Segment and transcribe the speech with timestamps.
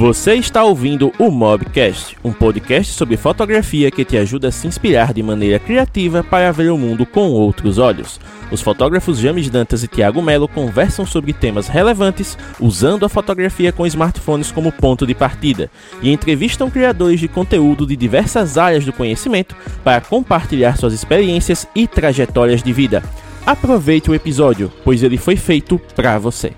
[0.00, 5.12] Você está ouvindo o Mobcast, um podcast sobre fotografia que te ajuda a se inspirar
[5.12, 8.18] de maneira criativa para ver o mundo com outros olhos.
[8.50, 13.86] Os fotógrafos James Dantas e Thiago Melo conversam sobre temas relevantes usando a fotografia com
[13.86, 19.54] smartphones como ponto de partida e entrevistam criadores de conteúdo de diversas áreas do conhecimento
[19.84, 23.02] para compartilhar suas experiências e trajetórias de vida.
[23.44, 26.54] Aproveite o episódio, pois ele foi feito para você.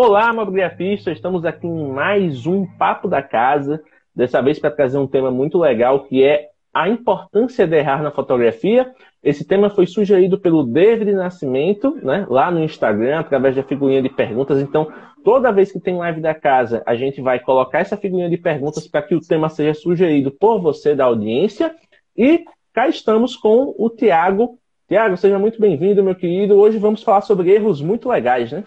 [0.00, 1.16] Olá, mobigrafistas!
[1.16, 3.82] Estamos aqui em mais um Papo da Casa,
[4.14, 8.12] dessa vez para trazer um tema muito legal que é a importância de errar na
[8.12, 8.92] fotografia.
[9.24, 14.08] Esse tema foi sugerido pelo David Nascimento, né, lá no Instagram, através da figurinha de
[14.08, 14.60] perguntas.
[14.60, 14.86] Então,
[15.24, 18.86] toda vez que tem live da casa, a gente vai colocar essa figurinha de perguntas
[18.86, 21.74] para que o tema seja sugerido por você da audiência.
[22.16, 24.60] E cá estamos com o Tiago.
[24.86, 26.54] Tiago, seja muito bem-vindo, meu querido.
[26.54, 28.62] Hoje vamos falar sobre erros muito legais, né?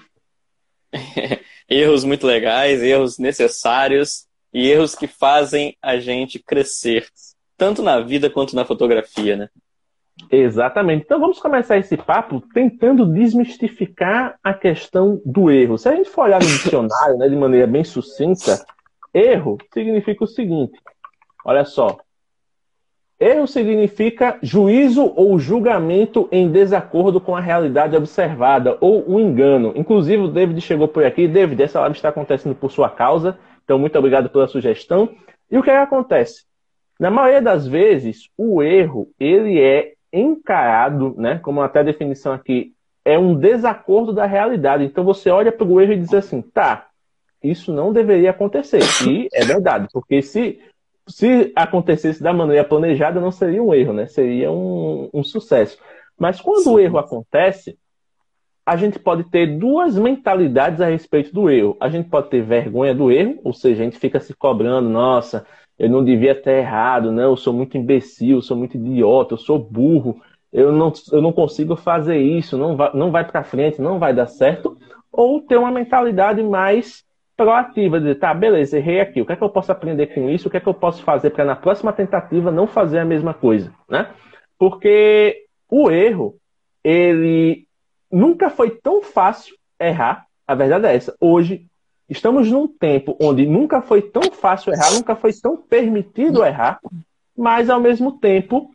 [1.70, 7.08] erros muito legais, erros necessários e erros que fazem a gente crescer,
[7.58, 9.50] tanto na vida quanto na fotografia, né?
[10.30, 11.04] Exatamente.
[11.06, 15.78] Então vamos começar esse papo tentando desmistificar a questão do erro.
[15.78, 18.64] Se a gente for olhar no dicionário, né, de maneira bem sucinta,
[19.14, 20.78] erro significa o seguinte:
[21.46, 21.98] olha só,
[23.22, 29.74] Erro significa juízo ou julgamento em desacordo com a realidade observada, ou um engano.
[29.76, 31.28] Inclusive, o David chegou por aqui.
[31.28, 35.08] David, essa live está acontecendo por sua causa, então muito obrigado pela sugestão.
[35.52, 36.46] E o que, é que acontece?
[37.00, 42.74] Na maioria das vezes, o erro ele é encarado, né, como até a definição aqui,
[43.06, 44.84] é um desacordo da realidade.
[44.84, 46.88] Então você olha para o erro e diz assim, tá,
[47.44, 48.82] isso não deveria acontecer.
[49.08, 50.60] E é verdade, porque se
[51.12, 54.08] se acontecesse da maneira planejada, não seria um erro, né?
[54.08, 55.78] Seria um, um sucesso.
[56.18, 56.72] Mas quando Sim.
[56.72, 57.78] o erro acontece,
[58.66, 61.76] a gente pode ter duas mentalidades a respeito do erro.
[61.80, 65.46] A gente pode ter vergonha do erro, ou seja, a gente fica se cobrando, nossa,
[65.78, 67.24] eu não devia ter errado, né?
[67.24, 70.22] eu sou muito imbecil, eu sou muito idiota, eu sou burro,
[70.54, 74.14] eu não, eu não consigo fazer isso, não vai, não vai para frente, não vai
[74.14, 74.78] dar certo.
[75.12, 77.04] Ou ter uma mentalidade mais
[77.42, 80.48] proativa, dizer, tá, beleza, errei aqui, o que é que eu posso aprender com isso,
[80.48, 83.34] o que é que eu posso fazer para na próxima tentativa não fazer a mesma
[83.34, 84.12] coisa, né?
[84.60, 86.36] Porque o erro,
[86.84, 87.66] ele
[88.12, 91.16] nunca foi tão fácil errar, a verdade é essa.
[91.20, 91.66] Hoje,
[92.08, 96.80] estamos num tempo onde nunca foi tão fácil errar, nunca foi tão permitido errar,
[97.36, 98.70] mas ao mesmo tempo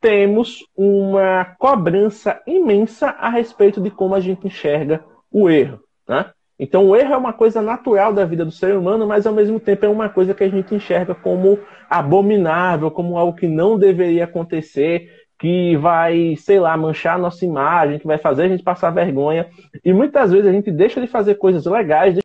[0.00, 5.78] temos uma cobrança imensa a respeito de como a gente enxerga o erro,
[6.08, 6.32] né?
[6.58, 9.60] Então, o erro é uma coisa natural da vida do ser humano, mas ao mesmo
[9.60, 11.58] tempo é uma coisa que a gente enxerga como
[11.88, 15.08] abominável, como algo que não deveria acontecer,
[15.38, 19.48] que vai, sei lá, manchar a nossa imagem, que vai fazer a gente passar vergonha.
[19.84, 22.18] E muitas vezes a gente deixa de fazer coisas legais,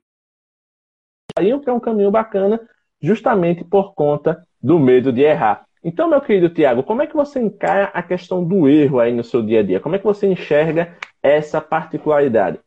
[1.38, 2.60] aí para um caminho bacana,
[3.00, 5.66] justamente por conta do medo de errar.
[5.84, 9.24] Então, meu querido Tiago, como é que você encara a questão do erro aí no
[9.24, 9.80] seu dia a dia?
[9.80, 12.60] Como é que você enxerga essa particularidade?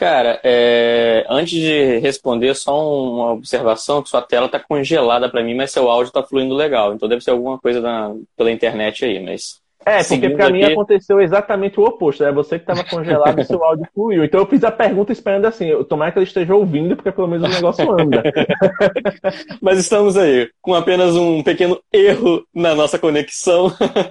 [0.00, 1.26] Cara, é...
[1.28, 5.90] antes de responder, só uma observação, que sua tela está congelada para mim, mas seu
[5.90, 6.94] áudio está fluindo legal.
[6.94, 8.14] Então deve ser alguma coisa na...
[8.34, 9.60] pela internet aí, mas...
[9.84, 10.52] É, porque para aqui...
[10.54, 12.24] mim aconteceu exatamente o oposto.
[12.24, 14.24] É você que estava congelado e seu áudio fluiu.
[14.24, 17.46] Então eu fiz a pergunta esperando assim, tomara que ele esteja ouvindo, porque pelo menos
[17.46, 18.22] o negócio anda.
[19.60, 23.70] mas estamos aí, com apenas um pequeno erro na nossa conexão.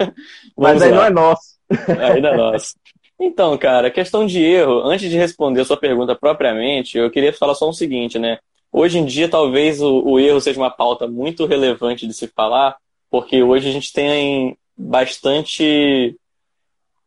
[0.56, 0.98] mas aí lá.
[0.98, 1.60] não é nosso.
[1.88, 2.76] Não é nosso.
[3.20, 7.54] Então, cara, questão de erro, antes de responder a sua pergunta propriamente, eu queria falar
[7.54, 8.40] só o seguinte, né?
[8.72, 12.78] Hoje em dia, talvez o, o erro seja uma pauta muito relevante de se falar,
[13.10, 16.16] porque hoje a gente tem bastante,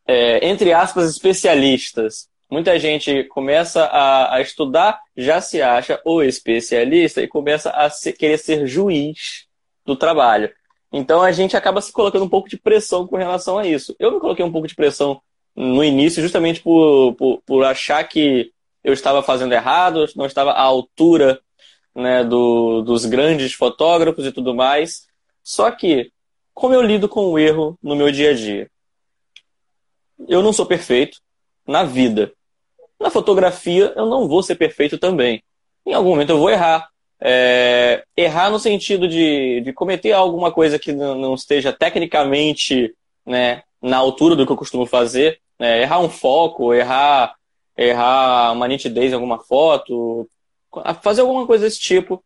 [0.07, 2.29] é, entre aspas, especialistas.
[2.51, 8.13] Muita gente começa a, a, estudar, já se acha o especialista e começa a se,
[8.13, 9.47] querer ser juiz
[9.87, 10.53] do trabalho.
[10.93, 13.97] Então a gente acaba se colocando um pouco de pressão com relação a isso.
[13.99, 15.23] Eu me coloquei um pouco de pressão
[15.55, 18.53] no início, justamente por, por, por achar que
[18.83, 21.41] eu estava fazendo errado, não estava à altura
[21.95, 25.07] né, do, dos grandes fotógrafos e tudo mais.
[25.43, 26.11] Só que,
[26.55, 28.71] como eu lido com o erro no meu dia a dia?
[30.29, 31.19] Eu não sou perfeito
[31.67, 32.33] na vida.
[32.99, 35.43] Na fotografia, eu não vou ser perfeito também.
[35.85, 36.89] Em algum momento eu vou errar.
[37.25, 42.95] É, errar no sentido de, de cometer alguma coisa que não, não esteja tecnicamente
[43.25, 45.41] né, na altura do que eu costumo fazer.
[45.59, 45.83] Né?
[45.83, 47.35] Errar um foco, errar,
[47.77, 50.29] errar uma nitidez em alguma foto,
[51.03, 52.23] fazer alguma coisa desse tipo.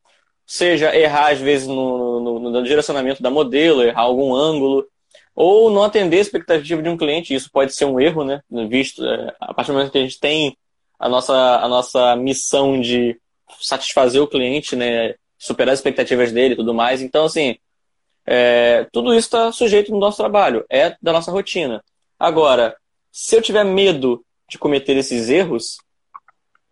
[0.47, 4.87] Seja errar, às vezes, no, no, no direcionamento da modelo, errar algum ângulo,
[5.35, 7.35] ou não atender a expectativa de um cliente.
[7.35, 8.41] Isso pode ser um erro, né?
[8.69, 10.57] Visto, é, a partir do momento que a gente tem
[10.99, 13.19] a nossa, a nossa missão de
[13.61, 15.15] satisfazer o cliente, né?
[15.37, 17.03] Superar as expectativas dele e tudo mais.
[17.03, 17.57] Então, assim,
[18.27, 21.83] é, tudo isso está sujeito no nosso trabalho, é da nossa rotina.
[22.19, 22.77] Agora,
[23.13, 25.79] se eu tiver medo de cometer esses erros,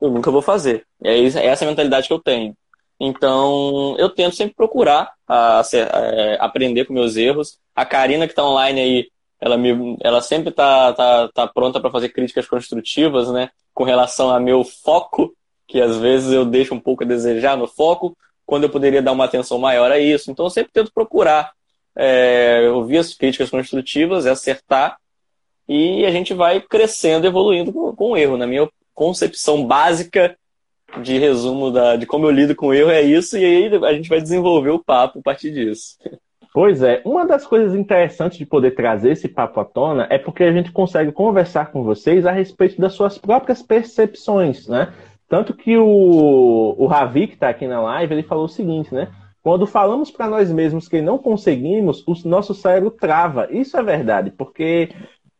[0.01, 0.87] eu nunca vou fazer.
[1.03, 2.57] É, é essa a mentalidade que eu tenho.
[2.99, 5.63] Então, eu tento sempre procurar a, a,
[6.41, 7.59] a aprender com meus erros.
[7.75, 9.09] A Karina, que está online aí,
[9.41, 13.51] ela, me, ela sempre está tá, tá pronta para fazer críticas construtivas, né?
[13.73, 15.35] Com relação a meu foco,
[15.67, 18.17] que às vezes eu deixo um pouco a desejar no foco,
[18.47, 20.31] quando eu poderia dar uma atenção maior a isso.
[20.31, 21.53] Então, eu sempre tento procurar
[21.97, 24.97] é, ouvir as críticas construtivas, acertar,
[25.69, 28.37] e a gente vai crescendo, evoluindo com, com o erro.
[28.37, 30.37] Na minha concepção básica
[31.03, 33.93] de resumo da, de como eu lido com o erro é isso, e aí a
[33.93, 35.97] gente vai desenvolver o papo a partir disso.
[36.53, 40.45] Pois é, uma das coisas interessantes de poder trazer esse papo à tona é porque
[40.45, 44.93] a gente consegue conversar com vocês a respeito das suas próprias percepções, né?
[45.35, 49.09] Tanto que o, o Ravi, que está aqui na live, ele falou o seguinte, né?
[49.43, 53.49] Quando falamos para nós mesmos que não conseguimos, o nosso cérebro trava.
[53.51, 54.91] Isso é verdade, porque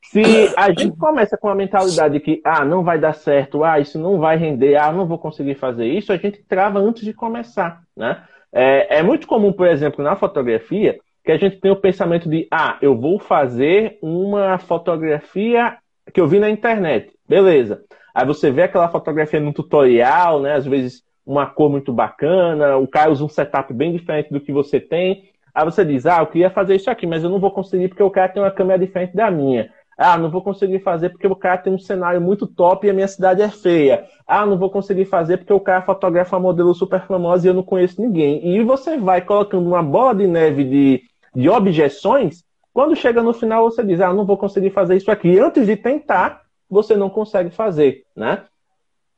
[0.03, 3.97] se a gente começa com a mentalidade que, ah, não vai dar certo, ah, isso
[3.97, 7.81] não vai render, ah, não vou conseguir fazer isso, a gente trava antes de começar,
[7.97, 8.21] né?
[8.53, 12.49] É, é muito comum, por exemplo, na fotografia, que a gente tem o pensamento de,
[12.51, 15.77] ah, eu vou fazer uma fotografia
[16.13, 17.85] que eu vi na internet, beleza.
[18.15, 20.55] Aí você vê aquela fotografia no tutorial, né?
[20.55, 24.53] Às vezes uma cor muito bacana, o cara usa um setup bem diferente do que
[24.53, 25.25] você tem.
[25.55, 28.03] Aí você diz, ah, eu queria fazer isso aqui, mas eu não vou conseguir porque
[28.03, 29.71] o cara tem uma câmera diferente da minha.
[29.97, 32.93] Ah, não vou conseguir fazer porque o cara tem um cenário muito top e a
[32.93, 34.05] minha cidade é feia.
[34.27, 37.63] Ah, não vou conseguir fazer porque o cara fotografa modelo super famosa e eu não
[37.63, 38.45] conheço ninguém.
[38.45, 41.03] E você vai colocando uma bola de neve de,
[41.35, 42.43] de objeções.
[42.73, 45.29] Quando chega no final, você diz: Ah, não vou conseguir fazer isso aqui.
[45.29, 46.43] E antes de tentar,
[46.75, 48.45] você não consegue fazer, né?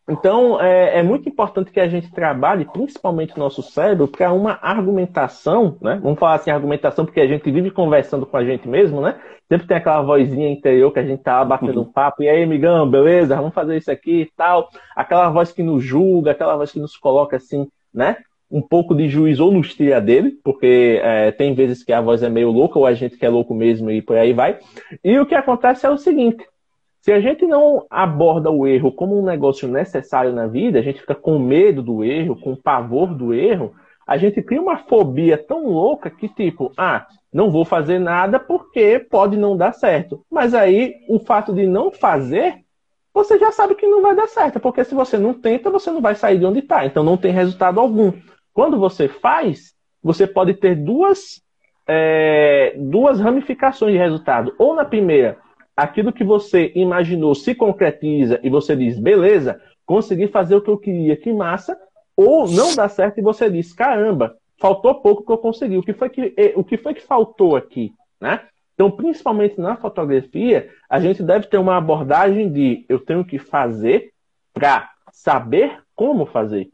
[0.08, 4.56] Então, é, é, muito importante que a gente trabalhe, principalmente o nosso cérebro, para uma
[4.62, 5.98] argumentação, né?
[6.00, 9.18] Vamos falar assim, argumentação, porque a gente vive conversando com a gente mesmo, né?
[9.48, 12.88] Sempre tem aquela vozinha interior que a gente tá batendo um papo, e aí, amigão,
[12.88, 13.34] beleza?
[13.34, 14.68] Vamos fazer isso aqui e tal.
[14.94, 18.16] Aquela voz que nos julga, aquela voz que nos coloca assim, né?
[18.48, 22.22] Um pouco de juízo ou nos tira dele, porque é, tem vezes que a voz
[22.22, 24.60] é meio louca, ou a gente que é louco mesmo e por aí vai.
[25.02, 26.46] E o que acontece é o seguinte:
[27.06, 31.00] se a gente não aborda o erro como um negócio necessário na vida, a gente
[31.00, 33.72] fica com medo do erro, com pavor do erro,
[34.04, 38.98] a gente cria uma fobia tão louca que, tipo, ah, não vou fazer nada porque
[38.98, 40.26] pode não dar certo.
[40.28, 42.64] Mas aí, o fato de não fazer,
[43.14, 46.00] você já sabe que não vai dar certo, porque se você não tenta, você não
[46.00, 46.84] vai sair de onde está.
[46.84, 48.12] Então, não tem resultado algum.
[48.52, 51.40] Quando você faz, você pode ter duas,
[51.86, 54.52] é, duas ramificações de resultado.
[54.58, 55.38] Ou na primeira,
[55.76, 60.78] aquilo que você imaginou se concretiza e você diz, beleza, consegui fazer o que eu
[60.78, 61.78] queria, que massa,
[62.16, 65.76] ou não dá certo e você diz, caramba, faltou pouco que eu consegui.
[65.76, 67.92] O que foi que, o que, foi que faltou aqui?
[68.18, 68.40] Né?
[68.74, 74.12] Então, principalmente na fotografia, a gente deve ter uma abordagem de eu tenho que fazer
[74.54, 76.68] para saber como fazer.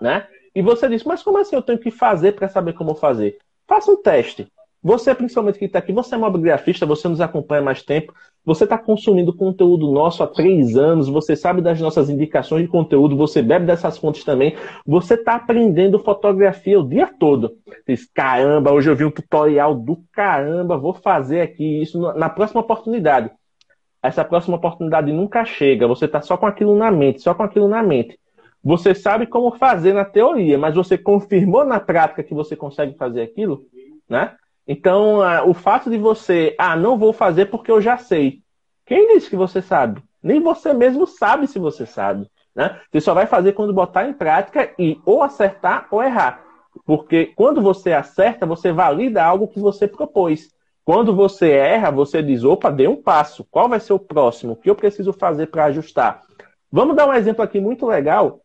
[0.00, 0.26] Né?
[0.54, 3.38] E você diz, mas como assim eu tenho que fazer para saber como fazer?
[3.66, 4.50] Faça um teste.
[4.88, 8.78] Você, principalmente que está aqui, você é mobigrafista, você nos acompanha mais tempo, você está
[8.78, 13.66] consumindo conteúdo nosso há três anos, você sabe das nossas indicações de conteúdo, você bebe
[13.66, 17.52] dessas fontes também, você está aprendendo fotografia o dia todo.
[17.86, 22.62] Diz, caramba, hoje eu vi um tutorial do caramba, vou fazer aqui isso na próxima
[22.62, 23.30] oportunidade.
[24.02, 27.68] Essa próxima oportunidade nunca chega, você está só com aquilo na mente, só com aquilo
[27.68, 28.18] na mente.
[28.64, 33.20] Você sabe como fazer na teoria, mas você confirmou na prática que você consegue fazer
[33.20, 33.66] aquilo,
[34.08, 34.32] né?
[34.68, 38.42] Então, o fato de você, ah, não vou fazer porque eu já sei.
[38.84, 40.02] Quem disse que você sabe?
[40.22, 42.30] Nem você mesmo sabe se você sabe.
[42.54, 42.78] Né?
[42.92, 46.44] Você só vai fazer quando botar em prática e ou acertar ou errar.
[46.84, 50.52] Porque quando você acerta, você valida algo que você propôs.
[50.84, 53.46] Quando você erra, você diz: opa, dei um passo.
[53.50, 54.52] Qual vai ser o próximo?
[54.52, 56.22] O que eu preciso fazer para ajustar?
[56.70, 58.40] Vamos dar um exemplo aqui muito legal,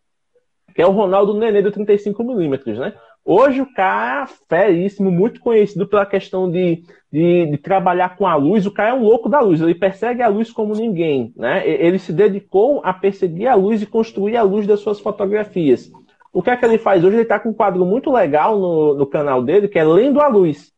[0.73, 2.93] que é o Ronaldo Nenê do 35mm, né?
[3.25, 8.35] Hoje o cara é feríssimo, muito conhecido pela questão de, de, de, trabalhar com a
[8.35, 8.65] luz.
[8.65, 11.33] O cara é um louco da luz, ele persegue a luz como ninguém.
[11.37, 11.65] Né?
[11.65, 15.89] Ele se dedicou a perseguir a luz e construir a luz das suas fotografias.
[16.33, 17.15] O que é que ele faz hoje?
[17.15, 20.27] Ele está com um quadro muito legal no, no canal dele, que é Lendo a
[20.27, 20.73] Luz.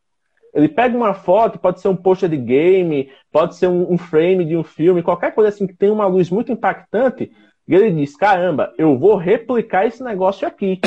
[0.53, 4.45] Ele pega uma foto, pode ser um poster de game, pode ser um, um frame
[4.45, 7.31] de um filme, qualquer coisa assim que tem uma luz muito impactante,
[7.67, 10.79] e ele diz: caramba, eu vou replicar esse negócio aqui.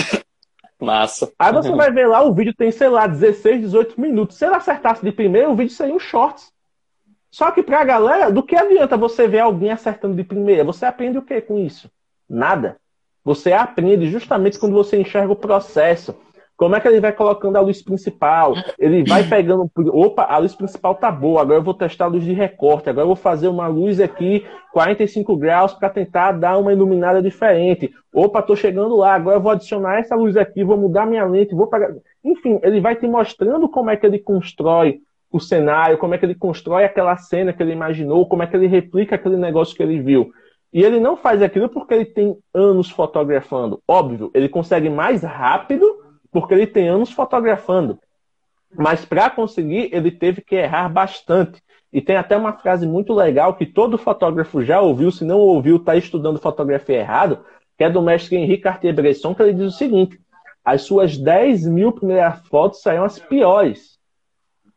[0.80, 1.32] Massa.
[1.38, 4.36] Aí você vai ver lá, o vídeo tem, sei lá, 16, 18 minutos.
[4.36, 6.52] Se ele acertasse de primeiro, o vídeo seria um shorts.
[7.30, 10.64] Só que para a galera, do que adianta você ver alguém acertando de primeira?
[10.64, 11.90] Você aprende o que com isso?
[12.28, 12.76] Nada.
[13.24, 16.16] Você aprende justamente quando você enxerga o processo.
[16.58, 18.52] Como é que ele vai colocando a luz principal?
[18.76, 19.70] Ele vai pegando.
[19.92, 23.04] Opa, a luz principal tá boa, agora eu vou testar a luz de recorte, agora
[23.04, 27.90] eu vou fazer uma luz aqui 45 graus para tentar dar uma iluminada diferente.
[28.12, 31.54] Opa, tô chegando lá, agora eu vou adicionar essa luz aqui, vou mudar minha lente,
[31.54, 31.94] vou pegar.
[32.24, 34.98] Enfim, ele vai te mostrando como é que ele constrói
[35.30, 38.56] o cenário, como é que ele constrói aquela cena que ele imaginou, como é que
[38.56, 40.32] ele replica aquele negócio que ele viu.
[40.72, 43.80] E ele não faz aquilo porque ele tem anos fotografando.
[43.86, 45.97] Óbvio, ele consegue mais rápido
[46.30, 47.98] porque ele tem anos fotografando.
[48.74, 51.62] Mas para conseguir, ele teve que errar bastante.
[51.92, 55.76] E tem até uma frase muito legal que todo fotógrafo já ouviu, se não ouviu,
[55.76, 57.44] está estudando fotografia errado,
[57.78, 60.20] que é do mestre Henri Cartier-Bresson, que ele diz o seguinte:
[60.62, 63.98] as suas 10 mil primeiras fotos saíram as piores.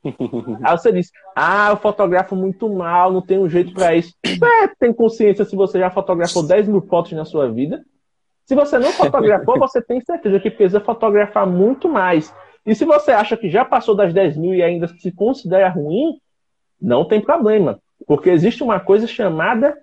[0.63, 4.13] Aí você diz, ah, eu fotografo muito mal, não tenho um jeito para isso.
[4.25, 7.83] É, tem consciência se você já fotografou 10 mil fotos na sua vida?
[8.51, 12.35] Se você não fotografou, você tem certeza que precisa fotografar muito mais.
[12.65, 16.19] E se você acha que já passou das 10 mil e ainda se considera ruim,
[16.81, 17.79] não tem problema.
[18.05, 19.77] Porque existe uma coisa chamada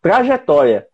[0.00, 0.86] trajetória.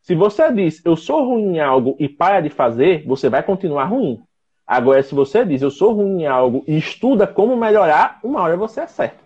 [0.00, 3.84] Se você diz, eu sou ruim em algo e para de fazer, você vai continuar
[3.84, 4.18] ruim.
[4.66, 8.56] Agora, se você diz, eu sou ruim em algo e estuda como melhorar, uma hora
[8.56, 9.22] você acerta.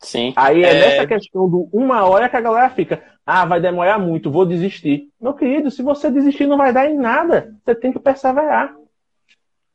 [0.00, 0.32] Sim.
[0.34, 3.00] Aí é, é nessa questão do uma hora que a galera fica,
[3.30, 5.10] ah, vai demorar muito, vou desistir.
[5.20, 7.54] Meu querido, se você desistir não vai dar em nada.
[7.62, 8.74] Você tem que perseverar.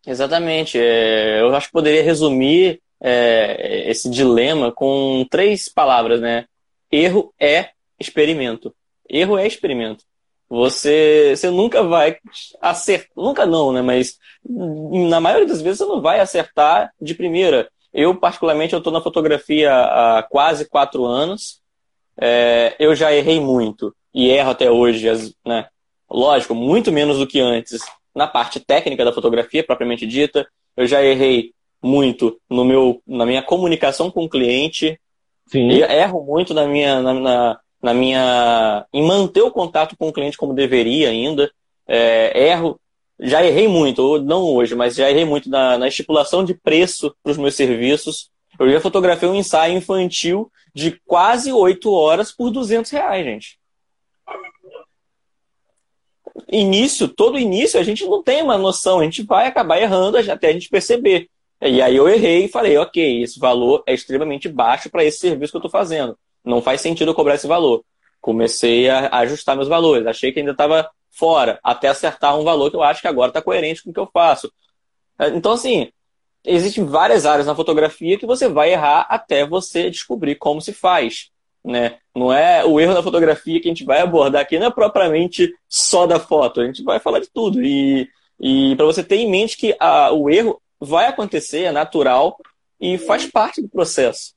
[0.08, 0.80] Exatamente.
[0.80, 6.46] É, eu acho que poderia resumir é, esse dilema com três palavras, né?
[6.92, 7.70] Erro é
[8.00, 8.74] experimento.
[9.08, 10.04] Erro é experimento.
[10.50, 12.18] Você, você nunca vai
[12.60, 13.84] acertar, nunca não, né?
[13.84, 17.70] Mas na maioria das vezes você não vai acertar de primeira.
[17.94, 21.62] Eu, particularmente, eu estou na fotografia há quase quatro anos
[22.20, 25.08] é, eu já errei muito e erro até hoje,
[25.46, 25.68] né?
[26.10, 27.82] Lógico, muito menos do que antes
[28.16, 30.48] na parte técnica da fotografia propriamente dita.
[30.78, 31.52] Eu já errei
[31.82, 35.00] muito no meu, na minha comunicação com o cliente.
[35.48, 35.70] Sim.
[35.70, 40.38] erro muito na minha, na, na, na, minha, em manter o contato com o cliente
[40.38, 41.52] como deveria ainda.
[41.88, 42.80] É, erro,
[43.20, 47.32] já errei muito, não hoje, mas já errei muito na, na estipulação de preço para
[47.32, 48.30] os meus serviços.
[48.60, 53.60] Eu já fotografei um ensaio infantil de quase 8 horas por 200 reais, gente.
[56.52, 60.50] Início, todo início, a gente não tem uma noção, a gente vai acabar errando até
[60.50, 61.30] a gente perceber.
[61.62, 65.52] E aí eu errei e falei, ok, esse valor é extremamente baixo para esse serviço
[65.52, 66.18] que eu estou fazendo.
[66.44, 67.84] Não faz sentido eu cobrar esse valor.
[68.20, 70.06] Comecei a ajustar meus valores.
[70.06, 73.42] Achei que ainda estava fora, até acertar um valor que eu acho que agora está
[73.42, 74.52] coerente com o que eu faço.
[75.34, 75.92] Então, assim,
[76.46, 81.30] existem várias áreas na fotografia que você vai errar até você descobrir como se faz.
[81.64, 81.98] Né?
[82.14, 85.54] Não é o erro na fotografia que a gente vai abordar aqui, não é propriamente
[85.68, 87.64] só da foto, a gente vai falar de tudo.
[87.64, 88.10] E,
[88.40, 92.38] e para você ter em mente que a, o erro vai acontecer, é natural
[92.80, 94.34] e faz parte do processo.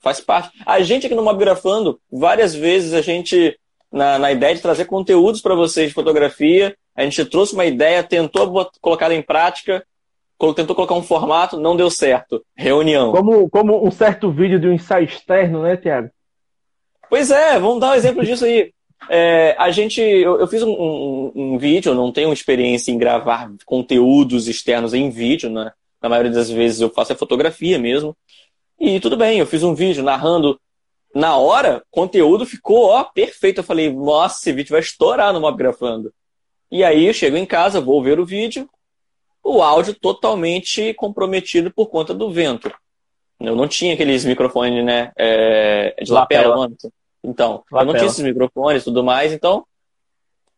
[0.00, 0.50] Faz parte.
[0.66, 3.58] A gente aqui no Mobgrafando, várias vezes a gente,
[3.90, 8.02] na, na ideia de trazer conteúdos para vocês de fotografia, a gente trouxe uma ideia,
[8.02, 9.84] tentou colocar em prática,
[10.54, 12.44] tentou colocar um formato, não deu certo.
[12.54, 13.12] Reunião.
[13.12, 16.10] Como, como um certo vídeo de um ensaio externo, né, Tiago?
[17.08, 18.72] Pois é, vamos dar um exemplo disso aí.
[19.08, 23.50] É, a gente, eu, eu fiz um, um, um, vídeo, não tenho experiência em gravar
[23.64, 25.72] conteúdos externos em vídeo, né?
[26.02, 28.16] Na maioria das vezes eu faço a fotografia mesmo.
[28.78, 30.60] E tudo bem, eu fiz um vídeo narrando.
[31.14, 33.58] Na hora, conteúdo ficou ó, perfeito.
[33.58, 36.12] Eu falei, nossa, esse vídeo vai estourar no Mob Grafando.
[36.70, 38.68] E aí eu chego em casa, vou ver o vídeo,
[39.46, 42.72] o áudio totalmente comprometido por conta do vento.
[43.38, 46.56] Eu não tinha aqueles microfones, né, é, de lapela.
[46.56, 46.76] lapela.
[47.22, 47.82] Então, lapela.
[47.82, 49.64] eu não tinha esses microfones e tudo mais, então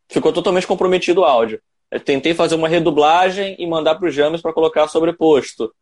[0.09, 1.61] ficou totalmente comprometido o áudio.
[1.91, 5.73] Eu tentei fazer uma redublagem e mandar para o James para colocar sobreposto.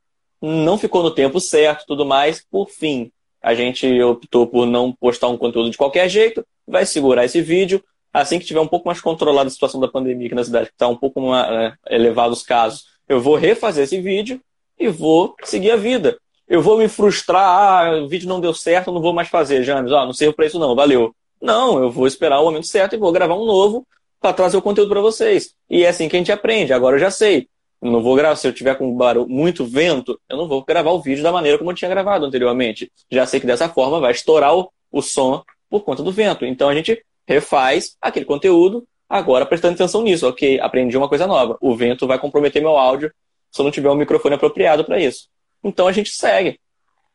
[0.43, 2.45] Não ficou no tempo certo tudo mais.
[2.51, 3.11] Por fim,
[3.43, 7.83] a gente optou por não postar um conteúdo de qualquer jeito, vai segurar esse vídeo.
[8.13, 10.73] Assim que tiver um pouco mais controlada a situação da pandemia aqui na cidade, que
[10.73, 14.41] está um pouco mais, é, elevado os casos, eu vou refazer esse vídeo
[14.79, 16.19] e vou seguir a vida.
[16.49, 19.93] Eu vou me frustrar, ah, o vídeo não deu certo, não vou mais fazer, James,
[19.93, 21.15] ah, não servo para isso não, valeu.
[21.41, 23.87] Não, eu vou esperar o momento certo e vou gravar um novo
[24.21, 25.55] para trazer o conteúdo para vocês.
[25.69, 27.49] E é assim que a gente aprende, agora eu já sei.
[27.83, 31.03] não vou gravar, se eu tiver com barulho, muito vento, eu não vou gravar o
[31.03, 32.91] vídeo da maneira como eu tinha gravado anteriormente.
[33.11, 36.45] Já sei que dessa forma vai estourar o, o som por conta do vento.
[36.45, 41.57] Então a gente refaz aquele conteúdo Agora, prestando atenção nisso, ok, aprendi uma coisa nova.
[41.61, 43.13] O vento vai comprometer meu áudio
[43.51, 45.29] se eu não tiver um microfone apropriado para isso.
[45.63, 46.59] Então a gente segue.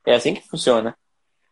[0.05, 0.95] É assim que funciona.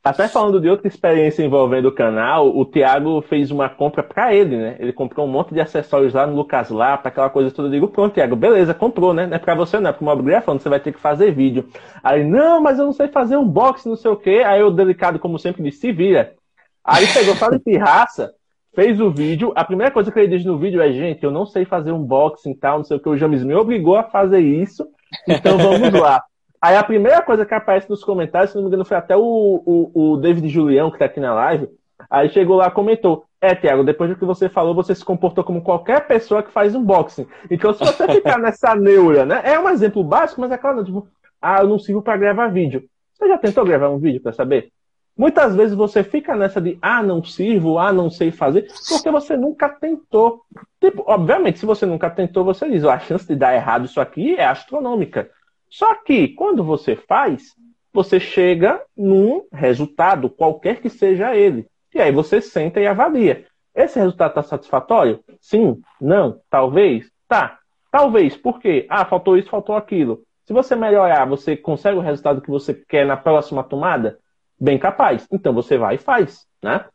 [0.01, 4.55] Até falando de outra experiência envolvendo o canal, o Thiago fez uma compra para ele,
[4.55, 4.77] né?
[4.79, 7.67] Ele comprou um monte de acessórios lá no Lucas Lapa, aquela coisa toda.
[7.67, 9.27] Eu digo, pronto, Thiago, beleza, comprou, né?
[9.27, 11.67] Não é pra você, não, é pro mobigrafando, você vai ter que fazer vídeo.
[12.01, 14.41] Aí, não, mas eu não sei fazer unboxing, não sei o quê.
[14.45, 16.33] Aí o delicado, como sempre, disse, se vira.
[16.81, 18.33] Aí pegou só de pirraça,
[18.79, 19.51] fez o vídeo.
[19.55, 22.51] A primeira coisa que ele diz no vídeo é, gente, eu não sei fazer unboxing
[22.51, 23.09] e tal, não sei o que.
[23.09, 24.87] O James me obrigou a fazer isso,
[25.27, 26.23] então vamos lá.
[26.61, 29.21] Aí a primeira coisa que aparece nos comentários, se não me engano, foi até o,
[29.21, 31.67] o, o David Julião, que tá aqui na live.
[32.09, 35.61] Aí chegou lá comentou: É, Tiago, depois do que você falou, você se comportou como
[35.61, 37.27] qualquer pessoa que faz unboxing.
[37.51, 39.41] Então, se você ficar nessa neura, né?
[39.43, 41.05] É um exemplo básico, mas é claro, tipo,
[41.41, 42.83] ah, eu não sirvo para gravar vídeo.
[43.13, 44.71] Você já tentou gravar um vídeo para saber?
[45.19, 49.35] Muitas vezes você fica nessa de ah, não sirvo, ah, não sei fazer, porque você
[49.35, 50.45] nunca tentou.
[50.79, 54.35] Tipo, obviamente, se você nunca tentou, você diz, a chance de dar errado isso aqui
[54.35, 55.29] é astronômica.
[55.69, 57.53] Só que quando você faz,
[57.91, 61.67] você chega num resultado, qualquer que seja ele.
[61.93, 63.45] E aí você senta e avalia.
[63.75, 65.19] Esse resultado está satisfatório?
[65.41, 67.11] Sim, não, talvez.
[67.27, 67.59] Tá.
[67.91, 68.37] Talvez.
[68.37, 68.85] Por quê?
[68.87, 70.21] Ah, faltou isso, faltou aquilo.
[70.45, 74.17] Se você melhorar, você consegue o resultado que você quer na próxima tomada?
[74.59, 75.27] Bem capaz.
[75.31, 76.85] Então você vai e faz, né?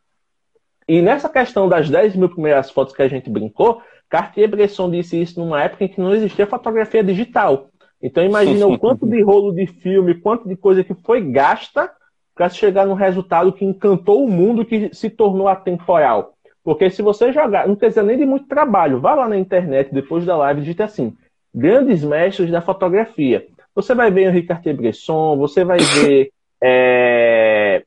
[0.87, 5.39] E nessa questão das 10 mil primeiras fotos que a gente brincou, Cartier-Bresson disse isso
[5.39, 7.69] numa época em que não existia fotografia digital.
[8.01, 11.91] Então imagina o quanto de rolo de filme, quanto de coisa que foi gasta
[12.35, 16.33] para chegar num resultado que encantou o mundo, que se tornou atemporal.
[16.63, 20.25] Porque se você jogar, não dizer nem de muito trabalho, vá lá na internet depois
[20.25, 21.15] da live e digite assim:
[21.53, 23.45] grandes mestres da fotografia.
[23.73, 26.31] Você vai ver Henri Cartier-Bresson, você vai ver.
[26.65, 27.83] É...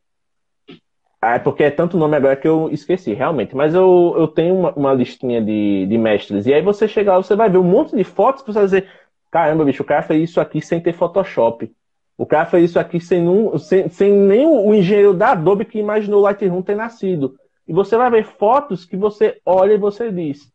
[1.20, 3.56] Ah, porque é tanto nome agora que eu esqueci, realmente.
[3.56, 6.46] Mas eu, eu tenho uma, uma listinha de, de mestres.
[6.46, 8.88] E aí você chega lá, você vai ver um monte de fotos, você vai dizer,
[9.30, 11.70] Caramba, bicho, o cara fez isso aqui sem ter Photoshop.
[12.16, 15.78] O cara fez isso aqui sem, um, sem, sem nem o engenheiro da Adobe que
[15.78, 17.36] imaginou o Lightroom ter nascido.
[17.66, 20.50] E você vai ver fotos que você olha e você diz: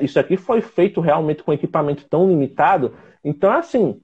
[0.00, 2.94] isso aqui foi feito realmente com equipamento tão limitado.
[3.22, 4.00] Então, assim,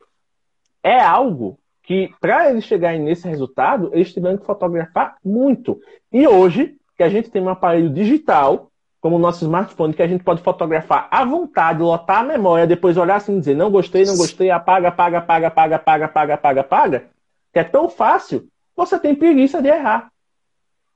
[0.82, 5.80] é algo que, para eles chegarem nesse resultado, eles tiveram que fotografar muito.
[6.12, 10.06] E hoje, que a gente tem um aparelho digital, como o nosso smartphone, que a
[10.06, 14.04] gente pode fotografar à vontade, lotar a memória, depois olhar assim e dizer não gostei,
[14.04, 17.04] não gostei, apaga, apaga, apaga, apaga, apaga, apaga, apaga, apaga,
[17.52, 20.12] que é tão fácil, você tem preguiça de errar.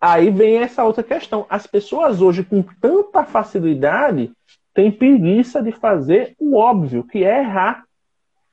[0.01, 1.47] Aí vem essa outra questão.
[1.49, 4.31] As pessoas hoje, com tanta facilidade,
[4.73, 7.86] têm preguiça de fazer o óbvio, que é errar.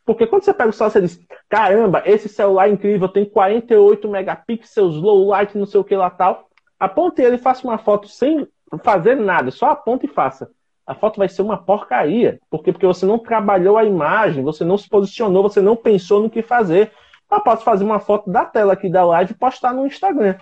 [0.06, 4.08] Porque quando você pega o celular, você diz: caramba, esse celular é incrível, tem 48
[4.10, 6.48] megapixels, low light, não sei o que lá tal.
[6.80, 8.48] Aponte ele e faça uma foto sem
[8.84, 10.50] fazer nada, só aponta e faça.
[10.86, 12.40] A foto vai ser uma porcaria.
[12.50, 12.74] Por quê?
[12.74, 16.42] Porque você não trabalhou a imagem, você não se posicionou, você não pensou no que
[16.42, 16.92] fazer.
[17.32, 20.36] Eu posso fazer uma foto da tela aqui da live e postar no Instagram.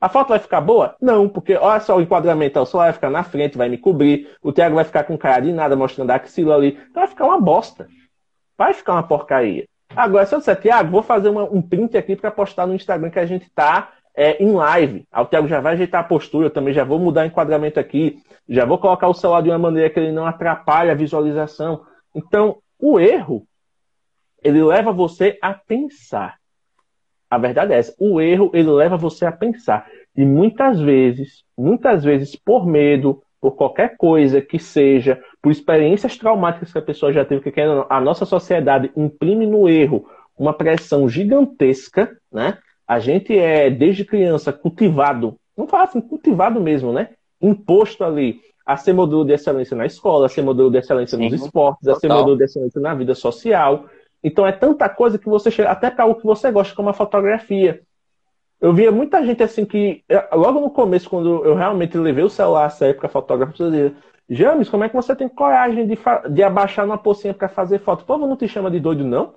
[0.00, 0.96] A foto vai ficar boa?
[1.00, 4.30] Não, porque olha só o enquadramento, o celular vai ficar na frente, vai me cobrir,
[4.42, 6.78] o Thiago vai ficar com cara de nada mostrando a axila ali.
[6.90, 7.86] Então vai ficar uma bosta.
[8.60, 9.66] Vai ficar uma porcaria.
[9.96, 13.08] Agora, se eu disser, Thiago, vou fazer uma, um print aqui para postar no Instagram
[13.08, 15.06] que a gente tá é, em live.
[15.10, 17.80] Aí o Thiago já vai ajeitar a postura, eu também já vou mudar o enquadramento
[17.80, 21.86] aqui, já vou colocar o celular de uma maneira que ele não atrapalhe a visualização.
[22.14, 23.46] Então, o erro,
[24.42, 26.36] ele leva você a pensar.
[27.30, 27.94] A verdade é essa.
[27.98, 29.88] O erro, ele leva você a pensar.
[30.14, 36.72] E muitas vezes, muitas vezes por medo, por qualquer coisa que seja, por experiências traumáticas
[36.72, 40.06] que a pessoa já teve, que a nossa sociedade imprime no erro
[40.38, 42.58] uma pressão gigantesca, né?
[42.86, 47.10] A gente é, desde criança, cultivado, não fala assim, cultivado mesmo, né?
[47.40, 51.24] Imposto ali a ser modelo de excelência na escola, a ser modelo de excelência Sim,
[51.28, 51.96] nos esportes, total.
[51.96, 53.86] a ser modelo de excelência na vida social.
[54.22, 56.94] Então é tanta coisa que você chega, até para o que você gosta, como a
[56.94, 57.80] fotografia.
[58.60, 62.28] Eu via muita gente assim que, é, logo no começo, quando eu realmente levei o
[62.28, 63.94] celular a sério para dizia,
[64.30, 65.98] James, como é que você tem coragem de,
[66.30, 68.02] de abaixar numa pocinha para fazer foto?
[68.02, 69.34] O povo não te chama de doido, não?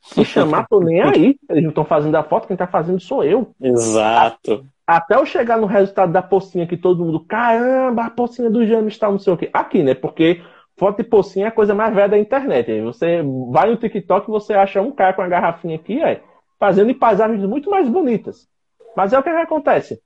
[0.00, 1.36] Se chamar, tô nem aí.
[1.50, 3.50] Eles não estão fazendo a foto, quem tá fazendo sou eu.
[3.60, 4.64] Exato.
[4.86, 8.94] Até eu chegar no resultado da pocinha que todo mundo, caramba, a pocinha do James
[8.94, 9.50] está não sei o quê.
[9.52, 9.94] Aqui, né?
[9.94, 10.40] Porque
[10.76, 12.70] foto de pocinha é a coisa mais velha da internet.
[12.70, 16.22] Aí você vai no TikTok e você acha um cara com uma garrafinha aqui, é,
[16.56, 18.46] fazendo paisagens muito mais bonitas.
[18.96, 20.00] Mas é o que, que acontece.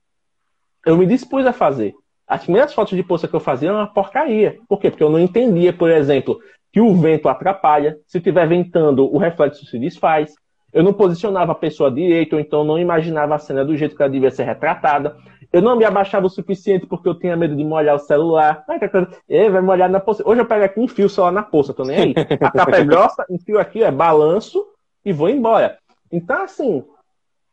[0.83, 1.93] Eu me dispus a fazer.
[2.31, 4.57] As primeiras fotos de poça que eu fazia eram uma porcaria.
[4.69, 4.89] Por quê?
[4.89, 6.39] Porque eu não entendia, por exemplo,
[6.71, 7.97] que o vento atrapalha.
[8.07, 10.33] Se estiver ventando, o reflexo se desfaz.
[10.71, 14.01] Eu não posicionava a pessoa direito, ou então não imaginava a cena do jeito que
[14.01, 15.17] ela devia ser retratada.
[15.51, 18.63] Eu não me abaixava o suficiente porque eu tinha medo de molhar o celular.
[18.69, 19.09] Ai, que coisa.
[19.27, 20.23] E vai molhar na poça.
[20.25, 22.13] Hoje eu pego aqui e enfio o celular na poça, tô nem aí.
[22.39, 24.65] A capa é grossa, enfio aqui, é balanço
[25.03, 25.77] e vou embora.
[26.09, 26.81] Então, assim,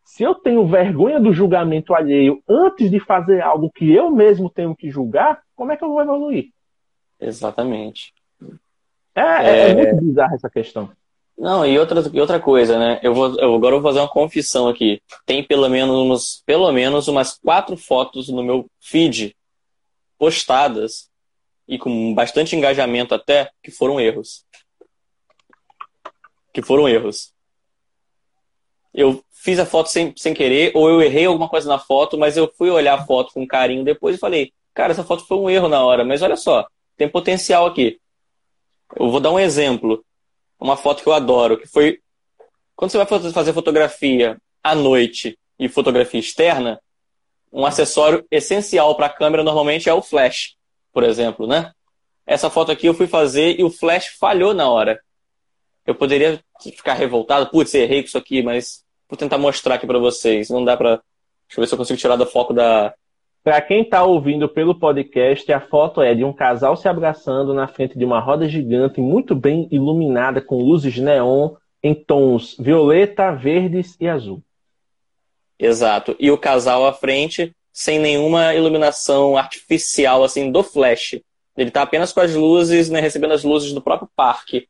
[0.09, 4.75] Se eu tenho vergonha do julgamento alheio antes de fazer algo que eu mesmo tenho
[4.75, 6.49] que julgar, como é que eu vou evoluir?
[7.21, 8.15] Exatamente.
[9.15, 9.71] É, é...
[9.71, 10.91] é muito bizarra essa questão.
[11.37, 12.99] Não, e outra, e outra coisa, né?
[13.03, 15.01] Eu vou, eu agora vou fazer uma confissão aqui.
[15.27, 19.37] Tem pelo menos, pelo menos umas quatro fotos no meu feed
[20.19, 21.11] postadas
[21.69, 24.47] e com bastante engajamento até, que foram erros.
[26.51, 27.31] Que foram erros.
[28.95, 32.37] Eu fiz a foto sem, sem querer, ou eu errei alguma coisa na foto, mas
[32.37, 35.49] eu fui olhar a foto com carinho depois e falei, cara, essa foto foi um
[35.49, 37.99] erro na hora, mas olha só, tem potencial aqui.
[38.97, 40.05] Eu vou dar um exemplo
[40.61, 42.01] uma foto que eu adoro, que foi
[42.75, 46.81] quando você vai fazer fotografia à noite e fotografia externa,
[47.53, 50.57] um acessório essencial para a câmera normalmente é o flash,
[50.93, 51.73] por exemplo, né?
[52.27, 55.01] Essa foto aqui eu fui fazer e o flash falhou na hora.
[55.87, 59.99] Eu poderia ficar revoltado, putz, errei com isso aqui, mas vou tentar mostrar aqui para
[59.99, 60.51] vocês.
[60.51, 61.01] Não dá para
[61.49, 62.93] Deixa eu ver se eu consigo tirar do foco da,
[63.49, 67.67] para quem está ouvindo pelo podcast, a foto é de um casal se abraçando na
[67.67, 73.97] frente de uma roda gigante, muito bem iluminada com luzes neon em tons violeta, verdes
[73.99, 74.43] e azul.
[75.59, 76.15] Exato.
[76.21, 81.19] E o casal à frente sem nenhuma iluminação artificial assim do flash.
[81.57, 84.69] Ele está apenas com as luzes, né, recebendo as luzes do próprio parque.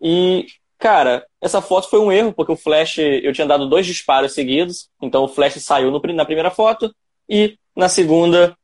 [0.00, 0.46] E,
[0.80, 4.88] cara, essa foto foi um erro, porque o flash, eu tinha dado dois disparos seguidos,
[5.00, 6.92] então o flash saiu no, na primeira foto
[7.28, 8.56] e na segunda,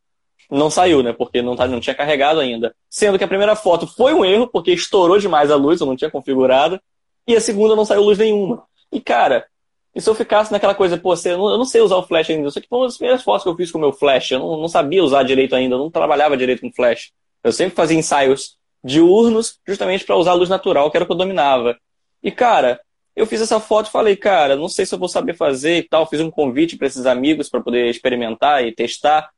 [0.51, 1.13] não saiu, né?
[1.13, 2.75] Porque não, tá, não tinha carregado ainda.
[2.89, 5.97] Sendo que a primeira foto foi um erro, porque estourou demais a luz, eu não
[5.97, 6.81] tinha configurado.
[7.29, 8.65] E a segunda não saiu luz nenhuma.
[8.91, 9.47] E, cara,
[9.95, 12.31] e se eu ficasse naquela coisa, pô, eu não, eu não sei usar o flash
[12.31, 12.49] ainda.
[12.49, 14.31] Isso aqui foi uma das primeiras fotos que eu fiz com o meu flash.
[14.31, 17.13] Eu não, não sabia usar direito ainda, eu não trabalhava direito com flash.
[17.45, 21.13] Eu sempre fazia ensaios diurnos, justamente para usar a luz natural, que era o que
[21.13, 21.77] eu dominava.
[22.23, 22.81] E, cara,
[23.15, 25.83] eu fiz essa foto e falei, cara, não sei se eu vou saber fazer e
[25.83, 26.07] tal.
[26.07, 29.31] Fiz um convite para esses amigos para poder experimentar e testar.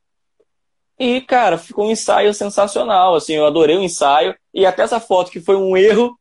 [0.98, 3.14] E, cara, ficou um ensaio sensacional.
[3.14, 4.34] Assim, eu adorei o ensaio.
[4.52, 6.18] E até essa foto que foi um erro,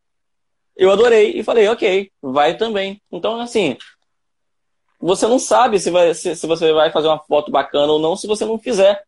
[0.75, 1.31] eu adorei.
[1.31, 3.01] E falei, ok, vai também.
[3.11, 3.75] Então, assim,
[4.99, 8.15] você não sabe se, vai, se, se você vai fazer uma foto bacana ou não
[8.15, 9.03] se você não fizer.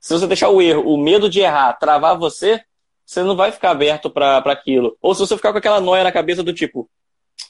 [0.00, 2.62] Se você deixar o erro, o medo de errar, travar você,
[3.08, 4.94] você não vai ficar aberto para aquilo.
[5.00, 6.90] Ou se você ficar com aquela noia na cabeça do tipo,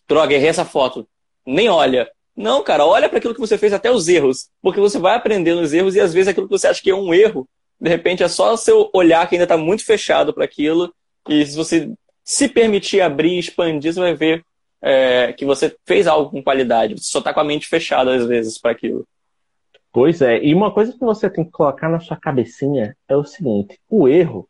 [0.08, 1.04] droga, errei essa foto.
[1.44, 2.08] Nem olha.
[2.36, 4.50] Não, cara, olha para aquilo que você fez, até os erros.
[4.62, 6.94] Porque você vai aprendendo os erros e às vezes aquilo que você acha que é
[6.94, 7.48] um erro,
[7.80, 10.94] de repente é só o seu olhar que ainda está muito fechado para aquilo.
[11.28, 11.90] E se você
[12.22, 14.44] se permitir abrir, expandir, você vai ver
[14.80, 16.94] é, que você fez algo com qualidade.
[16.96, 19.04] Você só está com a mente fechada às vezes para aquilo.
[19.92, 23.24] Pois é, e uma coisa que você tem que colocar na sua cabecinha é o
[23.24, 24.48] seguinte: o erro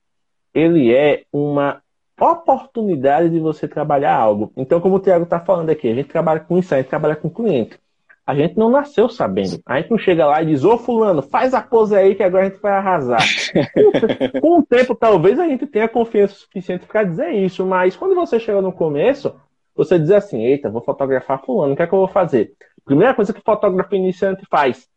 [0.59, 1.81] ele é uma
[2.21, 4.53] oportunidade de você trabalhar algo.
[4.57, 7.15] Então, como o Tiago está falando aqui, a gente trabalha com isso, a gente trabalha
[7.15, 7.79] com cliente.
[8.27, 9.59] A gente não nasceu sabendo.
[9.65, 12.47] A gente não chega lá e diz, ô fulano, faz a pose aí que agora
[12.47, 13.23] a gente vai arrasar.
[14.43, 18.39] com o tempo, talvez a gente tenha confiança suficiente para dizer isso, mas quando você
[18.39, 19.35] chega no começo,
[19.75, 22.53] você diz assim, eita, vou fotografar fulano, o que é que eu vou fazer?
[22.85, 24.89] Primeira coisa que o fotógrafo iniciante faz,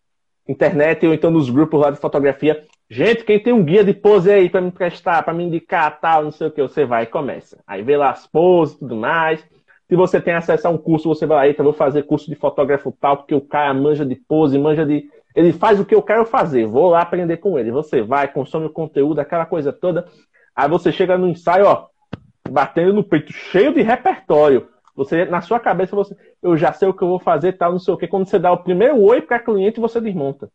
[0.48, 4.30] internet ou então nos grupos lá de fotografia, Gente, quem tem um guia de pose
[4.30, 7.08] aí para me emprestar, para me indicar tal, não sei o que, você vai e
[7.08, 7.58] começa.
[7.66, 9.40] Aí vê lá as poses e tudo mais.
[9.88, 12.36] Se você tem acesso a um curso, você vai lá, eita, vou fazer curso de
[12.36, 15.10] fotógrafo tal, porque o cara manja de pose, manja de.
[15.34, 17.72] Ele faz o que eu quero fazer, vou lá aprender com ele.
[17.72, 20.06] Você vai, consome o conteúdo, aquela coisa toda.
[20.54, 21.88] Aí você chega no ensaio, ó,
[22.50, 24.68] batendo no peito, cheio de repertório.
[24.98, 27.80] Você, na sua cabeça, você, eu já sei o que eu vou fazer, tal, não
[27.80, 28.06] sei o que.
[28.06, 30.50] Quando você dá o primeiro oi para cliente, você desmonta.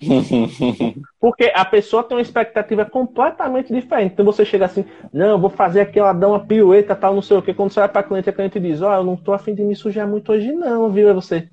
[1.20, 4.12] Porque a pessoa tem uma expectativa completamente diferente.
[4.12, 7.42] Então você chega assim, não, vou fazer aquela, dar uma pirueta, tal, não sei o
[7.42, 7.54] que.
[7.54, 9.62] Quando você vai para cliente, a cliente diz, ó, oh, eu não tô afim de
[9.62, 11.08] me sujar muito hoje, não, viu?
[11.08, 11.48] Aí você,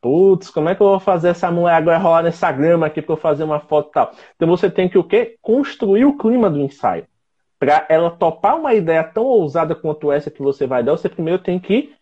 [0.00, 3.12] putz, como é que eu vou fazer essa mulher agora rolar nessa grama aqui para
[3.14, 4.12] eu fazer uma foto e tal?
[4.36, 5.36] Então você tem que o quê?
[5.40, 7.06] Construir o clima do ensaio.
[7.58, 11.42] Para ela topar uma ideia tão ousada quanto essa que você vai dar, você primeiro
[11.42, 11.92] tem que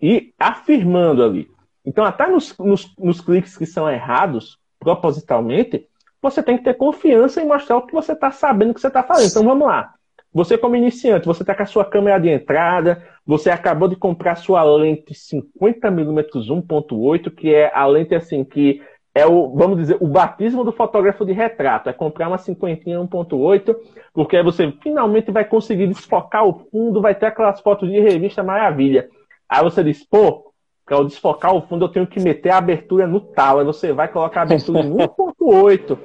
[0.00, 1.50] ir afirmando ali.
[1.84, 5.86] Então, até nos, nos, nos cliques que são errados, propositalmente,
[6.20, 9.02] você tem que ter confiança em mostrar o que você está sabendo que você está
[9.02, 9.30] fazendo.
[9.30, 9.94] Então vamos lá.
[10.32, 14.36] Você, como iniciante, você está com a sua câmera de entrada, você acabou de comprar
[14.36, 18.80] sua lente 50mm 1.8, que é a lente assim que
[19.12, 21.88] é o, vamos dizer, o batismo do fotógrafo de retrato.
[21.88, 23.74] É comprar uma 50 1.8,
[24.14, 28.42] porque aí você finalmente vai conseguir desfocar o fundo, vai ter aquelas fotos de revista
[28.42, 29.08] maravilha.
[29.48, 30.49] Aí você diz, pô,
[30.90, 33.60] para eu desfocar o fundo, eu tenho que meter a abertura no tal.
[33.60, 35.96] Aí você vai colocar a abertura em 1.8.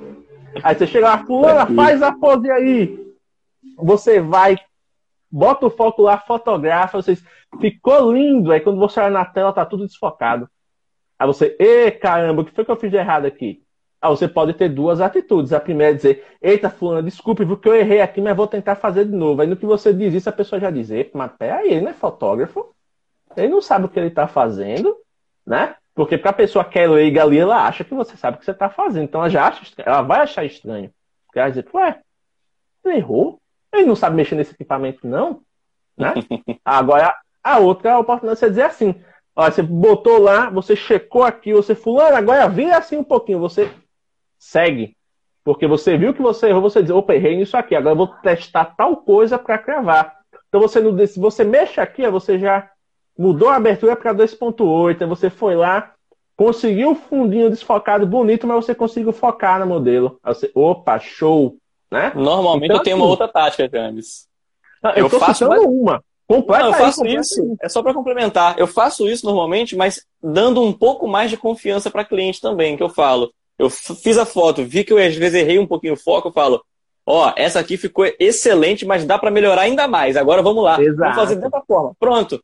[0.62, 3.04] Aí você chega lá, fulana, faz a pose aí.
[3.80, 4.56] Você vai,
[5.32, 7.26] bota o foco lá, fotografa, vocês
[7.60, 8.52] ficou lindo.
[8.52, 10.48] Aí quando você olha na tela, tá tudo desfocado.
[11.18, 13.64] Aí você, e caramba, o que foi que eu fiz de errado aqui?
[14.00, 15.52] Aí você pode ter duas atitudes.
[15.52, 19.06] A primeira é dizer, eita, fulano, desculpe, porque eu errei aqui, mas vou tentar fazer
[19.06, 19.42] de novo.
[19.42, 21.94] Aí no que você diz isso, a pessoa já diz, mas peraí, ele não é
[21.94, 22.75] fotógrafo,
[23.38, 24.96] ele não sabe o que ele está fazendo,
[25.46, 25.76] né?
[25.94, 28.46] Porque para a pessoa que é leiga ali, ela acha que você sabe o que
[28.46, 29.06] você está fazendo.
[29.06, 30.92] Então ela já acha, ela vai achar estranho.
[31.26, 32.02] Porque ela vai dizer, ué,
[32.84, 33.40] ele errou?
[33.74, 35.42] Ele não sabe mexer nesse equipamento, não?
[35.98, 36.14] Né?
[36.66, 38.96] Agora, a outra oportunidade de você dizer assim,
[39.36, 43.70] Olha, você botou lá, você checou aqui, você fulano, agora vira assim um pouquinho, você
[44.40, 44.96] segue.
[45.44, 48.08] Porque você viu que você errou, você diz, opa, errei nisso aqui, agora eu vou
[48.08, 50.18] testar tal coisa para cravar.
[50.48, 52.72] Então você não, se você mexe aqui, você já
[53.18, 55.94] mudou a abertura para 2.8, você foi lá,
[56.36, 60.20] conseguiu o fundinho desfocado bonito, mas você conseguiu focar no modelo.
[60.24, 61.58] Aí você, opa, show,
[61.92, 62.12] né?
[62.16, 64.28] Normalmente então, eu tenho assim, uma outra tática, James.
[64.96, 66.04] Eu, eu faço uma.
[66.28, 68.58] Não, eu faço isso, é só para complementar.
[68.58, 72.84] Eu faço isso normalmente, mas dando um pouco mais de confiança para cliente também, que
[72.84, 73.32] eu falo.
[73.58, 76.34] Eu fiz a foto, vi que eu às vezes errei um pouquinho o foco, eu
[76.34, 76.62] falo,
[77.06, 80.18] ó, essa aqui ficou excelente, mas dá para melhorar ainda mais.
[80.18, 80.98] Agora vamos lá, Exato.
[80.98, 81.94] vamos fazer dessa forma.
[82.00, 82.44] Pronto.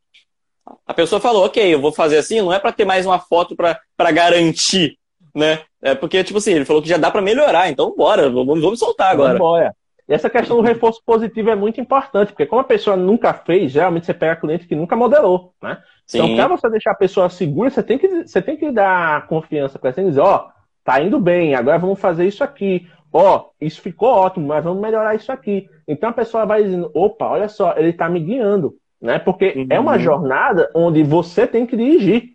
[0.85, 3.55] A pessoa falou, ok, eu vou fazer assim, não é para ter mais uma foto
[3.55, 4.97] para garantir,
[5.33, 5.61] né?
[5.81, 8.79] É porque, tipo assim, ele falou que já dá para melhorar, então bora, vamos, vamos
[8.79, 9.37] soltar agora.
[9.37, 9.71] Vamos
[10.11, 13.71] e essa questão do reforço positivo é muito importante, porque como a pessoa nunca fez,
[13.71, 15.77] geralmente você pega cliente que nunca modelou, né?
[16.03, 16.33] Então, Sim.
[16.33, 19.79] Então, para você deixar a pessoa segura, você tem que, você tem que dar confiança
[19.79, 20.51] para ela e dizer, ó, oh,
[20.83, 22.85] tá indo bem, agora vamos fazer isso aqui.
[23.13, 25.69] Ó, oh, isso ficou ótimo, mas vamos melhorar isso aqui.
[25.87, 29.19] Então a pessoa vai dizendo, opa, olha só, ele está me guiando, né?
[29.19, 29.67] Porque uhum.
[29.69, 29.99] é uma uhum.
[29.99, 32.33] jornada onde você tem que dirigir.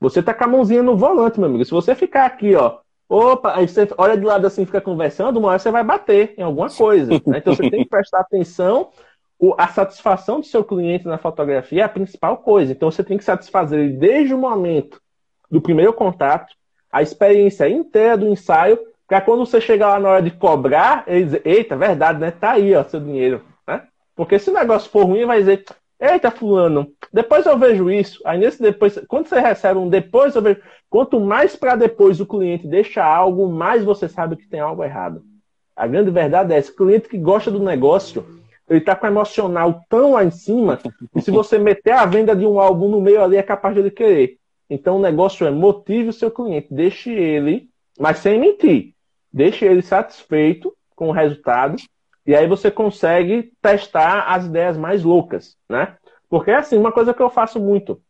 [0.00, 1.64] Você tá com a mãozinha no volante, meu amigo.
[1.64, 5.48] Se você ficar aqui, ó, Opa, aí você olha de lado assim, fica conversando, uma
[5.48, 7.12] hora você vai bater em alguma coisa.
[7.26, 7.38] Né?
[7.38, 8.90] Então você tem que prestar atenção.
[9.38, 12.72] O, a satisfação do seu cliente na fotografia é a principal coisa.
[12.72, 15.00] Então você tem que satisfazer ele desde o momento
[15.50, 16.54] do primeiro contato,
[16.90, 21.24] a experiência inteira do ensaio, para quando você chegar lá na hora de cobrar, ele
[21.24, 22.30] dizer, eita, verdade, né?
[22.30, 23.42] Tá aí, ó, seu dinheiro.
[23.66, 23.82] Né?
[24.16, 25.64] Porque se o negócio for ruim, vai dizer,
[26.00, 28.20] Eita, fulano, depois eu vejo isso.
[28.24, 32.26] Aí nesse depois, quando você recebe um depois eu vejo, quanto mais para depois o
[32.26, 35.22] cliente deixa algo, mais você sabe que tem algo errado.
[35.76, 38.24] A grande verdade é esse cliente que gosta do negócio,
[38.68, 40.78] ele está com o emocional tão lá em cima,
[41.12, 43.80] que se você meter a venda de um álbum no meio ali, é capaz de
[43.80, 44.38] ele querer.
[44.68, 48.94] Então o negócio é motive o seu cliente, deixe ele, mas sem mentir,
[49.32, 51.76] deixe ele satisfeito com o resultado
[52.26, 55.96] e aí você consegue testar as ideias mais loucas, né?
[56.28, 58.00] Porque é assim, uma coisa que eu faço muito.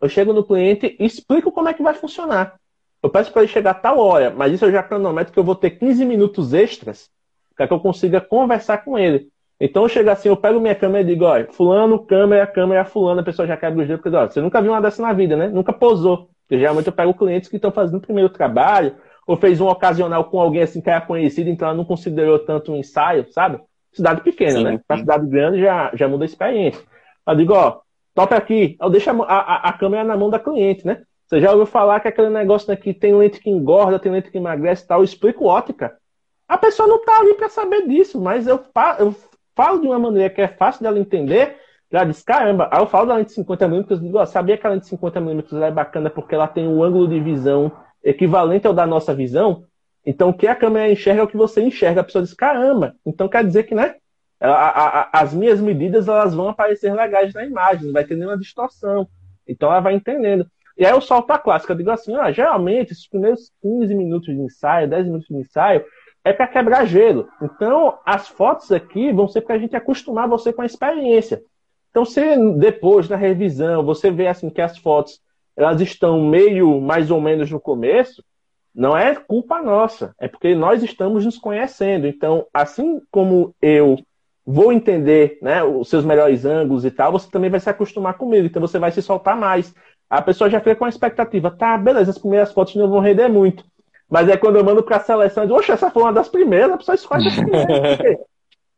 [0.00, 2.56] Eu chego no cliente e explico como é que vai funcionar.
[3.02, 5.44] Eu peço para ele chegar a tal hora, mas isso eu já cronometro que eu
[5.44, 7.08] vou ter 15 minutos extras
[7.56, 9.28] para que eu consiga conversar com ele.
[9.58, 13.20] Então eu chego assim, eu pego minha câmera e digo, olha, fulano, câmera, câmera, fulano,
[13.20, 15.36] a pessoa já quebra os dedos, porque, olha, você nunca viu uma dessa na vida,
[15.36, 15.48] né?
[15.48, 16.28] Nunca posou.
[16.42, 20.24] Porque geralmente eu pego clientes que estão fazendo o primeiro trabalho, ou fez um ocasional
[20.24, 23.60] com alguém assim que era conhecido, então ela não considerou tanto um ensaio, sabe?
[23.92, 24.80] Cidade pequena, sim, né?
[24.86, 26.82] Para cidade grande já, já muda a experiência.
[27.26, 27.80] Eu digo, ó,
[28.14, 31.02] tope aqui, eu deixo a, a, a câmera na mão da cliente, né?
[31.26, 34.38] Você já ouviu falar que aquele negócio daqui tem lente que engorda, tem lente que
[34.38, 35.96] emagrece e tal, eu explico ótica.
[36.46, 38.60] A pessoa não tá ali para saber disso, mas eu,
[39.00, 39.14] eu
[39.56, 41.56] falo de uma maneira que é fácil dela entender.
[41.90, 44.66] Ela diz, caramba, aí eu falo da lente de 50mm, eu digo, ó, sabia que
[44.66, 47.72] a lente de 50mm é bacana porque ela tem um ângulo de visão
[48.06, 49.64] equivalente ao da nossa visão,
[50.04, 52.00] então o que a câmera enxerga é o que você enxerga.
[52.00, 53.96] A pessoa diz, caramba, então quer dizer que, né?
[54.38, 58.14] A, a, a, as minhas medidas elas vão aparecer legais na imagem, não vai ter
[58.14, 59.08] nenhuma distorção.
[59.48, 60.46] Então ela vai entendendo.
[60.78, 64.26] E aí eu solto a clássica, eu digo assim, ah, geralmente esses primeiros 15 minutos
[64.32, 65.84] de ensaio, 10 minutos de ensaio,
[66.22, 67.28] é para quebrar gelo.
[67.42, 71.42] Então as fotos aqui vão ser para a gente acostumar você com a experiência.
[71.90, 72.20] Então se
[72.58, 75.20] depois na revisão você vê assim que as fotos
[75.56, 78.22] elas estão meio mais ou menos no começo,
[78.74, 82.06] não é culpa nossa, é porque nós estamos nos conhecendo.
[82.06, 83.96] Então, assim como eu
[84.44, 88.46] vou entender né, os seus melhores ângulos e tal, você também vai se acostumar comigo,
[88.46, 89.74] então você vai se soltar mais.
[90.08, 93.28] A pessoa já fica com a expectativa, tá, beleza, as primeiras fotos não vão render
[93.28, 93.64] muito.
[94.08, 96.28] Mas é quando eu mando para a seleção, eu digo, oxe, essa foi uma das
[96.28, 97.96] primeiras, a pessoa escolhe as primeiras.
[97.96, 98.18] Por quê?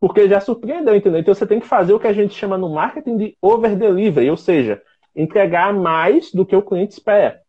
[0.00, 1.20] Porque já surpreendeu, entendeu?
[1.20, 4.30] Então você tem que fazer o que a gente chama no marketing de over delivery,
[4.30, 4.80] ou seja,
[5.14, 7.40] entregar mais do que o cliente espera.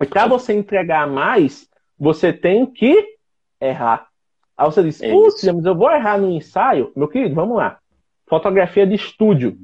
[0.00, 1.68] E para você entregar mais,
[1.98, 3.16] você tem que
[3.60, 4.08] errar.
[4.56, 6.92] Aí você diz, é putz, mas eu vou errar no ensaio?
[6.94, 7.78] Meu querido, vamos lá.
[8.26, 9.56] Fotografia de estúdio.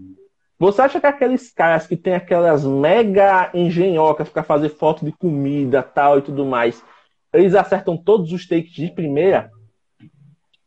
[0.58, 5.82] Você acha que aqueles caras que tem aquelas mega engenhocas para fazer foto de comida,
[5.82, 6.84] tal e tudo mais,
[7.32, 9.50] eles acertam todos os takes de primeira?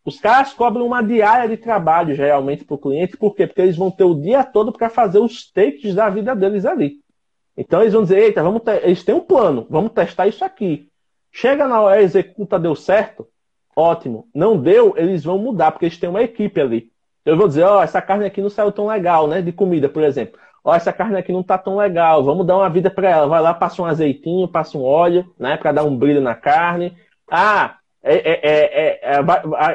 [0.05, 3.47] Os caras cobram uma diária de trabalho geralmente para o cliente, por quê?
[3.47, 6.97] Porque eles vão ter o dia todo para fazer os takes da vida deles ali.
[7.55, 10.89] Então eles vão dizer, eita, vamos eles têm um plano, vamos testar isso aqui.
[11.31, 13.27] Chega na hora, executa, deu certo,
[13.75, 14.27] ótimo.
[14.33, 16.91] Não deu, eles vão mudar, porque eles têm uma equipe ali.
[17.25, 19.41] Eu vou dizer, ó, oh, essa carne aqui não saiu tão legal, né?
[19.41, 20.39] De comida, por exemplo.
[20.63, 23.27] Ó, oh, essa carne aqui não tá tão legal, vamos dar uma vida para ela.
[23.27, 25.55] Vai lá, passa um azeitinho, passa um óleo, né?
[25.57, 26.97] Para dar um brilho na carne.
[27.31, 29.17] Ah, é, é, é, é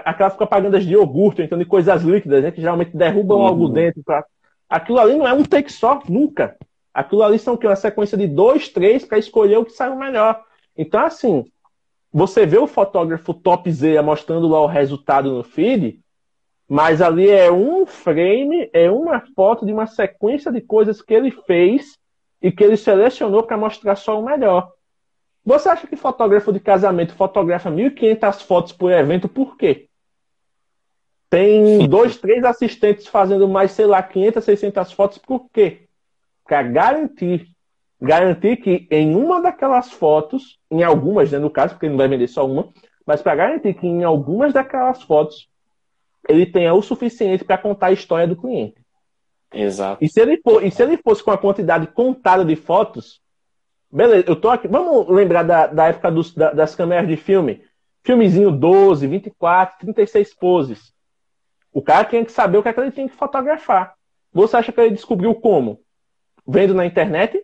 [0.04, 2.50] aquelas propagandas de iogurte, então de coisas líquidas, né?
[2.50, 3.46] Que geralmente derrubam uhum.
[3.46, 4.02] algo dentro.
[4.04, 4.24] Pra...
[4.68, 6.56] Aquilo ali não é um take só, nunca.
[6.92, 10.42] Aquilo ali são uma sequência de dois, três para escolher o que saiu melhor.
[10.76, 11.44] Então, assim,
[12.12, 16.00] você vê o fotógrafo topzera mostrando lá o resultado no feed,
[16.68, 21.30] mas ali é um frame, é uma foto de uma sequência de coisas que ele
[21.30, 21.96] fez
[22.42, 24.70] e que ele selecionou para mostrar só o melhor.
[25.48, 29.88] Você acha que fotógrafo de casamento fotografa 1.500 fotos por evento por quê?
[31.30, 35.88] Tem dois, três assistentes fazendo mais, sei lá, 500, 600 fotos por quê?
[36.44, 37.46] para garantir
[38.00, 42.08] garantir que em uma daquelas fotos, em algumas, né, no caso, porque ele não vai
[42.08, 42.72] vender só uma,
[43.04, 45.48] mas para garantir que em algumas daquelas fotos
[46.28, 48.80] ele tenha o suficiente para contar a história do cliente.
[49.52, 50.04] Exato.
[50.04, 53.20] E se ele for, e se ele fosse com a quantidade contada de fotos,
[53.90, 54.68] beleza, eu tô aqui.
[54.68, 57.62] Vamos lembrar da, da época dos, da, das câmeras de filme.
[58.02, 60.92] Filmezinho 12, 24, 36 poses.
[61.72, 63.94] O cara tinha que saber o que, é que ele tinha que fotografar.
[64.32, 65.80] Você acha que ele descobriu como?
[66.48, 67.38] vendo na internet.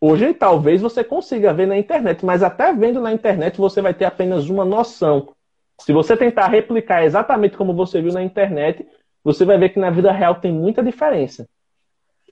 [0.00, 4.04] Hoje, talvez você consiga ver na internet, mas até vendo na internet você vai ter
[4.04, 5.32] apenas uma noção.
[5.80, 8.86] Se você tentar replicar exatamente como você viu na internet,
[9.22, 11.48] você vai ver que na vida real tem muita diferença.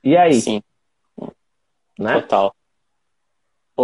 [0.02, 0.34] E aí?
[0.34, 0.62] Sim.
[1.98, 2.20] Né?
[2.20, 2.54] Total.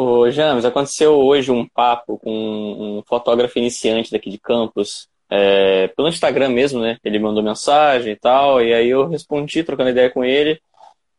[0.01, 6.07] Ô, James, aconteceu hoje um papo com um fotógrafo iniciante daqui de Campos, é, pelo
[6.07, 6.99] Instagram mesmo, né?
[7.03, 10.61] Ele mandou mensagem e tal, e aí eu respondi, trocando ideia com ele.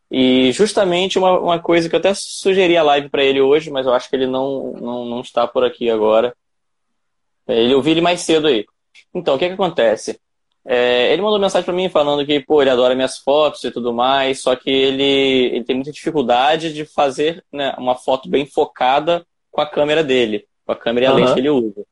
[0.09, 3.85] E justamente uma, uma coisa que eu até sugeri a live para ele hoje, mas
[3.85, 6.33] eu acho que ele não, não, não está por aqui agora.
[7.49, 8.65] Ele, eu vi ele mais cedo aí.
[9.13, 10.21] Então, o que, que acontece?
[10.65, 13.93] É, ele mandou mensagem para mim falando que, pô, ele adora minhas fotos e tudo
[13.93, 19.25] mais, só que ele, ele tem muita dificuldade de fazer né, uma foto bem focada
[19.51, 21.17] com a câmera dele, com a câmera e a uhum.
[21.17, 21.85] lente que ele usa.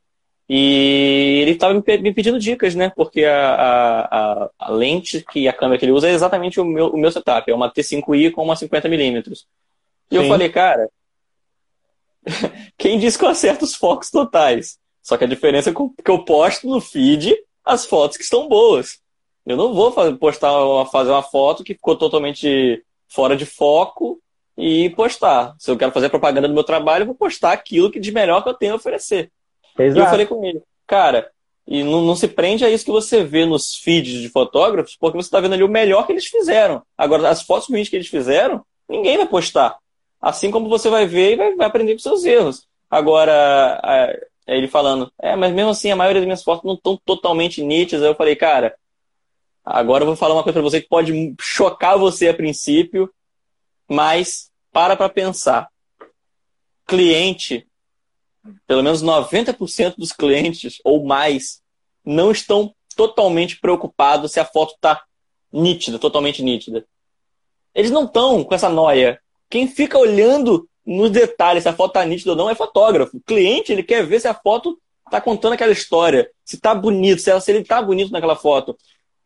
[0.50, 2.90] E ele estava me pedindo dicas, né?
[2.96, 6.88] Porque a, a, a, lente que a câmera que ele usa é exatamente o meu,
[6.88, 7.52] o meu setup.
[7.52, 9.44] É uma T5i com uma 50mm.
[10.10, 10.90] E eu falei, cara,
[12.78, 14.80] quem disse que eu acerto os focos totais?
[15.04, 17.36] Só que a diferença é que eu posto no feed
[17.68, 19.00] as fotos que estão boas.
[19.46, 20.52] Eu não vou fazer, postar,
[20.92, 24.20] fazer uma foto que ficou totalmente fora de foco
[24.58, 25.56] e postar.
[25.60, 28.44] Se eu quero fazer propaganda do meu trabalho, eu vou postar aquilo que de melhor
[28.44, 29.32] que eu tenho a oferecer.
[29.78, 30.00] Exato.
[30.00, 31.30] E eu falei com ele, cara,
[31.68, 35.18] e não, não, se prende a isso que você vê nos feeds de fotógrafos, porque
[35.18, 36.82] você está vendo ali o melhor que eles fizeram.
[36.98, 39.78] Agora, as fotos ruins que eles fizeram, ninguém vai postar.
[40.20, 42.66] Assim como você vai ver e vai, vai aprender com seus erros.
[42.90, 43.80] Agora,
[44.48, 47.62] é ele falando, é, mas mesmo assim a maioria das minhas fotos não estão totalmente
[47.62, 48.04] nítidas.
[48.04, 48.76] Aí eu falei, cara,
[49.64, 53.14] agora eu vou falar uma coisa para você que pode chocar você a princípio,
[53.88, 55.68] mas para para pensar.
[56.86, 57.68] Cliente
[58.66, 61.62] pelo menos 90% dos clientes ou mais
[62.06, 65.04] não estão totalmente preocupados se a foto está
[65.52, 66.86] nítida, totalmente nítida.
[67.74, 69.20] Eles não estão com essa noia.
[69.50, 73.18] Quem fica olhando nos detalhes se a foto está nítida ou não é fotógrafo.
[73.18, 77.22] O cliente ele quer ver se a foto está contando aquela história, se está bonito,
[77.22, 78.76] se, ele está bonito naquela foto.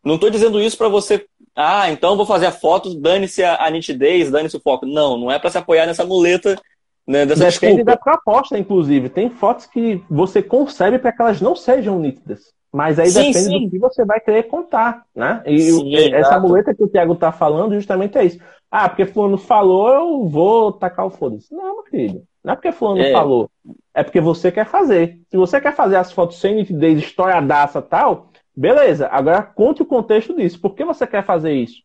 [0.04, 1.24] Não estou dizendo isso para você.
[1.54, 4.84] Ah, então vou fazer a foto, dane-se a, a nitidez, dane-se o foco.
[4.84, 6.60] Não, não é para se apoiar nessa muleta
[7.06, 7.84] né, dessa Depende desculpa.
[7.84, 9.08] da proposta, inclusive.
[9.08, 12.52] Tem fotos que você concebe para que elas não sejam nítidas.
[12.72, 13.64] Mas aí sim, depende sim.
[13.64, 15.42] do que você vai querer contar, né?
[15.44, 18.38] E sim, essa muleta que o Thiago tá falando justamente é isso.
[18.74, 21.54] Ah, porque fulano falou, eu vou tacar o foda-se.
[21.54, 22.22] Não, meu filho.
[22.42, 23.12] Não é porque fulano é.
[23.12, 23.50] falou.
[23.92, 25.20] É porque você quer fazer.
[25.30, 29.08] Se você quer fazer as fotos sem nitidez, historiadaça e tal, beleza.
[29.08, 30.58] Agora conte o contexto disso.
[30.58, 31.82] Por que você quer fazer isso?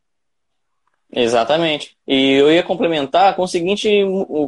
[1.11, 1.97] Exatamente.
[2.07, 3.89] E eu ia complementar com o seguinte,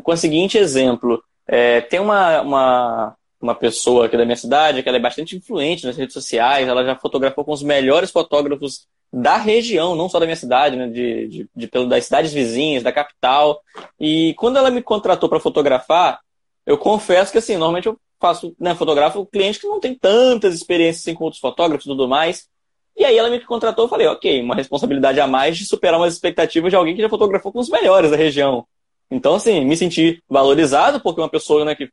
[0.01, 1.21] com o seguinte exemplo.
[1.45, 5.85] É, tem uma, uma, uma pessoa aqui da minha cidade que ela é bastante influente
[5.85, 10.25] nas redes sociais, ela já fotografou com os melhores fotógrafos da região, não só da
[10.25, 13.61] minha cidade, né, de, de, de das cidades vizinhas, da capital.
[13.99, 16.19] E quando ela me contratou para fotografar,
[16.65, 21.01] eu confesso que assim, normalmente eu faço, né, fotografo clientes que não tem tantas experiências
[21.01, 22.47] assim, com outros fotógrafos e tudo mais.
[22.95, 26.13] E aí ela me contratou, eu falei, ok, uma responsabilidade a mais de superar umas
[26.13, 28.65] expectativas de alguém que já fotografou com os melhores da região.
[29.09, 31.89] Então, assim, me senti valorizado, porque uma pessoa né, que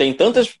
[0.00, 0.58] tem tantas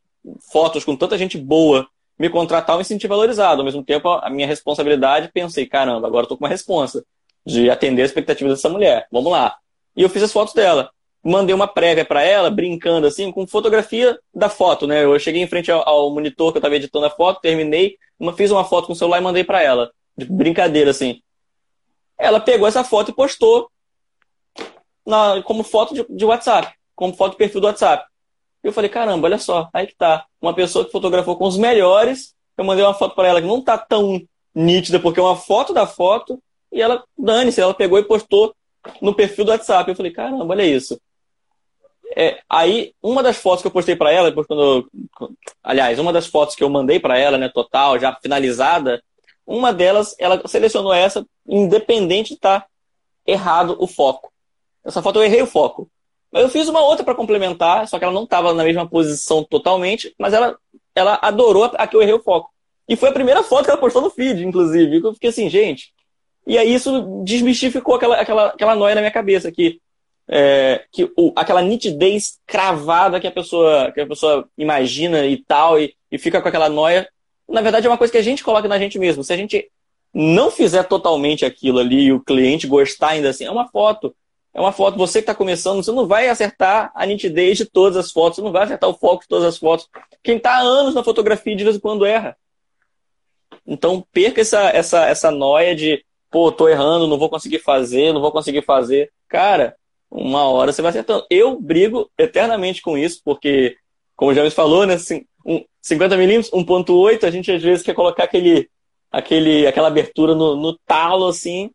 [0.52, 1.88] fotos com tanta gente boa
[2.18, 3.62] me contratar, eu me senti valorizado.
[3.62, 7.02] Ao mesmo tempo, a minha responsabilidade, pensei, caramba, agora eu tô com uma responsa
[7.46, 9.06] de atender a expectativa dessa mulher.
[9.10, 9.56] Vamos lá.
[9.96, 10.90] E eu fiz as fotos dela.
[11.24, 15.04] mandei uma prévia para ela, brincando assim, com fotografia da foto, né?
[15.04, 18.34] Eu cheguei em frente ao, ao monitor que eu estava editando a foto, terminei, uma,
[18.34, 21.22] fiz uma foto com o celular e mandei para ela, de brincadeira assim.
[22.18, 23.70] Ela pegou essa foto e postou
[25.06, 28.09] na, como foto de, de WhatsApp, como foto de perfil do WhatsApp.
[28.62, 30.26] Eu falei, caramba, olha só, aí que tá.
[30.40, 33.62] Uma pessoa que fotografou com os melhores, eu mandei uma foto para ela que não
[33.62, 34.20] tá tão
[34.54, 38.54] nítida, porque é uma foto da foto, e ela, dane-se, ela pegou e postou
[39.00, 39.90] no perfil do WhatsApp.
[39.90, 41.00] Eu falei, caramba, olha isso.
[42.16, 44.88] É, aí, uma das fotos que eu postei para ela, quando
[45.62, 49.02] aliás, uma das fotos que eu mandei para ela, né, total, já finalizada,
[49.46, 52.66] uma delas, ela selecionou essa, independente de estar tá
[53.26, 54.32] errado o foco.
[54.84, 55.88] Essa foto eu errei o foco.
[56.32, 59.42] Mas eu fiz uma outra para complementar, só que ela não estava na mesma posição
[59.42, 60.56] totalmente, mas ela,
[60.94, 62.50] ela adorou a que eu errei o foco.
[62.88, 65.00] E foi a primeira foto que ela postou no feed, inclusive.
[65.02, 65.92] Eu fiquei assim, gente.
[66.46, 69.80] E aí isso desmistificou aquela, aquela, aquela noia na minha cabeça, que,
[70.28, 75.80] é, que o, aquela nitidez cravada que a pessoa, que a pessoa imagina e tal,
[75.80, 77.08] e, e fica com aquela noia,
[77.48, 79.22] na verdade é uma coisa que a gente coloca na gente mesmo.
[79.22, 79.68] Se a gente
[80.12, 84.14] não fizer totalmente aquilo ali e o cliente gostar ainda assim, é uma foto
[84.52, 87.96] é uma foto, você que está começando, você não vai acertar a nitidez de todas
[87.96, 89.88] as fotos, você não vai acertar o foco de todas as fotos.
[90.22, 92.36] Quem está há anos na fotografia, de vez em quando erra.
[93.64, 98.20] Então, perca essa, essa, essa noia de, pô, tô errando, não vou conseguir fazer, não
[98.20, 99.12] vou conseguir fazer.
[99.28, 99.76] Cara,
[100.10, 101.24] uma hora você vai acertando.
[101.30, 103.76] Eu brigo eternamente com isso, porque,
[104.16, 104.96] como já me falou, né,
[105.80, 108.68] 50 milímetros, 1.8, a gente às vezes quer colocar aquele,
[109.12, 111.70] aquele, aquela abertura no, no talo, assim,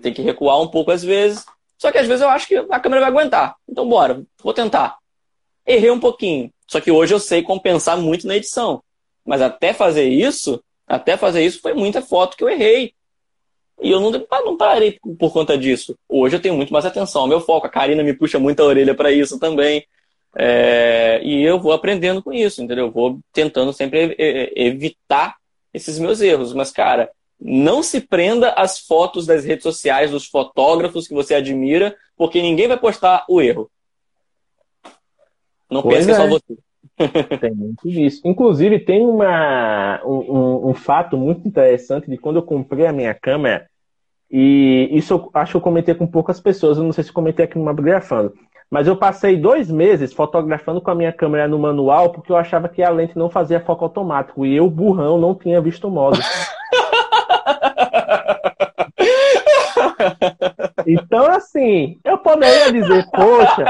[0.00, 1.44] tem que recuar um pouco às vezes,
[1.82, 3.56] só que às vezes eu acho que a câmera vai aguentar.
[3.68, 4.98] Então, bora, vou tentar.
[5.66, 6.48] Errei um pouquinho.
[6.64, 8.80] Só que hoje eu sei compensar muito na edição.
[9.26, 12.94] Mas até fazer isso, até fazer isso foi muita foto que eu errei.
[13.82, 15.98] E eu não, não parei por conta disso.
[16.08, 17.66] Hoje eu tenho muito mais atenção ao meu foco.
[17.66, 19.84] A Karina me puxa muita orelha para isso também.
[20.38, 22.86] É, e eu vou aprendendo com isso, entendeu?
[22.86, 24.14] Eu vou tentando sempre
[24.54, 25.34] evitar
[25.74, 26.54] esses meus erros.
[26.54, 27.10] Mas, cara,
[27.44, 32.68] não se prenda às fotos das redes sociais dos fotógrafos que você admira, porque ninguém
[32.68, 33.68] vai postar o erro.
[35.68, 36.28] Não pois pense que é só é.
[36.28, 36.58] você.
[37.40, 38.20] Tem muito disso.
[38.24, 43.66] Inclusive, tem uma, um, um, fato muito interessante de quando eu comprei a minha câmera,
[44.30, 47.44] e isso eu acho que eu comentei com poucas pessoas, eu não sei se comentei
[47.44, 48.34] aqui no Mabgrafando,
[48.70, 52.68] mas eu passei dois meses fotografando com a minha câmera no manual, porque eu achava
[52.68, 56.18] que a lente não fazia foco automático, e eu, burrão, não tinha visto o modo.
[60.86, 63.64] Então, assim, eu poderia dizer, poxa,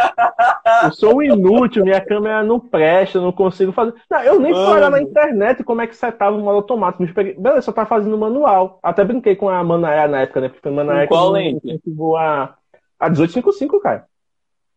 [0.85, 3.95] eu sou um inútil, minha câmera não presta, não consigo fazer.
[4.11, 7.05] Não, eu nem fui olhar na internet como é que setava o modo automático.
[7.15, 8.79] Beleza, só tá fazendo manual.
[8.83, 10.49] Até brinquei com a Manaia na época, né?
[10.49, 11.81] Porque a Manaia qual lente?
[12.19, 12.55] A,
[12.99, 14.07] a 1855, cara.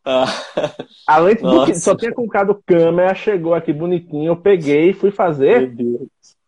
[0.06, 0.26] Ah.
[1.08, 5.10] A lente do que só tinha colocado câmera, chegou aqui bonitinho, eu peguei e fui
[5.10, 5.74] fazer.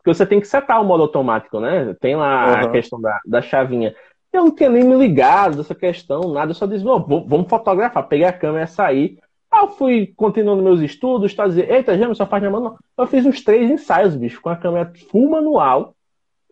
[0.07, 1.95] Porque você tem que setar o modo automático, né?
[1.99, 2.67] Tem lá uhum.
[2.67, 3.93] a questão da, da chavinha.
[4.37, 6.51] Eu não tinha nem me ligado dessa questão, nada.
[6.51, 8.07] Eu só disse, vamos fotografar.
[8.07, 9.17] Peguei a câmera e saí.
[9.49, 12.77] Aí eu fui continuando meus estudos, tá dizendo, eita, já só faz na mão.
[12.97, 15.95] Eu fiz uns três ensaios, bicho, com a câmera full manual.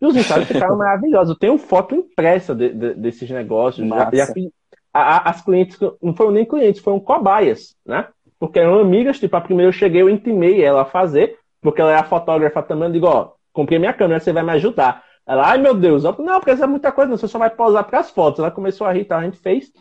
[0.00, 1.30] E os ensaios ficaram maravilhosos.
[1.30, 3.86] Eu tenho foto impressa de, de, desses negócios.
[3.86, 4.50] Já, já fiz,
[4.92, 8.08] a, a, as clientes, não foram nem clientes, foram cobaias, né?
[8.38, 11.92] Porque eram amigas, tipo, a primeira eu cheguei, eu intimei ela a fazer, porque ela
[11.92, 12.88] é a fotógrafa também.
[12.88, 15.02] Eu digo, ó, comprei minha câmera, você vai me ajudar.
[15.26, 17.84] Ela, ai meu Deus, eu, não, porque é muita coisa, não, você só vai pausar
[17.84, 18.38] para as fotos.
[18.38, 19.72] Ela começou a rir, tá, a gente fez.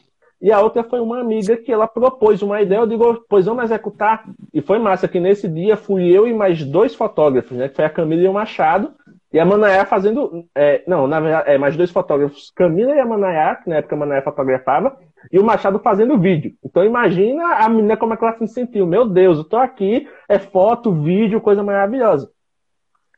[0.41, 3.63] E a outra foi uma amiga que ela propôs uma ideia, eu digo, pois vamos
[3.63, 4.25] executar.
[4.53, 7.69] E foi massa que nesse dia fui eu e mais dois fotógrafos, né?
[7.69, 8.93] Que foi a Camila e o Machado.
[9.31, 10.45] E a Manaia fazendo.
[10.55, 13.95] É, não, na verdade, é, mais dois fotógrafos, Camila e a Manaia, que na época
[13.95, 14.97] a Manaia fotografava,
[15.31, 16.53] e o Machado fazendo vídeo.
[16.63, 18.85] Então imagina a menina como é que ela se sentiu.
[18.85, 22.29] Meu Deus, eu tô aqui, é foto, vídeo, coisa maravilhosa.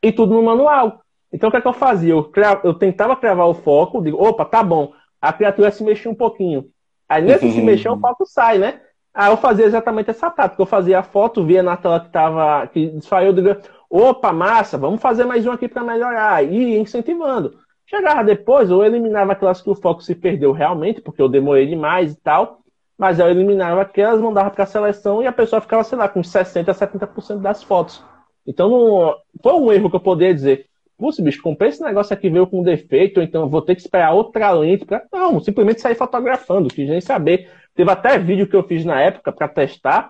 [0.02, 1.02] E tudo no manual.
[1.32, 2.14] Então o que, é que eu fazia?
[2.14, 2.32] Eu,
[2.64, 4.92] eu tentava cravar o foco, digo, opa, tá bom.
[5.22, 6.66] A criatura se mexia um pouquinho.
[7.08, 8.82] Aí nesse se mexer, o foco sai, né?
[9.14, 10.62] Aí eu fazia exatamente essa tática.
[10.62, 13.56] Eu fazia a foto, via na tela que tava, que desfaiu, digo,
[13.90, 16.44] opa, massa, vamos fazer mais um aqui para melhorar.
[16.46, 17.58] E incentivando.
[17.86, 22.14] Chegava depois, eu eliminava aquelas que o foco se perdeu realmente, porque eu demorei demais
[22.14, 22.60] e tal.
[22.98, 26.22] Mas eu eliminava aquelas, mandava para a seleção e a pessoa ficava, sei lá, com
[26.22, 28.04] 60% a 70% das fotos.
[28.46, 30.67] Então não, foi um erro que eu poderia dizer.
[30.98, 34.52] Putz, bicho, comprei esse negócio aqui, veio com defeito, então vou ter que esperar outra
[34.52, 35.06] lente para.
[35.14, 37.50] Não, simplesmente sair fotografando, quis nem saber.
[37.76, 40.10] Teve até vídeo que eu fiz na época para testar,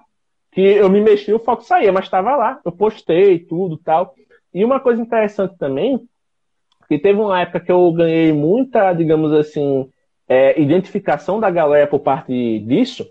[0.52, 2.62] que eu me mexi o foco saía, mas estava lá.
[2.64, 4.16] Eu postei tudo tal.
[4.54, 6.00] E uma coisa interessante também,
[6.88, 9.90] que teve uma época que eu ganhei muita, digamos assim,
[10.28, 13.06] é, identificação da galera por parte disso,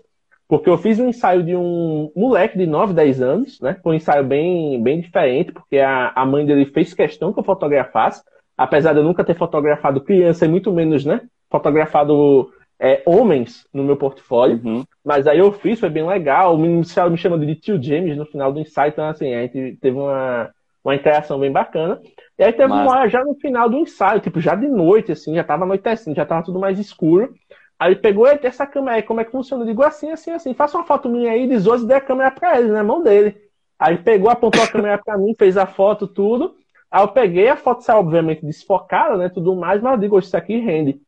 [0.47, 3.77] porque eu fiz um ensaio de um moleque de 9, 10 anos, né?
[3.83, 7.43] Foi um ensaio bem, bem diferente, porque a, a mãe dele fez questão que eu
[7.43, 8.23] fotografasse,
[8.57, 11.21] apesar de eu nunca ter fotografado criança e muito menos, né?
[11.49, 14.61] Fotografado é, homens no meu portfólio.
[14.63, 14.83] Uhum.
[15.03, 16.55] Mas aí eu fiz, foi bem legal.
[16.55, 16.79] O menino
[17.09, 20.49] me chamou de tio James no final do ensaio, então assim, a gente teve uma,
[20.83, 21.99] uma interação bem bacana.
[22.39, 22.81] E aí teve Mas...
[22.81, 26.15] uma hora já no final do ensaio, tipo, já de noite, assim, já tava anoitecendo,
[26.15, 27.33] já tava tudo mais escuro.
[27.79, 29.63] Aí pegou essa câmera aí, como é que funciona?
[29.63, 32.31] Eu digo assim, assim, assim, faça uma foto minha aí, de e dê a câmera
[32.31, 33.37] pra ele, na mão dele.
[33.77, 36.55] Aí pegou, apontou a câmera pra mim, fez a foto, tudo.
[36.89, 40.35] Aí eu peguei, a foto saiu obviamente desfocada, né, tudo mais, mas eu digo, isso
[40.35, 40.99] aqui rende.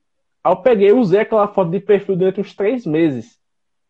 [0.44, 3.40] Aí eu peguei, usei aquela foto de perfil durante uns três meses.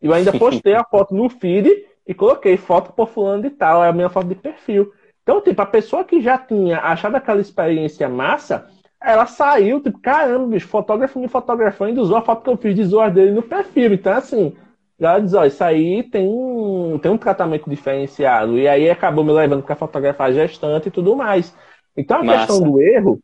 [0.02, 3.84] E eu ainda postei a foto no feed e coloquei foto por fulano de tal,
[3.84, 4.94] é a minha foto de perfil.
[5.22, 8.70] Então, tipo, a pessoa que já tinha achado aquela experiência massa,
[9.02, 12.84] ela saiu, tipo, caramba, bicho, fotógrafo me fotografando, usou a foto que eu fiz de
[12.84, 13.94] zoar dele no perfil.
[13.94, 14.56] Então, assim,
[15.00, 18.58] ela diz, ó, isso aí tem um, tem um tratamento diferenciado.
[18.58, 21.56] E aí acabou me levando para fotografar gestante e tudo mais.
[21.96, 22.48] Então, a Massa.
[22.48, 23.22] questão do erro,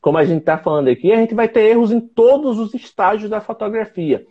[0.00, 3.30] como a gente está falando aqui, a gente vai ter erros em todos os estágios
[3.30, 4.26] da fotografia.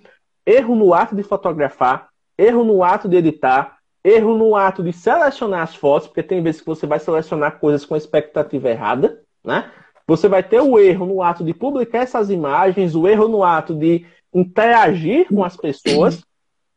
[0.45, 5.61] Erro no ato de fotografar, erro no ato de editar, erro no ato de selecionar
[5.61, 9.71] as fotos, porque tem vezes que você vai selecionar coisas com expectativa errada, né?
[10.11, 13.73] Você vai ter o erro no ato de publicar essas imagens, o erro no ato
[13.73, 16.21] de interagir com as pessoas,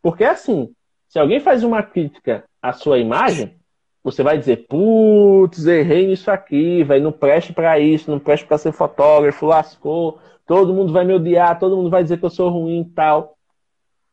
[0.01, 0.73] porque assim,
[1.09, 3.57] se alguém faz uma crítica à sua imagem,
[4.05, 8.57] você vai dizer, putz, errei nisso aqui, velho, não preste para isso, não preste para
[8.57, 12.49] ser fotógrafo, lascou, todo mundo vai me odiar, todo mundo vai dizer que eu sou
[12.51, 13.37] ruim e tal.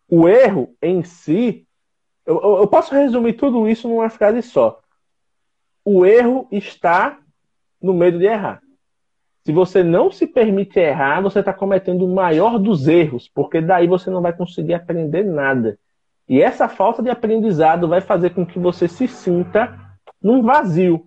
[0.10, 1.68] O erro em si,
[2.26, 4.82] eu, eu posso resumir tudo isso numa frase só.
[5.86, 7.20] O erro está
[7.80, 8.64] no medo de errar.
[9.44, 13.88] Se você não se permite errar, você está cometendo o maior dos erros, porque daí
[13.88, 15.80] você não vai conseguir aprender nada.
[16.30, 19.78] E essa falta de aprendizado vai fazer com que você se sinta
[20.22, 21.04] num vazio.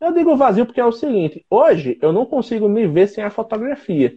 [0.00, 3.30] Eu digo vazio porque é o seguinte: hoje eu não consigo me ver sem a
[3.30, 4.16] fotografia.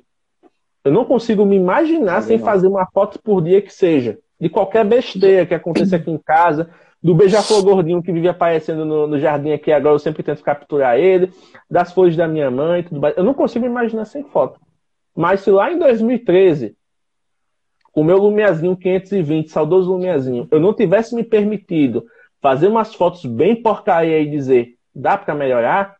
[0.83, 4.17] Eu não consigo me imaginar sem fazer uma foto por dia que seja.
[4.39, 6.71] De qualquer besteira que aconteça aqui em casa,
[7.01, 10.99] do beija-flor gordinho que vive aparecendo no, no, jardim aqui agora, eu sempre tento capturar
[10.99, 11.31] ele,
[11.69, 13.17] das flores da minha mãe, tudo mais.
[13.17, 14.59] Eu não consigo imaginar sem foto.
[15.15, 16.75] Mas se lá em 2013,
[17.91, 22.05] com o meu Lumiazinho 520, saudoso Lumiazinho, eu não tivesse me permitido
[22.39, 25.95] fazer umas fotos bem porcaria e dizer, dá para melhorar,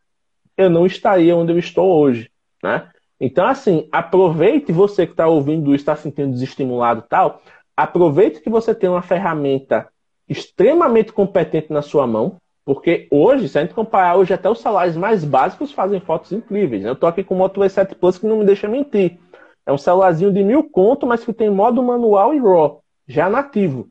[0.56, 2.30] eu não estaria onde eu estou hoje,
[2.62, 2.88] né?
[3.20, 7.40] Então, assim, aproveite você que está ouvindo está se sentindo desestimulado tal,
[7.76, 9.88] aproveite que você tem uma ferramenta
[10.28, 14.96] extremamente competente na sua mão, porque hoje, se a gente comparar hoje, até os salários
[14.96, 16.82] mais básicos fazem fotos incríveis.
[16.82, 16.90] Né?
[16.90, 19.18] Eu estou aqui com o Moto E7 Plus que não me deixa mentir.
[19.66, 23.88] É um celularzinho de mil conto, mas que tem modo manual e RAW, já nativo.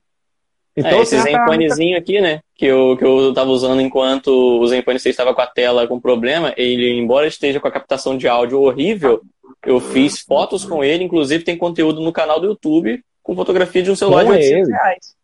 [0.76, 5.00] Então, é, esse Zenfonezinho aqui, né, que eu, que eu tava usando enquanto o Zenfone
[5.00, 8.62] 6 estava com a tela com problema, ele, embora esteja com a captação de áudio
[8.62, 9.22] horrível,
[9.66, 13.92] eu fiz fotos com ele, inclusive tem conteúdo no canal do YouTube com fotografia de
[13.92, 14.78] um celular com de 800 ele.
[14.78, 15.16] reais.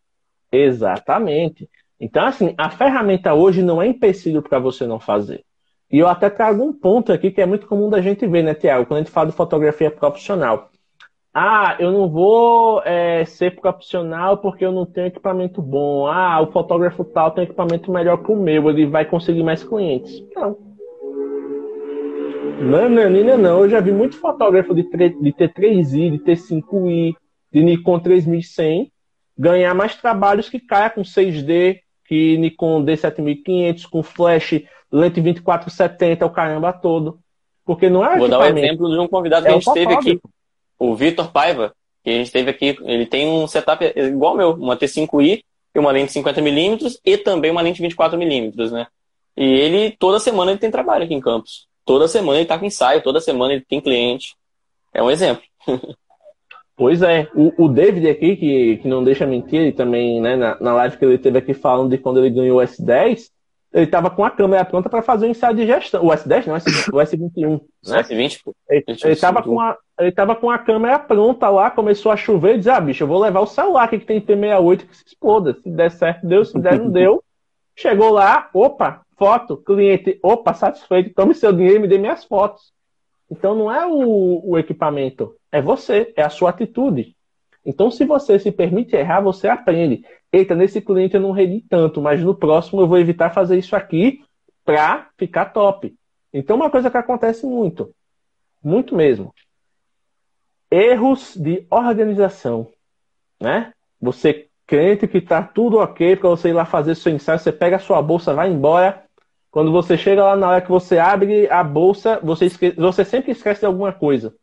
[0.66, 1.70] Exatamente.
[2.00, 5.44] Então, assim, a ferramenta hoje não é empecilho para você não fazer.
[5.92, 8.54] E eu até trago um ponto aqui que é muito comum da gente ver, né,
[8.54, 8.86] Tiago?
[8.86, 10.70] Quando a gente fala de fotografia profissional.
[11.34, 16.08] Ah, eu não vou é, ser profissional porque eu não tenho equipamento bom.
[16.08, 20.24] Ah, o fotógrafo tal tem equipamento melhor que o meu, ele vai conseguir mais clientes.
[20.36, 20.58] Não.
[22.60, 23.60] Não, não, não, não.
[23.62, 27.16] Eu já vi muito fotógrafo de, de T3i, de T5i,
[27.52, 28.92] de Nikon 3100
[29.38, 36.30] ganhar mais trabalhos que Caia com 6D, que Nikon D7500, com flash, lente 2470, o
[36.30, 37.20] caramba todo.
[37.66, 39.94] Porque não é Vou dar um exemplo de um convidado que é a gente teve
[39.94, 40.22] aqui,
[40.80, 41.74] o Vitor Paiva,
[42.04, 42.78] que a gente teve aqui.
[42.84, 45.44] Ele tem um setup igual ao meu, uma T5i
[45.76, 48.88] e uma lente 50mm e também uma lente 24mm, né?
[49.36, 51.68] E ele, toda semana, ele tem trabalho aqui em Campos.
[51.86, 54.36] Toda semana ele tá com ensaio, toda semana ele tem cliente.
[54.94, 55.44] É um exemplo.
[56.78, 60.60] Pois é, o, o, David aqui, que, que não deixa mentir, ele também, né, na,
[60.62, 63.32] na live que ele teve aqui falando de quando ele ganhou o S10,
[63.74, 66.06] ele estava com a câmera pronta para fazer o um ensaio de gestão.
[66.06, 67.62] O S10 não, o S21.
[67.88, 68.04] Né?
[68.04, 68.56] S20, pô.
[68.70, 72.58] Ele, estava com, a, ele tava com a câmera pronta lá, começou a chover e
[72.60, 75.56] disse, ah, bicho, eu vou levar o celular aqui que tem P68 que se exploda.
[75.56, 77.24] Se der certo, deu, se der, não deu.
[77.76, 82.72] Chegou lá, opa, foto, cliente, opa, satisfeito, tome seu dinheiro e me dê minhas fotos.
[83.30, 87.16] Então não é o, o equipamento, é você, é a sua atitude.
[87.66, 90.06] Então, se você se permite errar, você aprende.
[90.32, 93.76] Eita, nesse cliente eu não rendi tanto, mas no próximo eu vou evitar fazer isso
[93.76, 94.22] aqui
[94.64, 95.94] para ficar top.
[96.34, 97.94] Então, uma coisa que acontece muito,
[98.64, 99.34] muito mesmo,
[100.70, 102.70] erros de organização,
[103.40, 103.74] né?
[104.00, 107.78] Você crente que tá tudo ok para você ir lá fazer seu ensaio, você pega
[107.78, 109.04] a sua bolsa, vai embora.
[109.50, 112.72] Quando você chega lá na hora que você abre a bolsa, você, esque...
[112.72, 114.36] você sempre esquece de alguma coisa.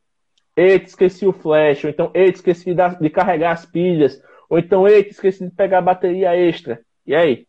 [0.57, 5.11] Eita, esqueci o flash, ou então, eita, esqueci de carregar as pilhas, ou então, eita,
[5.11, 6.80] esqueci de pegar a bateria extra.
[7.07, 7.46] E aí?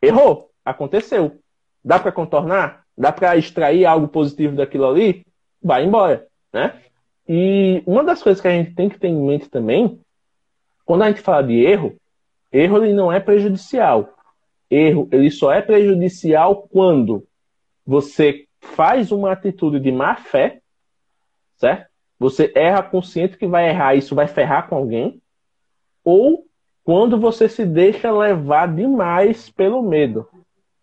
[0.00, 1.40] Errou, aconteceu.
[1.84, 2.84] Dá para contornar?
[2.96, 5.24] Dá para extrair algo positivo daquilo ali?
[5.62, 6.80] Vai embora, né?
[7.26, 10.00] E uma das coisas que a gente tem que ter em mente também,
[10.84, 11.96] quando a gente fala de erro,
[12.52, 14.14] erro ele não é prejudicial.
[14.70, 17.26] Erro ele só é prejudicial quando
[17.86, 20.60] você faz uma atitude de má fé,
[21.56, 21.91] certo?
[22.22, 25.20] Você erra consciente que vai errar, isso vai ferrar com alguém,
[26.04, 26.44] ou
[26.84, 30.28] quando você se deixa levar demais pelo medo.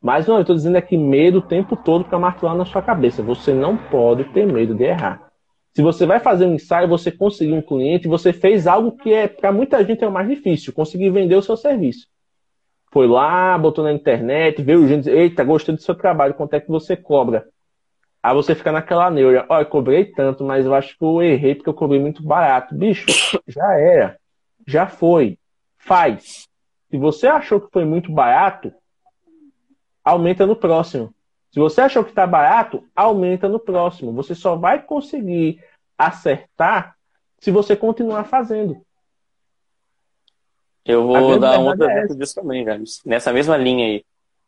[0.02, 3.24] Mas não, eu estou dizendo aqui medo o tempo todo para martelar na sua cabeça.
[3.24, 5.30] Você não pode ter medo de errar.
[5.74, 9.26] Se você vai fazer um ensaio, você conseguiu um cliente, você fez algo que é
[9.26, 12.06] para muita gente é o mais difícil, conseguir vender o seu serviço.
[12.92, 16.68] Foi lá, botou na internet, veio gente eita, gostei do seu trabalho, quanto é que
[16.68, 17.48] você cobra?
[18.22, 21.70] Aí você fica naquela neura, olha, cobrei tanto, mas eu acho que eu errei porque
[21.70, 22.76] eu cobrei muito barato.
[22.76, 23.06] Bicho,
[23.48, 24.20] já era,
[24.68, 25.38] já foi,
[25.78, 26.48] faz.
[26.90, 28.74] Se você achou que foi muito barato,
[30.04, 31.14] aumenta no próximo.
[31.52, 34.12] Se você achou que está barato, aumenta no próximo.
[34.14, 35.64] Você só vai conseguir
[35.98, 36.96] acertar
[37.40, 38.82] se você continuar fazendo.
[40.86, 43.02] Eu vou dar um outro é exemplo disso também, James.
[43.06, 44.06] Nessa mesma linha aí.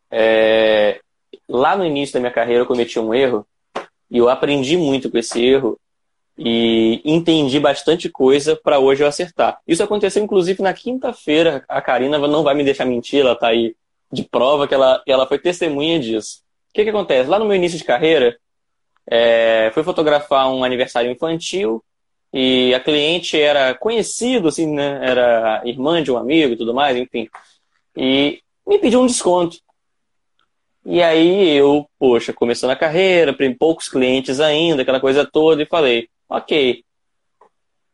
[0.09, 0.99] É...
[1.47, 3.45] Lá no início da minha carreira eu cometi um erro
[4.11, 5.79] e eu aprendi muito com esse erro
[6.37, 9.59] e entendi bastante coisa para hoje eu acertar.
[9.65, 11.63] Isso aconteceu inclusive na quinta-feira.
[11.67, 13.75] A Karina não vai me deixar mentir, ela está aí
[14.11, 16.41] de prova que ela, ela foi testemunha disso.
[16.69, 17.29] O que, que acontece?
[17.29, 18.37] Lá no meu início de carreira,
[19.07, 21.83] é, fui fotografar um aniversário infantil
[22.33, 24.99] e a cliente era conhecido, assim, né?
[25.03, 27.29] Era irmã de um amigo e tudo mais, enfim.
[27.95, 29.57] E me pediu um desconto.
[30.85, 36.09] E aí eu, poxa, começando a carreira, poucos clientes ainda, aquela coisa toda, e falei,
[36.27, 36.83] ok,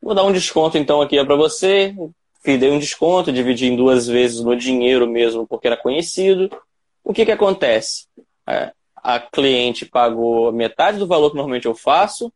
[0.02, 1.94] vou dar um desconto então aqui para você,
[2.46, 6.50] dei um desconto, dividi em duas vezes no dinheiro mesmo, porque era conhecido.
[7.04, 8.08] O que, que acontece?
[8.48, 12.32] É, a cliente pagou metade do valor que normalmente eu faço,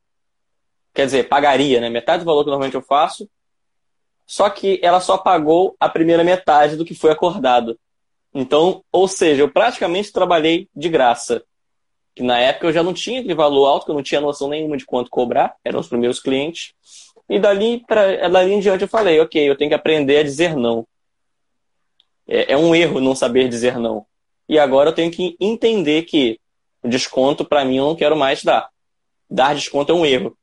[0.94, 1.90] quer dizer, pagaria, né?
[1.90, 3.30] Metade do valor que normalmente eu faço,
[4.26, 7.80] só que ela só pagou a primeira metade do que foi acordado.
[8.34, 11.44] Então, ou seja, eu praticamente trabalhei de graça.
[12.16, 14.50] Que na época eu já não tinha aquele valor alto, que eu não tinha noção
[14.50, 16.74] nenhuma de quanto cobrar, eram os primeiros clientes.
[17.30, 20.56] E dali, pra, dali em diante eu falei, ok, eu tenho que aprender a dizer
[20.56, 20.86] não.
[22.28, 24.06] É, é um erro não saber dizer não.
[24.48, 26.40] E agora eu tenho que entender que
[26.84, 28.70] o desconto, para mim, eu não quero mais dar.
[29.30, 30.36] Dar desconto é um erro.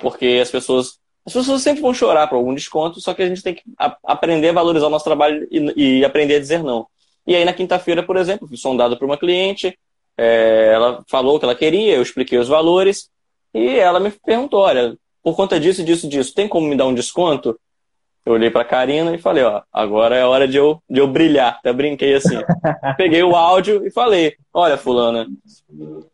[0.00, 1.00] Porque as pessoas.
[1.24, 3.62] As pessoas sempre vão chorar por algum desconto, só que a gente tem que
[4.02, 6.88] aprender a valorizar o nosso trabalho e, e aprender a dizer não.
[7.26, 9.78] E aí, na quinta-feira, por exemplo, fui sondado por uma cliente,
[10.16, 13.08] é, ela falou o que ela queria, eu expliquei os valores,
[13.54, 16.94] e ela me perguntou: olha, por conta disso, disso, disso, tem como me dar um
[16.94, 17.58] desconto?
[18.24, 21.08] Eu olhei para a Karina e falei, ó, agora é hora de eu, de eu
[21.08, 21.56] brilhar.
[21.58, 22.38] Até brinquei assim.
[22.96, 25.26] Peguei o áudio e falei, olha, fulana,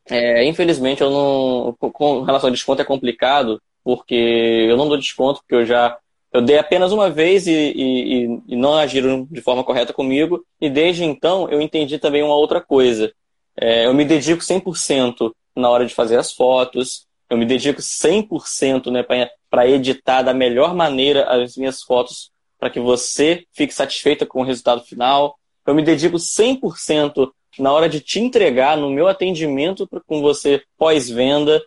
[0.09, 1.77] é, infelizmente eu não...
[1.93, 5.99] Com relação ao desconto é complicado, porque eu não dou desconto, porque eu já...
[6.33, 10.45] Eu dei apenas uma vez e, e, e não agiram de forma correta comigo.
[10.61, 13.13] E desde então eu entendi também uma outra coisa.
[13.57, 18.91] É, eu me dedico 100% na hora de fazer as fotos, eu me dedico 100%
[18.91, 19.05] né,
[19.51, 24.45] para editar da melhor maneira as minhas fotos para que você fique satisfeita com o
[24.45, 25.37] resultado final.
[25.67, 31.61] Eu me dedico 100% na hora de te entregar no meu atendimento com você pós-venda.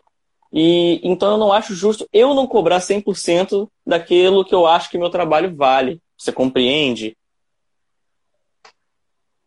[0.51, 4.97] E então eu não acho justo eu não cobrar 100% daquilo que eu acho que
[4.97, 6.01] meu trabalho vale.
[6.17, 7.15] Você compreende?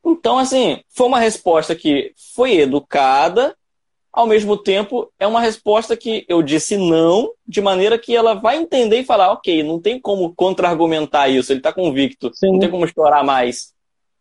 [0.05, 3.57] Então, assim, foi uma resposta que foi educada,
[4.13, 8.57] ao mesmo tempo, é uma resposta que eu disse não, de maneira que ela vai
[8.57, 12.53] entender e falar, ok, não tem como contra-argumentar isso, ele está convicto, Sim.
[12.53, 13.73] não tem como chorar mais.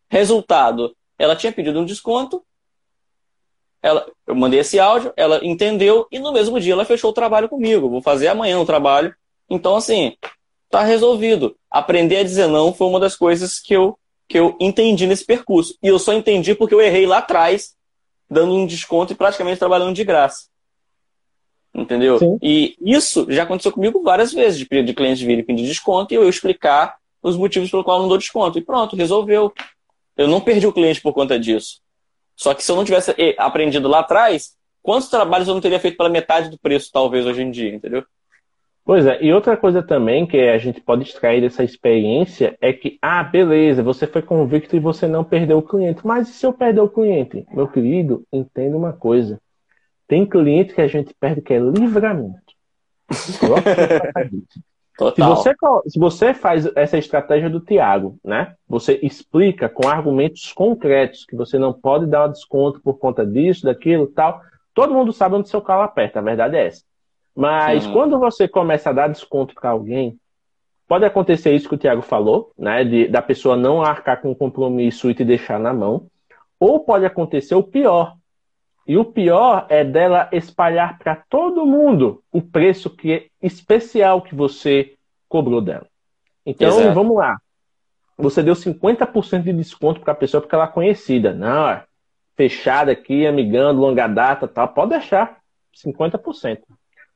[0.10, 2.44] Resultado, ela tinha pedido um desconto,
[3.84, 7.50] ela, eu mandei esse áudio, ela entendeu e no mesmo dia ela fechou o trabalho
[7.50, 7.90] comigo.
[7.90, 9.14] Vou fazer amanhã o trabalho.
[9.50, 10.16] Então, assim,
[10.70, 11.58] tá resolvido.
[11.70, 15.78] Aprender a dizer não foi uma das coisas que eu, que eu entendi nesse percurso.
[15.84, 17.76] E eu só entendi porque eu errei lá atrás
[18.30, 20.48] dando um desconto e praticamente trabalhando de graça.
[21.76, 22.18] Entendeu?
[22.20, 22.38] Sim.
[22.42, 26.30] E isso já aconteceu comigo várias vezes, de, de clientes virem pedir desconto e eu
[26.30, 28.58] explicar os motivos pelo qual eu não dou desconto.
[28.58, 29.52] E pronto, resolveu.
[30.16, 31.83] Eu não perdi o cliente por conta disso.
[32.44, 35.80] Só que se eu não tivesse eh, aprendido lá atrás, quantos trabalhos eu não teria
[35.80, 38.04] feito pela metade do preço, talvez, hoje em dia, entendeu?
[38.84, 43.00] Pois é, e outra coisa também que a gente pode extrair dessa experiência é que,
[43.02, 46.06] ah, beleza, você foi convicto e você não perdeu o cliente.
[46.06, 47.48] Mas e se eu perder o cliente?
[47.50, 49.40] Meu querido, entenda uma coisa.
[50.06, 52.44] Tem cliente que a gente perde que é livramento.
[54.98, 55.56] Se você,
[55.88, 58.54] se você faz essa estratégia do Tiago, né?
[58.68, 63.66] Você explica com argumentos concretos que você não pode dar um desconto por conta disso,
[63.66, 64.40] daquilo, tal.
[64.74, 66.84] Todo mundo sabe onde seu calo aperta, a verdade é essa.
[67.36, 67.94] Mas uhum.
[67.94, 70.16] quando você começa a dar desconto para alguém,
[70.88, 72.84] pode acontecer isso que o Tiago falou, né?
[72.84, 76.06] De, da pessoa não arcar com o compromisso e te deixar na mão.
[76.60, 78.16] Ou pode acontecer o pior.
[78.86, 84.36] E o pior é dela espalhar para todo mundo o preço que é especial que
[84.36, 84.96] você
[85.30, 85.88] cobrou dela.
[86.46, 86.94] Então, Exato.
[86.94, 87.38] vamos lá.
[88.18, 91.34] Você deu 50% de desconto para a pessoa porque ela é conhecida.
[91.34, 91.86] Não, é
[92.36, 94.68] fechada aqui, amigando, longa data, tal.
[94.68, 95.38] Pode deixar
[95.74, 96.60] 50%.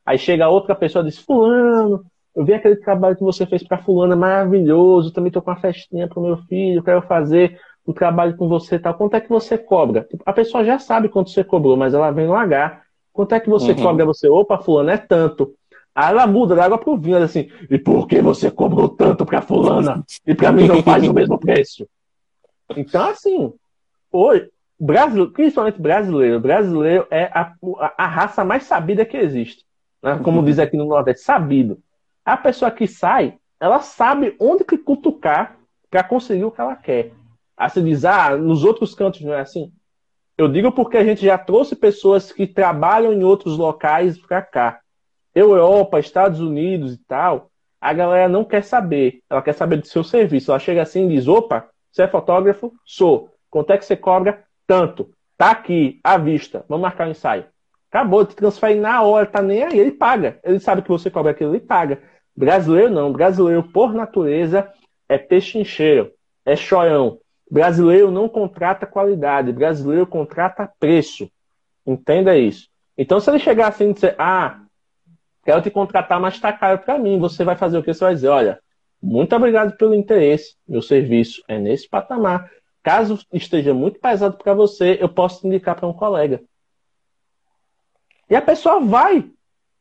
[0.06, 2.06] Aí chega outra pessoa e diz: Fulano,
[2.36, 5.12] eu vi aquele trabalho que você fez para Fulano, é maravilhoso.
[5.12, 8.78] Também estou com uma festinha para o meu filho, quero fazer um trabalho com você
[8.78, 8.94] tal.
[8.94, 10.08] Quanto é que você cobra?
[10.26, 12.82] A pessoa já sabe quanto você cobrou, mas ela vem H.
[13.14, 13.82] Quanto é que você uhum.
[13.82, 14.06] cobra?
[14.06, 15.54] Você, opa, Fulano, é tanto.
[15.96, 19.42] Aí ela muda da água pro vinho, assim, e por que você cobrou tanto pra
[19.42, 21.88] fulana e pra mim não faz o mesmo preço?
[22.76, 23.52] Então, assim,
[24.12, 24.48] hoje,
[24.80, 29.66] brasileiro, principalmente brasileiro, brasileiro é a, a, a raça mais sabida que existe
[30.02, 30.20] né?
[30.24, 31.80] como diz aqui no Nordeste, sabido.
[32.24, 35.58] A pessoa que sai, ela sabe onde que cutucar
[35.90, 37.12] para conseguir o que ela quer.
[37.84, 39.72] Diz, ah, nos outros cantos não é assim?
[40.38, 44.80] Eu digo porque a gente já trouxe pessoas que trabalham em outros locais para cá.
[45.34, 47.50] Europa, Estados Unidos e tal,
[47.82, 49.22] a galera não quer saber.
[49.30, 50.52] Ela quer saber do seu serviço.
[50.52, 52.72] Ela chega assim e diz: opa, você é fotógrafo?
[52.86, 53.30] Sou.
[53.50, 54.44] Quanto é que você cobra?
[54.68, 55.10] Tanto.
[55.38, 56.64] Tá aqui, à vista.
[56.68, 57.46] Vamos marcar o um ensaio.
[57.90, 60.40] Acabou, te transfere na hora, tá nem aí, ele paga.
[60.44, 62.02] Ele sabe que você cobra aquilo, ele paga.
[62.36, 64.72] Brasileiro não, brasileiro por natureza
[65.08, 66.12] é pechincheiro,
[66.46, 67.20] é choião.
[67.50, 71.30] Brasileiro não contrata qualidade, brasileiro contrata preço.
[71.86, 72.68] Entenda isso.
[72.98, 74.62] Então, se ele chegar assim e dizer, ah,
[75.46, 77.94] quero te contratar, mas tá caro para mim, você vai fazer o que?
[77.94, 78.60] Você vai dizer, olha,
[79.02, 82.52] muito obrigado pelo interesse, meu serviço é nesse patamar.
[82.84, 86.42] Caso esteja muito pesado para você, eu posso te indicar para um colega.
[88.30, 89.30] E a pessoa vai.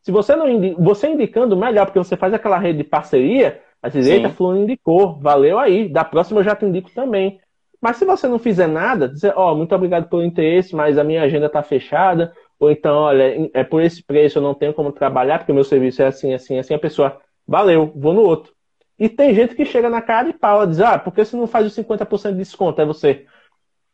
[0.02, 3.88] Se você não indica, você indicando melhor, porque você faz aquela rede de parceria, a
[3.88, 7.40] dizer, eita, fulano indicou, valeu aí, da próxima eu já te indico também.
[7.86, 11.04] Mas se você não fizer nada, dizer, ó, oh, muito obrigado pelo interesse, mas a
[11.04, 14.90] minha agenda está fechada, ou então, olha, é por esse preço eu não tenho como
[14.90, 18.52] trabalhar, porque o meu serviço é assim, assim, assim, a pessoa, valeu, vou no outro.
[18.98, 21.64] E tem gente que chega na cara e diz, ah, por que você não faz
[21.64, 22.80] os 50% de desconto?
[22.80, 23.24] Aí você,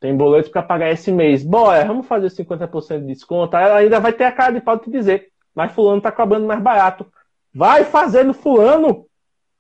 [0.01, 1.45] tem boleto para pagar esse mês.
[1.45, 3.55] Bora, vamos fazer 50% de desconto.
[3.55, 6.11] Aí ela ainda vai ter a cara de pau de te dizer, mas fulano tá
[6.11, 7.07] cobrando mais barato.
[7.55, 9.05] Vai fazer no fulano.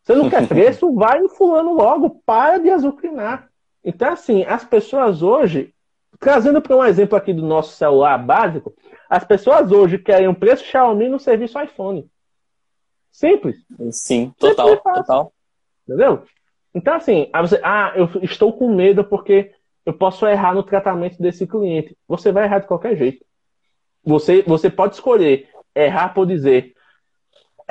[0.02, 0.90] Você não quer preço?
[0.94, 2.22] Vai no fulano logo.
[2.24, 3.51] Para de azucrinar.
[3.84, 5.74] Então, assim, as pessoas hoje,
[6.18, 8.74] trazendo para um exemplo aqui do nosso celular básico,
[9.08, 12.08] as pessoas hoje querem um preço Xiaomi no serviço iPhone.
[13.10, 13.56] Simples.
[13.90, 15.32] Sim, total, Simples total.
[15.86, 16.22] Entendeu?
[16.74, 19.52] Então, assim, você, ah, eu estou com medo porque
[19.84, 21.96] eu posso errar no tratamento desse cliente.
[22.08, 23.24] Você vai errar de qualquer jeito.
[24.04, 26.74] Você, você pode escolher errar por dizer,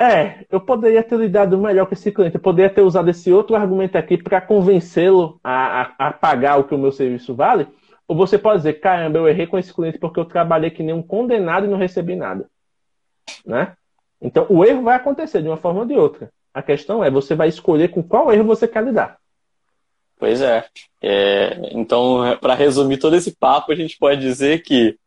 [0.02, 3.54] é, eu poderia ter lidado melhor com esse cliente, eu poderia ter usado esse outro
[3.54, 7.68] argumento aqui para convencê-lo a, a, a, pagar o que o meu serviço vale.
[8.08, 10.94] Ou você pode dizer, caramba, eu errei com esse cliente porque eu trabalhei que nem
[10.94, 12.48] um condenado e não recebi nada.
[13.46, 13.74] Né?
[14.20, 16.30] Então, o erro vai acontecer de uma forma ou de outra.
[16.52, 19.18] A questão é, você vai escolher com qual erro você quer lidar.
[20.18, 20.64] Pois é.
[21.00, 24.98] é então, para resumir todo esse papo, a gente pode dizer que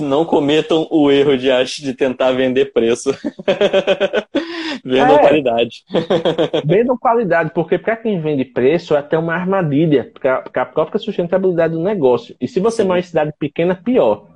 [0.00, 1.48] não cometam o erro de,
[1.82, 3.10] de tentar vender preço.
[4.84, 5.84] Vendam é, qualidade.
[6.64, 11.74] Vendam qualidade, porque para quem vende preço é até uma armadilha para a própria sustentabilidade
[11.74, 12.36] do negócio.
[12.40, 14.26] E se você é uma cidade pequena, pior.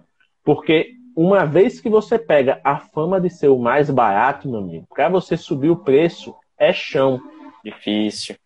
[0.44, 4.86] Porque uma vez que você pega a fama de ser o mais barato, meu amigo,
[4.88, 7.20] para você subir o preço é chão.
[7.64, 8.36] Difícil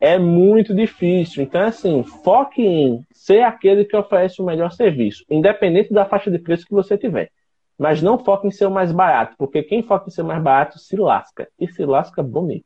[0.00, 1.42] é muito difícil.
[1.42, 6.38] Então, assim, foque em ser aquele que oferece o melhor serviço, independente da faixa de
[6.38, 7.30] preço que você tiver.
[7.78, 10.42] Mas não foque em ser o mais barato, porque quem foca em ser o mais
[10.42, 11.48] barato se lasca.
[11.58, 12.64] E se lasca bonito.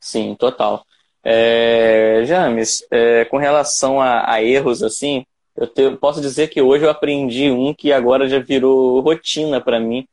[0.00, 0.84] Sim, total.
[1.22, 5.24] É, James, é, com relação a, a, erros, assim,
[5.56, 9.80] eu te, posso dizer que hoje eu aprendi um que agora já virou rotina para
[9.80, 10.06] mim,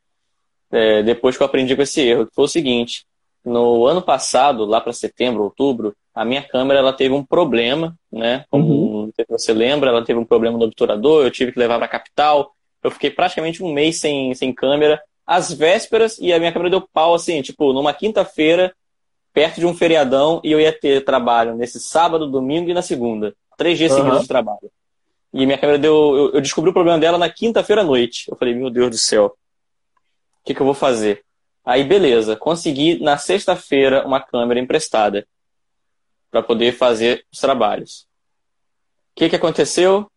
[0.71, 3.05] é, depois que eu aprendi com esse erro, que foi o seguinte:
[3.43, 8.45] no ano passado, lá para setembro, outubro, a minha câmera ela teve um problema, né?
[8.49, 9.11] Como uhum.
[9.29, 12.53] você lembra, ela teve um problema no obturador, eu tive que levar para a capital.
[12.83, 16.81] Eu fiquei praticamente um mês sem, sem câmera às vésperas e a minha câmera deu
[16.81, 18.73] pau, assim, tipo, numa quinta-feira,
[19.33, 23.33] perto de um feriadão, e eu ia ter trabalho nesse sábado, domingo e na segunda.
[23.57, 23.99] Três dias uhum.
[23.99, 24.69] seguidos de trabalho.
[25.33, 25.93] E minha câmera deu.
[25.93, 28.25] Eu, eu descobri o problema dela na quinta-feira à noite.
[28.29, 31.23] Eu falei, meu Deus do céu, o que, que eu vou fazer?
[31.64, 35.28] Aí, beleza, consegui na sexta-feira uma câmera emprestada
[36.30, 38.07] para poder fazer os trabalhos.
[39.12, 40.09] O que, que aconteceu?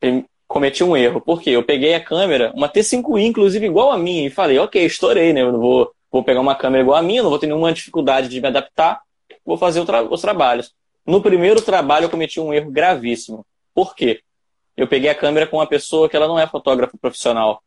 [0.00, 1.20] Eu cometi um erro.
[1.20, 1.50] Por quê?
[1.50, 5.42] Eu peguei a câmera, uma T5i, inclusive igual a minha, e falei, ok, estourei, né?
[5.42, 8.28] Eu não vou, vou pegar uma câmera igual a minha, não vou ter nenhuma dificuldade
[8.28, 9.00] de me adaptar,
[9.44, 10.72] vou fazer tra os trabalhos.
[11.06, 13.44] No primeiro trabalho, eu cometi um erro gravíssimo.
[13.74, 14.22] Por quê?
[14.76, 17.62] Eu peguei a câmera com uma pessoa que ela não é fotógrafa profissional.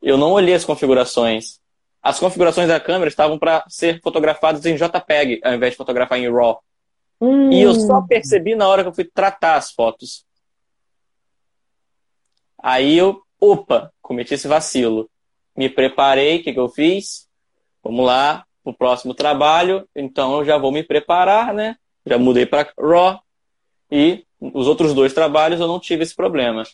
[0.00, 1.58] Eu não olhei as configurações.
[2.02, 6.30] As configurações da câmera estavam para ser fotografadas em JPEG, ao invés de fotografar em
[6.30, 6.62] RAW.
[7.20, 7.50] Hum.
[7.50, 10.24] E eu só percebi na hora que eu fui tratar as fotos.
[12.62, 15.10] Aí eu, opa, cometi esse vacilo.
[15.56, 17.26] Me preparei, o que, que eu fiz?
[17.82, 19.88] Vamos lá, o próximo trabalho.
[19.94, 21.76] Então eu já vou me preparar, né?
[22.04, 23.20] Já mudei para RAW.
[23.90, 26.64] E os outros dois trabalhos eu não tive esse problema.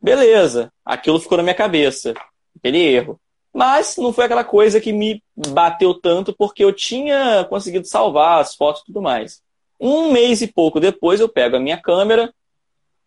[0.00, 2.14] Beleza, aquilo ficou na minha cabeça,
[2.56, 3.20] aquele erro.
[3.56, 8.54] Mas não foi aquela coisa que me bateu tanto porque eu tinha conseguido salvar as
[8.54, 9.40] fotos e tudo mais.
[9.80, 12.34] Um mês e pouco depois eu pego a minha câmera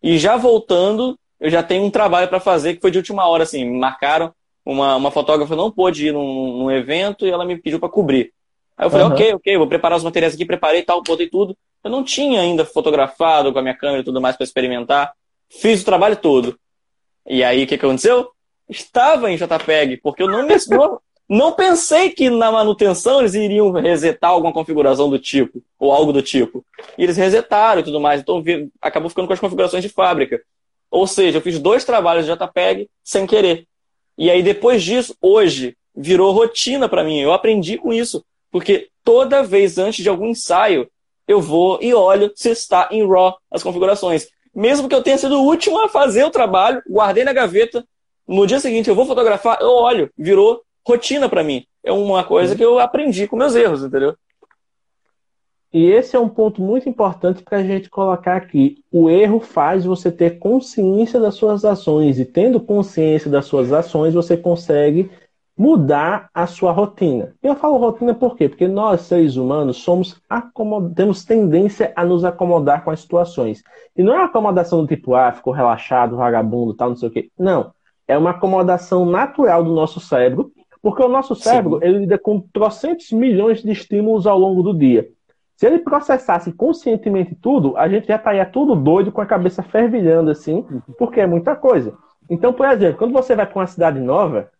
[0.02, 3.44] e já voltando, eu já tenho um trabalho para fazer que foi de última hora,
[3.44, 4.34] assim, me marcaram,
[4.66, 8.32] uma, uma fotógrafa não pôde ir num, num evento e ela me pediu para cobrir.
[8.76, 9.12] Aí eu falei, uhum.
[9.12, 11.56] ok, ok, vou preparar os materiais aqui, preparei tal, botei tudo.
[11.84, 15.12] Eu não tinha ainda fotografado com a minha câmera e tudo mais para experimentar.
[15.48, 16.58] Fiz o trabalho todo.
[17.24, 18.32] E aí o que, que aconteceu?
[18.70, 23.72] Estava em JPEG, porque eu não, me, não, não pensei que na manutenção eles iriam
[23.72, 26.64] resetar alguma configuração do tipo, ou algo do tipo.
[26.96, 28.42] E eles resetaram e tudo mais, então
[28.80, 30.40] acabou ficando com as configurações de fábrica.
[30.90, 33.66] Ou seja, eu fiz dois trabalhos de JPEG sem querer.
[34.16, 37.20] E aí depois disso, hoje, virou rotina para mim.
[37.20, 40.88] Eu aprendi com isso, porque toda vez antes de algum ensaio,
[41.26, 44.28] eu vou e olho se está em RAW as configurações.
[44.54, 47.84] Mesmo que eu tenha sido o último a fazer o trabalho, guardei na gaveta,
[48.30, 51.64] no dia seguinte eu vou fotografar, eu olho, virou rotina para mim.
[51.82, 54.14] É uma coisa que eu aprendi com meus erros, entendeu?
[55.72, 58.82] E esse é um ponto muito importante para a gente colocar aqui.
[58.90, 64.14] O erro faz você ter consciência das suas ações, e tendo consciência das suas ações,
[64.14, 65.10] você consegue
[65.56, 67.34] mudar a sua rotina.
[67.42, 68.48] Eu falo rotina por quê?
[68.48, 70.20] Porque nós, seres humanos, somos
[70.96, 73.62] temos tendência a nos acomodar com as situações.
[73.96, 77.30] E não é acomodação do tipo, ah, ficou relaxado, vagabundo, tal, não sei o quê.
[77.38, 77.72] Não.
[78.10, 80.52] É uma acomodação natural do nosso cérebro
[80.82, 81.84] porque o nosso cérebro Sim.
[81.84, 85.08] ele lida com trocentos milhões de estímulos ao longo do dia.
[85.54, 90.30] Se ele processasse conscientemente tudo, a gente já estaria tudo doido com a cabeça fervilhando
[90.30, 90.80] assim, uhum.
[90.98, 91.94] porque é muita coisa.
[92.30, 94.50] Então, por exemplo, quando você vai para uma cidade nova,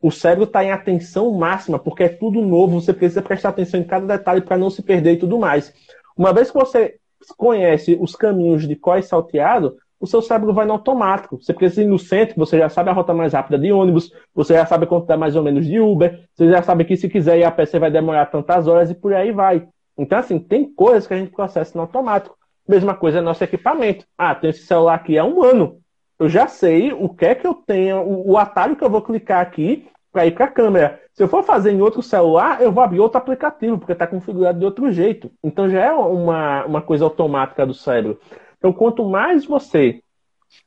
[0.00, 3.84] o cérebro está em atenção máxima, porque é tudo novo, você precisa prestar atenção em
[3.84, 5.74] cada detalhe para não se perder e tudo mais.
[6.16, 6.94] Uma vez que você
[7.36, 11.40] conhece os caminhos de e salteado, o seu cérebro vai no automático.
[11.40, 14.54] Você precisa ir no centro, você já sabe a rota mais rápida de ônibus, você
[14.54, 17.38] já sabe quanto dá mais ou menos de Uber, você já sabe que se quiser
[17.38, 19.66] ir a pé você vai demorar tantas horas e por aí vai.
[19.96, 22.36] Então, assim, tem coisas que a gente processa no automático.
[22.68, 24.04] Mesma coisa é nosso equipamento.
[24.16, 25.80] Ah, tem esse celular aqui há um ano.
[26.18, 29.02] Eu já sei o que é que eu tenho, o, o atalho que eu vou
[29.02, 31.00] clicar aqui para ir para a câmera.
[31.12, 34.58] Se eu for fazer em outro celular, eu vou abrir outro aplicativo, porque está configurado
[34.58, 35.30] de outro jeito.
[35.42, 38.20] Então já é uma, uma coisa automática do cérebro.
[38.58, 40.00] Então, quanto mais você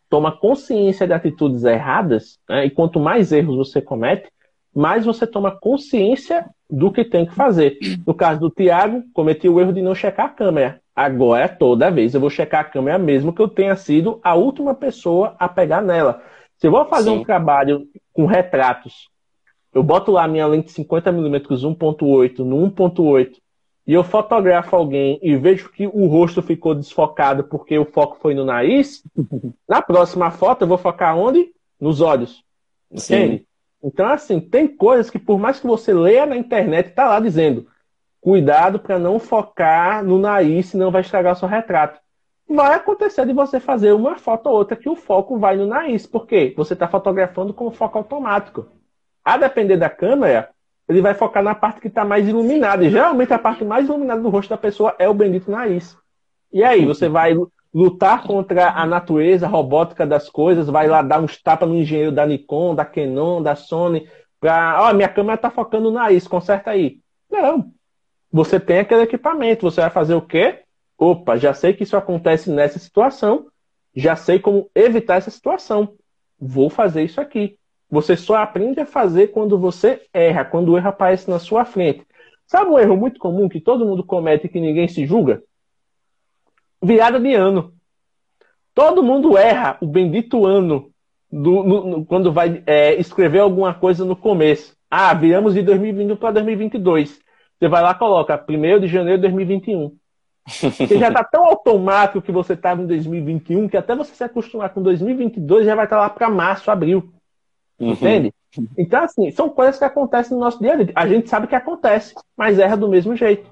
[0.09, 4.29] toma consciência de atitudes erradas, né, e quanto mais erros você comete,
[4.73, 7.77] mais você toma consciência do que tem que fazer.
[8.05, 10.81] No caso do Tiago, cometi o erro de não checar a câmera.
[10.95, 14.73] Agora, toda vez, eu vou checar a câmera, mesmo que eu tenha sido a última
[14.73, 16.21] pessoa a pegar nela.
[16.57, 17.17] Se eu vou fazer Sim.
[17.17, 19.09] um trabalho com retratos,
[19.73, 23.40] eu boto lá minha lente 50mm 1.8 no 1.8
[23.91, 28.33] e eu fotografo alguém e vejo que o rosto ficou desfocado porque o foco foi
[28.33, 29.03] no nariz,
[29.67, 31.51] na próxima foto eu vou focar onde?
[31.77, 32.41] Nos olhos.
[32.89, 33.45] Entende?
[33.83, 37.67] Então, assim, tem coisas que por mais que você leia na internet, tá lá dizendo
[38.21, 41.99] cuidado para não focar no nariz, senão vai estragar o seu retrato.
[42.47, 46.07] Vai acontecer de você fazer uma foto ou outra que o foco vai no nariz.
[46.07, 46.53] Por quê?
[46.55, 48.67] Você está fotografando com foco automático.
[49.21, 50.49] A depender da câmera,
[50.91, 52.83] ele vai focar na parte que está mais iluminada.
[52.83, 55.97] E geralmente a parte mais iluminada do rosto da pessoa é o bendito nariz.
[56.51, 57.33] E aí, você vai
[57.73, 62.25] lutar contra a natureza robótica das coisas, vai lá dar uns tapas no engenheiro da
[62.25, 64.05] Nikon, da Canon, da Sony,
[64.37, 66.99] para, ó, oh, minha câmera está focando no nariz, conserta aí.
[67.29, 67.71] Não.
[68.29, 70.59] Você tem aquele equipamento, você vai fazer o quê?
[70.97, 73.47] Opa, já sei que isso acontece nessa situação,
[73.95, 75.93] já sei como evitar essa situação.
[76.37, 77.57] Vou fazer isso aqui.
[77.91, 82.07] Você só aprende a fazer quando você erra, quando o erro aparece na sua frente.
[82.47, 85.43] Sabe um erro muito comum que todo mundo comete e que ninguém se julga?
[86.81, 87.73] Virada de ano.
[88.73, 90.89] Todo mundo erra o bendito ano
[91.29, 94.73] do, no, no, quando vai é, escrever alguma coisa no começo.
[94.89, 97.19] Ah, viramos de 2021 para 2022.
[97.59, 99.95] Você vai lá e coloca 1 de janeiro de 2021.
[100.77, 104.73] Porque já está tão automático que você estava em 2021 que até você se acostumar
[104.73, 107.13] com 2022 já vai estar tá lá para março, abril.
[107.81, 107.93] Uhum.
[107.93, 108.33] Entende?
[108.77, 110.91] Então, assim, são coisas que acontecem no nosso dia a dia.
[110.93, 113.49] A gente sabe que acontece, mas erra do mesmo jeito.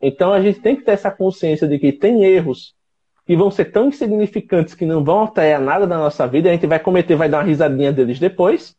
[0.00, 2.74] Então, a gente tem que ter essa consciência de que tem erros
[3.26, 6.48] que vão ser tão insignificantes que não vão alterar nada na nossa vida.
[6.48, 8.76] A gente vai cometer, vai dar uma risadinha deles depois.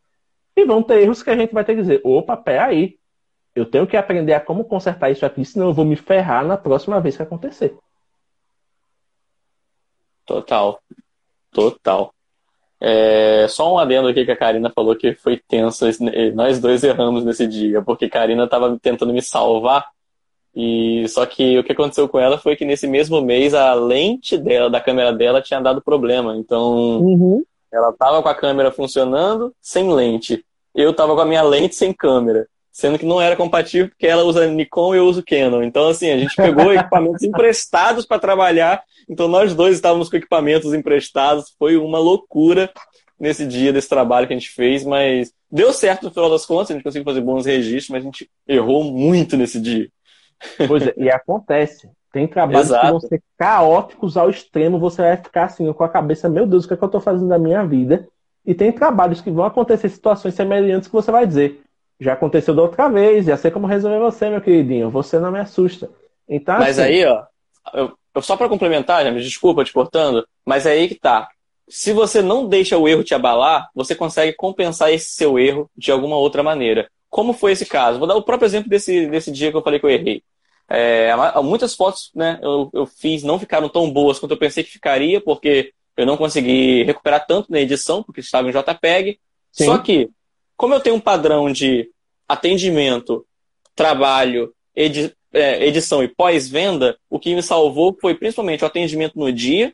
[0.56, 2.97] E vão ter erros que a gente vai ter que dizer: opa, pé aí.
[3.53, 6.58] Eu tenho que aprender a como consertar isso aqui, senão eu vou me ferrar na
[6.58, 7.76] próxima vez que acontecer.
[10.26, 10.80] Total.
[11.51, 12.14] Total.
[12.80, 15.86] É, só um adendo aqui que a Karina falou que foi tenso.
[16.34, 19.86] Nós dois erramos nesse dia, porque a Karina estava tentando me salvar.
[20.55, 24.38] E só que o que aconteceu com ela foi que nesse mesmo mês a lente
[24.38, 26.36] dela, da câmera dela, tinha dado problema.
[26.38, 27.43] Então uhum.
[27.71, 30.45] ela estava com a câmera funcionando sem lente.
[30.73, 34.26] Eu estava com a minha lente sem câmera sendo que não era compatível porque ela
[34.26, 35.63] usa Nikon e eu uso Canon.
[35.63, 40.73] Então, assim, a gente pegou equipamentos emprestados para trabalhar, então nós dois estávamos com equipamentos
[40.73, 42.69] emprestados, foi uma loucura
[43.17, 46.71] nesse dia desse trabalho que a gente fez, mas deu certo no final das contas,
[46.71, 49.88] a gente conseguiu fazer bons registros, mas a gente errou muito nesse dia.
[50.67, 51.89] Pois é, e acontece.
[52.11, 52.86] Tem trabalhos Exato.
[52.86, 56.65] que vão ser caóticos ao extremo, você vai ficar assim com a cabeça, meu Deus,
[56.65, 58.05] o que, é que eu estou fazendo da minha vida?
[58.45, 61.61] E tem trabalhos que vão acontecer situações semelhantes que você vai dizer,
[62.00, 64.89] já aconteceu da outra vez, já sei como resolver você, meu queridinho.
[64.89, 65.89] Você não me assusta.
[66.28, 66.89] Então, mas assim...
[66.89, 67.24] aí, ó,
[67.74, 71.30] eu, eu só para complementar, já me desculpa te cortando, mas é aí que tá.
[71.68, 75.91] Se você não deixa o erro te abalar, você consegue compensar esse seu erro de
[75.91, 76.89] alguma outra maneira.
[77.10, 77.98] Como foi esse caso?
[77.98, 80.22] Vou dar o próprio exemplo desse, desse dia que eu falei que eu errei.
[80.68, 81.12] É,
[81.43, 85.22] muitas fotos né, eu, eu fiz não ficaram tão boas quanto eu pensei que ficaria,
[85.22, 89.20] porque eu não consegui recuperar tanto na edição, porque estava em JPEG.
[89.52, 89.66] Sim.
[89.66, 90.10] Só que
[90.56, 91.89] como eu tenho um padrão de
[92.28, 93.26] atendimento,
[93.76, 99.32] trabalho, edi é, edição e pós-venda, o que me salvou foi principalmente o atendimento no
[99.34, 99.74] dia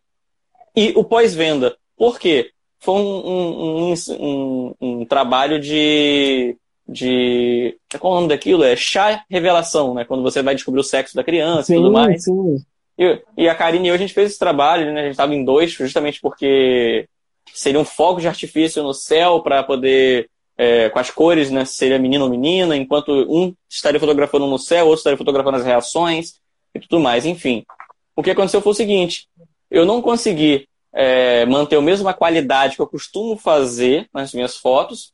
[0.75, 1.77] e o pós-venda.
[1.95, 2.49] Por quê?
[2.79, 6.57] Foi um, um, um, um, trabalho de,
[6.87, 7.77] de.
[7.99, 8.63] Qual é o nome daquilo?
[8.63, 10.03] É chá revelação, né?
[10.03, 12.23] Quando você vai descobrir o sexo da criança sim, e tudo mais.
[12.23, 12.57] Sim.
[12.97, 15.01] E, e a Karine e eu, a gente fez esse trabalho, né?
[15.01, 17.07] A gente estava em dois, justamente porque
[17.53, 20.27] seria um foco de artifício no céu para poder
[20.61, 24.59] é, com as cores, né, se seria menino ou menina, enquanto um estaria fotografando no
[24.59, 26.35] céu, outro estaria fotografando as reações
[26.75, 27.25] e tudo mais.
[27.25, 27.65] Enfim,
[28.15, 29.27] o que aconteceu foi o seguinte:
[29.71, 35.11] eu não consegui é, manter a mesma qualidade que eu costumo fazer nas minhas fotos,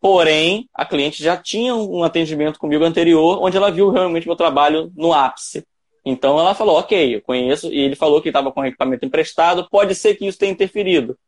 [0.00, 4.90] porém a cliente já tinha um atendimento comigo anterior, onde ela viu realmente meu trabalho
[4.96, 5.62] no ápice.
[6.06, 9.94] Então ela falou, ok, eu conheço, e ele falou que estava com equipamento emprestado, pode
[9.94, 11.18] ser que isso tenha interferido.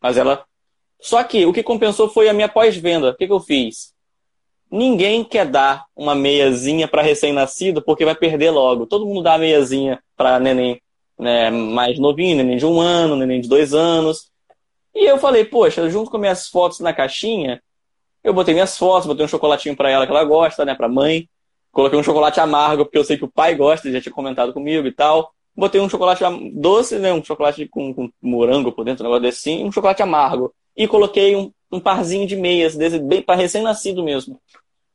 [0.00, 0.42] Mas ela
[1.00, 3.10] só que o que compensou foi a minha pós-venda.
[3.10, 3.92] O que, que eu fiz?
[4.70, 8.86] Ninguém quer dar uma meiazinha para recém-nascido porque vai perder logo.
[8.86, 10.80] Todo mundo dá a meiazinha para neném
[11.18, 14.30] né, mais novinho, neném de um ano, neném de dois anos.
[14.94, 17.62] E eu falei, poxa, junto com minhas fotos na caixinha,
[18.22, 21.28] eu botei minhas fotos, botei um chocolatinho para ela que ela gosta, né, para mãe.
[21.70, 24.52] Coloquei um chocolate amargo porque eu sei que o pai gosta, ele já tinha comentado
[24.52, 25.32] comigo e tal.
[25.56, 29.50] Botei um chocolate doce, né, um chocolate com, com morango por dentro, um negócio desse,
[29.50, 34.40] e um chocolate amargo e coloquei um, um parzinho de meias, bem para recém-nascido mesmo.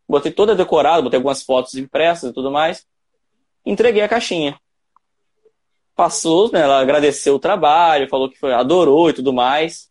[0.08, 2.86] Botei toda decorada, botei algumas fotos impressas e tudo mais.
[3.66, 4.60] Entreguei a caixinha.
[5.96, 9.90] Passou, né, ela agradeceu o trabalho, falou que foi, adorou e tudo mais.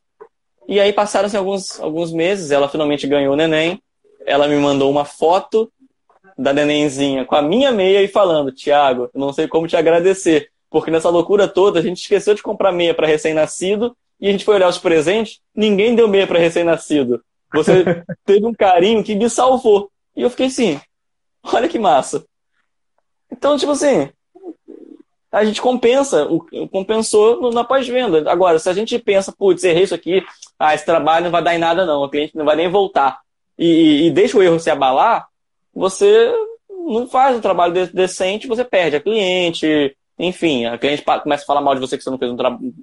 [0.66, 3.80] E aí passaram-se alguns, alguns meses, ela finalmente ganhou o neném.
[4.26, 5.70] Ela me mandou uma foto
[6.36, 10.90] da nenenzinha com a minha meia e falando: Tiago, não sei como te agradecer, porque
[10.90, 14.56] nessa loucura toda a gente esqueceu de comprar meia para recém-nascido e a gente foi
[14.56, 17.22] olhar os presentes, ninguém deu meia para recém-nascido.
[17.52, 17.84] Você
[18.24, 19.90] teve um carinho que me salvou.
[20.16, 20.80] E eu fiquei assim,
[21.42, 22.24] olha que massa.
[23.30, 24.10] Então, tipo assim,
[25.30, 26.26] a gente compensa,
[26.72, 28.30] compensou na pós-venda.
[28.30, 30.24] Agora, se a gente pensa, putz, errei isso aqui,
[30.58, 33.20] ah, esse trabalho não vai dar em nada não, o cliente não vai nem voltar,
[33.58, 35.28] e, e deixa o erro se abalar,
[35.74, 36.32] você
[36.68, 41.60] não faz um trabalho decente, você perde a cliente, enfim, a cliente começa a falar
[41.60, 42.36] mal de você que você não fez um,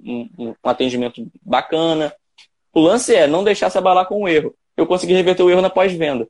[0.04, 2.12] um, um atendimento bacana.
[2.72, 4.54] O lance é não deixar se abalar com o erro.
[4.76, 6.26] Eu consegui reverter o erro na pós-venda.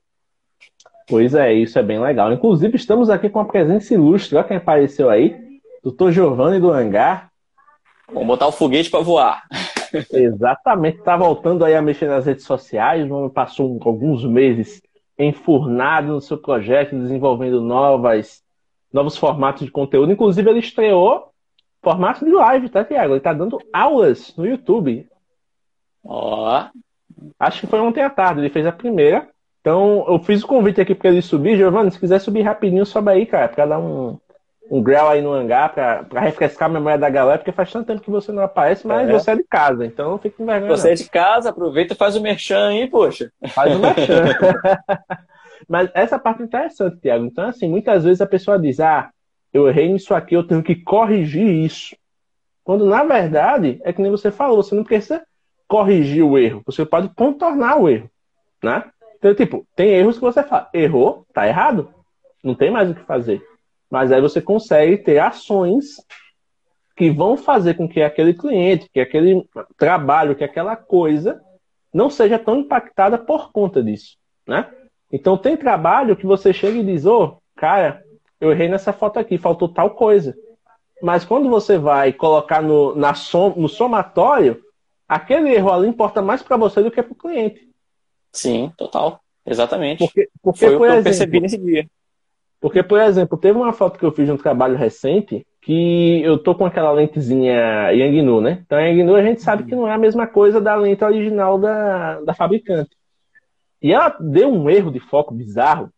[1.08, 2.32] Pois é, isso é bem legal.
[2.32, 4.36] Inclusive, estamos aqui com a presença ilustre.
[4.36, 5.36] Olha quem apareceu aí.
[5.82, 7.30] Doutor Giovanni do Hangar.
[8.08, 9.44] Vamos botar o foguete para voar.
[10.12, 14.82] Exatamente, tá voltando aí a mexer nas redes sociais, o homem passou alguns meses
[15.18, 18.42] enfurnado no seu projeto, desenvolvendo novas,
[18.92, 20.12] novos formatos de conteúdo.
[20.12, 21.30] Inclusive, ele estreou
[21.82, 23.14] formato de live, tá, Tiago?
[23.14, 25.06] Ele tá dando aulas no YouTube.
[26.04, 26.64] Ó.
[27.38, 29.28] Acho que foi ontem à tarde, ele fez a primeira.
[29.60, 31.56] Então, eu fiz o convite aqui para ele subir.
[31.56, 34.16] Giovanni, se quiser subir rapidinho, sobe aí, cara, para dar um,
[34.70, 38.00] um grau aí no hangar, para refrescar a memória da galera, porque faz tanto tempo
[38.00, 39.12] que você não aparece, mas é.
[39.12, 40.76] você é de casa, então não fica com vergonha.
[40.76, 40.92] Você não.
[40.92, 43.30] é de casa, aproveita e faz o merchan aí, poxa.
[43.48, 44.24] Faz o merchan.
[45.68, 47.24] mas essa parte é interessante, Tiago.
[47.24, 49.10] Então, assim, muitas vezes a pessoa diz, ah,
[49.52, 51.96] eu errei nisso aqui, eu tenho que corrigir isso.
[52.62, 55.24] Quando, na verdade, é que nem você falou, você não precisa
[55.68, 58.10] corrigir o erro, você pode contornar o erro,
[58.62, 58.84] né?
[59.18, 61.92] Então, tipo, tem erros que você fala, errou, tá errado,
[62.42, 63.42] não tem mais o que fazer.
[63.90, 65.96] Mas aí você consegue ter ações
[66.96, 71.40] que vão fazer com que aquele cliente, que aquele trabalho, que aquela coisa
[71.92, 74.70] não seja tão impactada por conta disso, né?
[75.10, 78.02] Então tem trabalho que você chega e diz, ô, oh, cara,
[78.40, 80.36] eu errei nessa foto aqui, faltou tal coisa.
[81.02, 84.62] Mas quando você vai colocar no, na som, no somatório,
[85.08, 87.68] aquele erro ali importa mais para você do que para o cliente.
[88.32, 89.20] Sim, total.
[89.44, 89.98] Exatamente.
[89.98, 91.86] Porque, porque Foi o que exemplo, eu percebi nesse dia.
[92.60, 96.38] Porque, por exemplo, teve uma foto que eu fiz de um trabalho recente que eu
[96.38, 98.62] tô com aquela lentezinha Yangnu, né?
[98.64, 101.58] Então, a Yangnu a gente sabe que não é a mesma coisa da lente original
[101.58, 102.90] da, da fabricante.
[103.82, 105.90] E ela deu um erro de foco bizarro.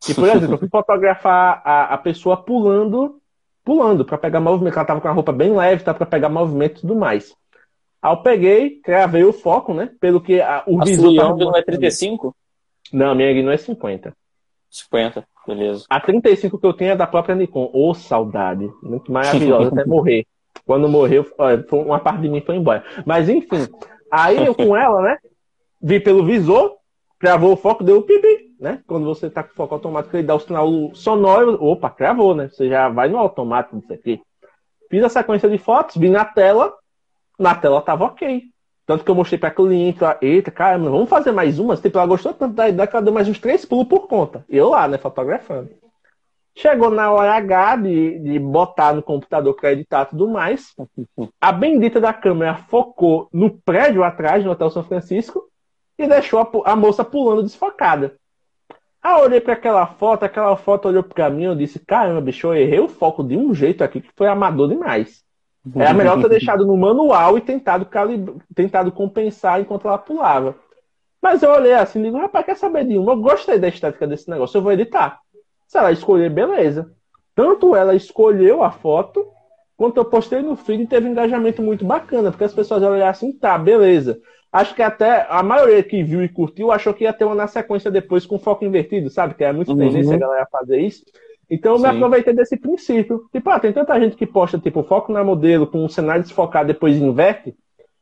[0.00, 3.20] Que, por exemplo, eu fui fotografar a, a pessoa pulando,
[3.64, 4.76] pulando, para pegar movimento.
[4.76, 7.34] Ela tava com a roupa bem leve, tá para pegar movimento e tudo mais.
[8.02, 9.90] Aí eu peguei, gravei o foco, né?
[10.00, 11.14] Pelo que a, o a visor.
[11.14, 12.34] Sua não é 35?
[12.92, 14.12] Não, a minha não é 50.
[14.68, 15.84] 50, beleza.
[15.88, 17.70] A 35 que eu tenho é da própria Nikon.
[17.72, 18.68] Ô, oh, saudade.
[18.82, 20.26] Muito maravilhosa, até morrer.
[20.66, 21.26] Quando morreu,
[21.72, 22.84] uma parte de mim foi embora.
[23.04, 23.68] Mas enfim,
[24.10, 25.18] aí eu com ela, né?
[25.80, 26.76] Vi pelo visor,
[27.22, 28.82] gravou o foco, deu o pipi, né?
[28.84, 31.56] Quando você tá com foco automático, ele dá o sinal sonoro.
[31.62, 32.48] Opa, cravou, né?
[32.48, 34.20] Você já vai no automático disso aqui.
[34.90, 36.74] Fiz a sequência de fotos, vi na tela,
[37.38, 38.42] na tela tava ok.
[38.84, 41.80] Tanto que eu mostrei pra cliente, lá, eita, caramba, vamos fazer mais umas?
[41.80, 44.44] Tipo, ela gostou tanto da ideia que ela deu mais uns três pulos por conta.
[44.48, 45.70] Eu lá, né, fotografando.
[46.54, 50.74] Chegou na hora H de, de botar no computador para editar tudo mais.
[51.40, 55.48] A bendita da câmera focou no prédio atrás, no Hotel São Francisco,
[56.04, 58.16] e deixou a, a moça pulando desfocada.
[59.04, 62.54] Eu olhei para aquela foto, aquela foto olhou para mim e disse: Caramba, bicho, eu
[62.54, 65.24] errei o foco de um jeito aqui que foi amador demais.
[65.76, 68.40] Era melhor ter deixado no manual e tentado, calib...
[68.54, 70.56] tentado compensar enquanto ela pulava.
[71.20, 73.12] Mas eu olhei assim e digo, rapaz, quer saber de uma?
[73.12, 75.20] Eu gostei da estética desse negócio, eu vou editar.
[75.68, 76.92] Se ela escolher, beleza.
[77.34, 79.24] Tanto ela escolheu a foto,
[79.76, 83.06] quanto eu postei no feed e teve um engajamento muito bacana, porque as pessoas olharam
[83.06, 84.20] assim, tá, beleza.
[84.52, 87.46] Acho que até a maioria que viu e curtiu achou que ia ter uma na
[87.46, 89.34] sequência depois com foco invertido, sabe?
[89.34, 89.78] Que é muito uhum.
[89.78, 91.02] tendência a galera fazer isso.
[91.50, 91.84] Então eu Sim.
[91.84, 93.26] me aproveitei desse princípio.
[93.32, 96.66] Tipo, ah, tem tanta gente que posta, tipo, foco na modelo com um cenário desfocado
[96.66, 97.54] depois inverte.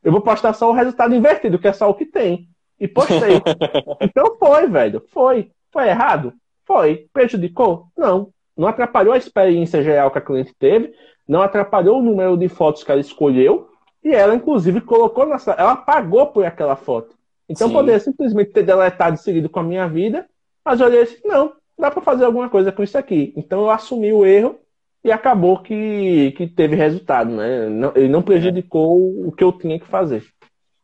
[0.02, 2.48] Eu vou postar só o resultado invertido, que é só o que tem.
[2.80, 3.40] E postei.
[4.00, 5.02] então foi, velho.
[5.12, 5.52] Foi.
[5.70, 6.32] Foi errado?
[6.66, 7.06] Foi.
[7.12, 7.86] Prejudicou?
[7.96, 8.30] Não.
[8.56, 10.92] Não atrapalhou a experiência geral que a cliente teve.
[11.28, 13.69] Não atrapalhou o número de fotos que ela escolheu.
[14.02, 15.52] E ela, inclusive, colocou nessa.
[15.52, 17.14] Ela pagou por aquela foto.
[17.48, 17.74] Então Sim.
[17.74, 20.26] poderia simplesmente ter deletado seguido com a minha vida.
[20.64, 23.32] Mas eu olhei assim, não, dá para fazer alguma coisa com isso aqui.
[23.36, 24.58] Então eu assumi o erro
[25.02, 27.68] e acabou que, que teve resultado, né?
[27.68, 30.24] Não, ele não prejudicou o que eu tinha que fazer.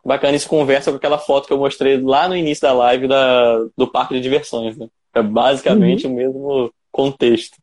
[0.04, 3.58] Bacana isso conversa com aquela foto que eu mostrei lá no início da live da,
[3.76, 4.88] do parque de diversões, né?
[5.14, 6.12] É basicamente uhum.
[6.12, 7.58] o mesmo contexto.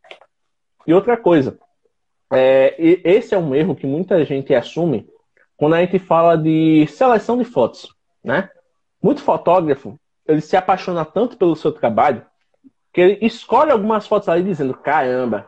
[0.85, 1.57] E outra coisa,
[2.31, 5.07] é, esse é um erro que muita gente assume
[5.57, 7.93] quando a gente fala de seleção de fotos,
[8.23, 8.49] né?
[9.01, 12.25] Muito fotógrafo, ele se apaixona tanto pelo seu trabalho
[12.93, 15.47] que ele escolhe algumas fotos ali dizendo: caramba,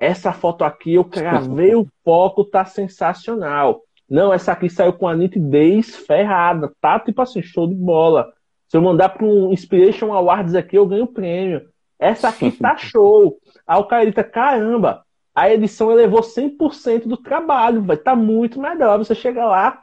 [0.00, 3.82] essa foto aqui eu cravei o foco, tá sensacional.
[4.08, 8.32] Não, essa aqui saiu com a nitidez ferrada, tá tipo assim, show de bola.
[8.68, 11.62] Se eu mandar para um Inspiration Awards aqui, eu ganho prêmio.
[11.98, 13.38] Essa aqui tá show.
[13.66, 15.03] Aí o cara grita, caramba,
[15.34, 18.98] a edição elevou 100% do trabalho, vai tá muito melhor.
[18.98, 19.82] Você chega lá,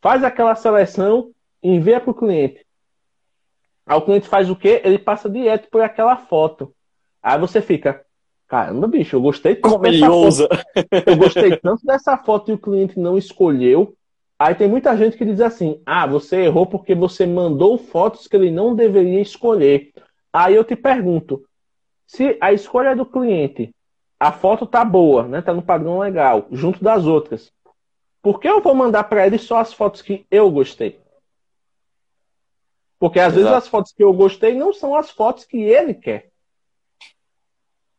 [0.00, 1.30] faz aquela seleção,
[1.62, 2.64] envia para o cliente.
[3.84, 4.80] Aí o cliente faz o quê?
[4.82, 6.74] Ele passa direto por aquela foto.
[7.22, 8.04] Aí você fica,
[8.48, 10.48] caramba, bicho, eu gostei tanto Como ele ousa.
[11.06, 13.94] Eu gostei tanto dessa foto e o cliente não escolheu.
[14.38, 18.36] Aí tem muita gente que diz assim: ah, você errou porque você mandou fotos que
[18.36, 19.92] ele não deveria escolher.
[20.32, 21.44] Aí eu te pergunto:
[22.06, 23.74] se a escolha do cliente,
[24.18, 25.42] a foto tá boa, né?
[25.42, 27.52] Tá no padrão legal, junto das outras.
[28.22, 31.00] por que eu vou mandar para ele só as fotos que eu gostei?
[32.98, 33.36] Porque às Exato.
[33.36, 36.30] vezes as fotos que eu gostei não são as fotos que ele quer.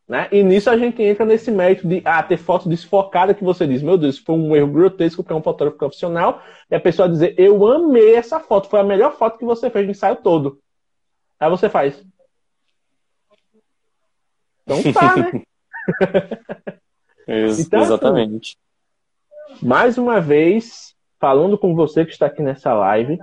[0.08, 0.30] Né?
[0.32, 3.84] E nisso a gente entra nesse mérito de ah, ter foto desfocada que você diz,
[3.84, 6.42] meu Deus, foi um erro grotesco para um fotógrafo profissional,
[6.72, 9.86] e a pessoa dizer, eu amei essa foto, foi a melhor foto que você fez
[9.86, 10.62] no ensaio todo.
[11.38, 12.04] Aí você faz.
[14.64, 15.32] Então tá, né?
[17.30, 18.58] Então, assim, exatamente.
[19.62, 23.20] mais uma vez, falando com você que está aqui nessa live,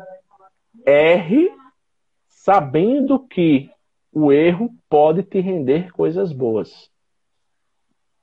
[0.84, 1.50] erre
[2.28, 3.70] sabendo que
[4.12, 6.90] o erro pode te render coisas boas.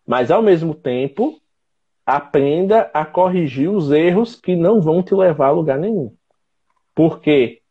[0.05, 1.41] Mas, ao mesmo tempo,
[2.05, 6.13] aprenda a corrigir os erros que não vão te levar a lugar nenhum.
[6.93, 7.61] Porque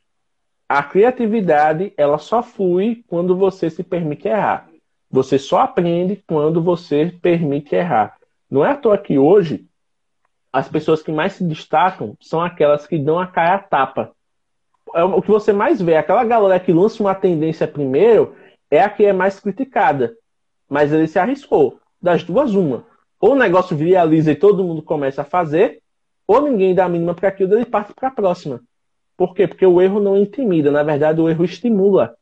[0.69, 4.70] a criatividade, ela só flui quando você se permite errar.
[5.11, 8.17] Você só aprende quando você permite errar.
[8.51, 9.67] Não é à toa que hoje
[10.53, 14.13] as pessoas que mais se destacam são aquelas que dão a cara a tapa
[14.95, 15.97] é o que você mais vê.
[15.97, 18.35] Aquela galera que lança uma tendência primeiro
[18.71, 20.17] é a que é mais criticada.
[20.69, 21.79] Mas ele se arriscou.
[22.01, 22.85] Das duas, uma.
[23.21, 25.83] Ou o negócio viraliza e todo mundo começa a fazer,
[26.27, 28.63] ou ninguém dá a mínima para aquilo, ele parte para a próxima.
[29.17, 29.47] Por quê?
[29.47, 30.71] Porque o erro não intimida.
[30.71, 32.17] Na verdade, o erro estimula.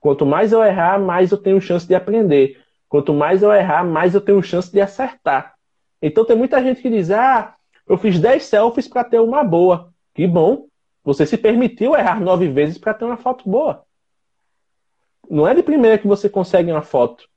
[0.00, 2.62] Quanto mais eu errar, mais eu tenho chance de aprender.
[2.88, 5.54] Quanto mais eu errar, mais eu tenho chance de acertar.
[6.00, 7.54] Então tem muita gente que diz: ah,
[7.88, 9.92] eu fiz 10 selfies para ter uma boa.
[10.14, 10.66] Que bom.
[11.04, 13.84] Você se permitiu errar nove vezes para ter uma foto boa.
[15.28, 17.28] Não é de primeira que você consegue uma foto.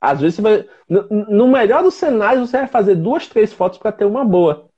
[0.00, 0.66] Às vezes, vai...
[0.88, 4.68] no melhor dos cenários, você vai fazer duas, três fotos para ter uma boa.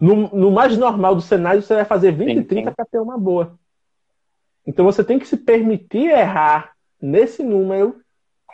[0.00, 3.18] No, no, mais normal dos cenários, você vai fazer 20 e 30 para ter uma
[3.18, 3.58] boa.
[4.68, 8.02] Então você tem que se permitir errar nesse número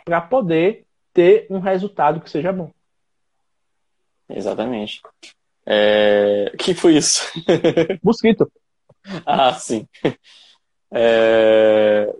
[0.05, 2.71] para poder ter um resultado que seja bom.
[4.29, 5.01] Exatamente.
[5.65, 6.53] É...
[6.57, 7.21] que foi isso?
[8.01, 8.49] Mosquito.
[9.25, 9.85] Ah, sim.
[10.89, 12.15] É...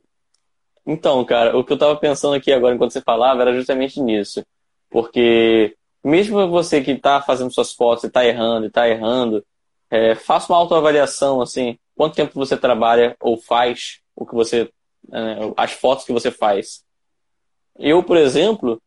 [0.86, 4.46] Então, cara, o que eu tava pensando aqui agora enquanto você falava era justamente nisso.
[4.90, 5.74] Porque
[6.04, 9.46] mesmo você que tá fazendo suas fotos e tá errando e tá errando,
[9.90, 14.70] é, faça uma autoavaliação, assim, quanto tempo você trabalha ou faz o que você.
[15.12, 16.84] É, as fotos que você faz.
[17.78, 18.82] Eu, por exemplo,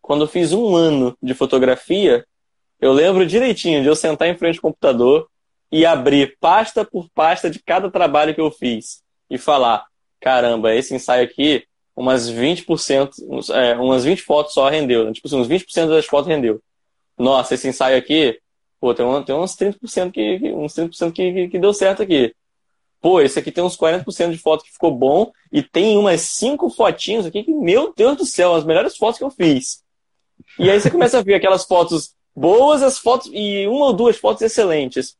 [0.00, 2.26] quando fiz um ano de fotografia,
[2.80, 5.28] eu lembro direitinho de eu sentar em frente ao computador
[5.70, 9.86] e abrir pasta por pasta de cada trabalho que eu fiz e falar:
[10.20, 13.10] caramba, esse ensaio aqui, umas 20%,
[13.54, 15.04] é, umas 20 fotos só rendeu.
[15.04, 15.12] Né?
[15.12, 16.62] Tipo assim, uns 20% das fotos rendeu.
[17.18, 18.38] Nossa, esse ensaio aqui,
[18.80, 22.34] pô, tem, um, tem uns 30% que, uns 30% que, que, que deu certo aqui.
[23.00, 26.68] Pô, esse aqui tem uns 40% de foto que ficou bom e tem umas 5
[26.70, 29.82] fotinhos aqui que, meu Deus do céu, as melhores fotos que eu fiz.
[30.58, 34.16] E aí você começa a ver aquelas fotos boas, as fotos e uma ou duas
[34.16, 35.16] fotos excelentes.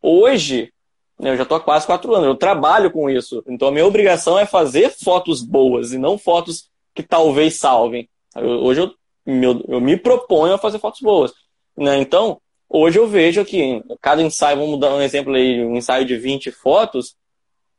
[0.00, 0.72] Hoje,
[1.18, 3.42] né, eu já estou há quase quatro anos, eu trabalho com isso.
[3.48, 8.08] Então a minha obrigação é fazer fotos boas e não fotos que talvez salvem.
[8.36, 11.32] Eu, hoje eu, meu, eu me proponho a fazer fotos boas.
[11.76, 11.98] Né?
[11.98, 16.16] Então, hoje eu vejo que cada ensaio, vamos dar um exemplo aí, um ensaio de
[16.16, 17.16] 20 fotos,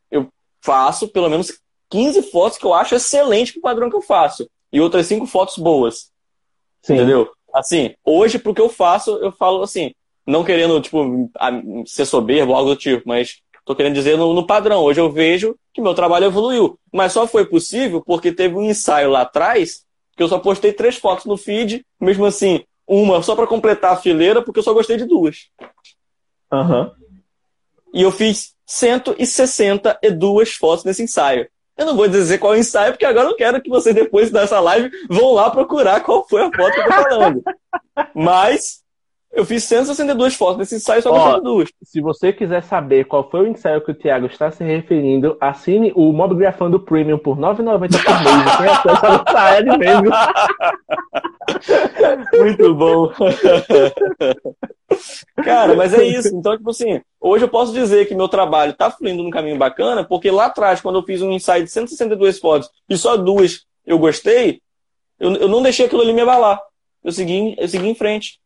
[0.10, 0.28] eu
[0.62, 1.60] faço pelo menos
[1.90, 4.50] 15 fotos que eu acho excelente para o padrão que eu faço.
[4.72, 6.12] E outras 5 fotos boas.
[6.82, 6.96] Sim.
[6.96, 7.30] Entendeu?
[7.54, 9.94] Assim, hoje, pro que eu faço, eu falo assim,
[10.26, 11.30] não querendo, tipo,
[11.86, 14.82] ser soberbo ou algo do tipo, mas tô querendo dizer no, no, padrão.
[14.84, 16.80] Hoje eu vejo que meu trabalho evoluiu.
[16.92, 19.86] Mas só foi possível porque teve um ensaio lá atrás
[20.16, 23.98] que eu só postei três fotos no feed, mesmo assim, uma só para completar a
[23.98, 25.50] fileira, porque eu só gostei de duas.
[26.52, 26.92] Uhum.
[27.94, 31.48] E eu fiz 162 fotos nesse ensaio.
[31.78, 34.32] Eu não vou dizer qual é o ensaio, porque agora eu quero que vocês, depois
[34.32, 37.44] dessa live, vão lá procurar qual foi a foto que eu tô falando.
[38.16, 38.82] Mas
[39.38, 41.70] eu fiz 162 fotos nesse ensaio, só gostei de duas.
[41.84, 45.94] Se você quiser saber qual foi o ensaio que o Thiago está se referindo, assine
[45.96, 47.64] o Mob Grafando Premium por R$ 9,90 por
[48.24, 48.58] mês.
[48.58, 50.10] Tem acesso a essa de mesmo.
[52.36, 53.12] Muito bom.
[55.44, 56.36] Cara, mas é isso.
[56.36, 60.04] Então, tipo assim, hoje eu posso dizer que meu trabalho está fluindo num caminho bacana,
[60.04, 64.00] porque lá atrás, quando eu fiz um ensaio de 162 fotos e só duas eu
[64.00, 64.64] gostei,
[65.20, 66.60] eu, eu não deixei aquilo ali me abalar.
[67.04, 68.40] Eu segui, eu segui em frente.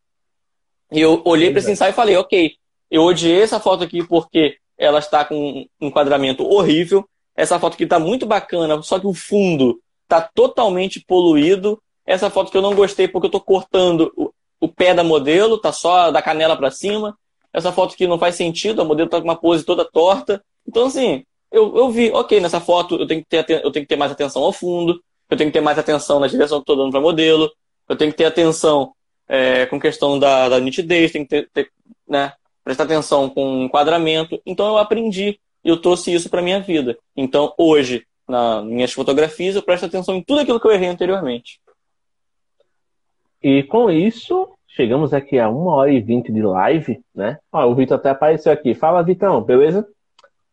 [0.92, 2.52] E eu olhei para esse ensaio e falei, ok,
[2.90, 7.08] eu odiei essa foto aqui porque ela está com um enquadramento horrível.
[7.34, 11.80] Essa foto aqui está muito bacana, só que o fundo está totalmente poluído.
[12.04, 15.56] Essa foto que eu não gostei porque eu estou cortando o, o, pé da modelo,
[15.56, 17.16] tá só da canela para cima.
[17.54, 20.44] Essa foto que não faz sentido, a modelo está com uma pose toda torta.
[20.68, 23.88] Então, assim, eu, eu vi, ok, nessa foto eu tenho, que ter, eu tenho que
[23.88, 25.00] ter mais atenção ao fundo,
[25.30, 27.50] eu tenho que ter mais atenção na direção que estou dando para modelo,
[27.88, 28.92] eu tenho que ter atenção
[29.32, 31.72] é, com questão da, da, nitidez, tem que ter, ter,
[32.06, 32.34] né?
[32.62, 34.38] prestar atenção com enquadramento.
[34.44, 36.98] Então eu aprendi e eu trouxe isso para minha vida.
[37.16, 41.58] Então hoje, nas minhas fotografias, eu presto atenção em tudo aquilo que eu errei anteriormente.
[43.42, 47.38] E com isso, chegamos aqui a uma hora e vinte de live, né?
[47.50, 48.74] Ó, o Vitor até apareceu aqui.
[48.74, 49.88] Fala, Vitão, beleza?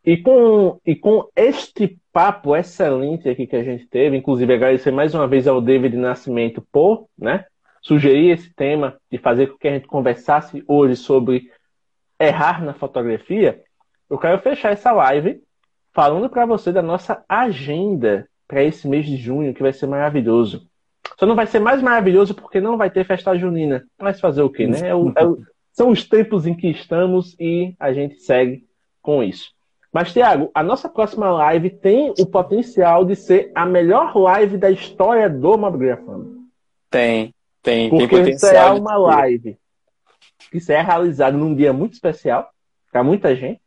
[0.02, 5.14] E com, e com este papo excelente aqui que a gente teve, inclusive agradecer mais
[5.14, 7.44] uma vez ao David Nascimento por né,
[7.80, 11.50] sugerir esse tema de fazer com que a gente conversasse hoje sobre
[12.18, 13.62] errar na fotografia,
[14.08, 15.42] eu quero fechar essa live
[15.92, 20.68] falando para você da nossa agenda para esse mês de junho, que vai ser maravilhoso.
[21.18, 23.84] Só não vai ser mais maravilhoso porque não vai ter festa junina.
[24.00, 24.88] Mas fazer o quê, né?
[24.88, 25.38] É o, é o,
[25.72, 28.64] são os tempos em que estamos e a gente segue
[29.00, 29.52] com isso.
[29.92, 34.70] Mas, Tiago, a nossa próxima live tem o potencial de ser a melhor live da
[34.70, 36.40] história do Mobgrafando.
[36.88, 38.50] Tem, tem, Porque tem potencial.
[38.50, 39.58] será uma live
[40.50, 42.50] que será realizada num dia muito especial
[42.90, 43.60] para muita gente,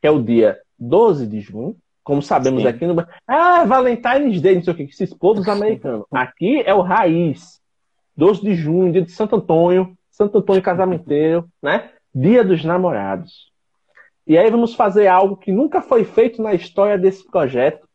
[0.00, 1.76] que é o dia 12 de junho.
[2.04, 2.68] Como sabemos Sim.
[2.68, 3.04] aqui no.
[3.26, 6.06] Ah, Valentine's Day, não sei o que, esses povos americanos.
[6.12, 7.60] Aqui é o raiz.
[8.16, 11.90] 12 de junho, dia de Santo Antônio, Santo Antônio Casamenteiro, né?
[12.14, 13.50] Dia dos Namorados.
[14.26, 17.86] E aí vamos fazer algo que nunca foi feito na história desse projeto.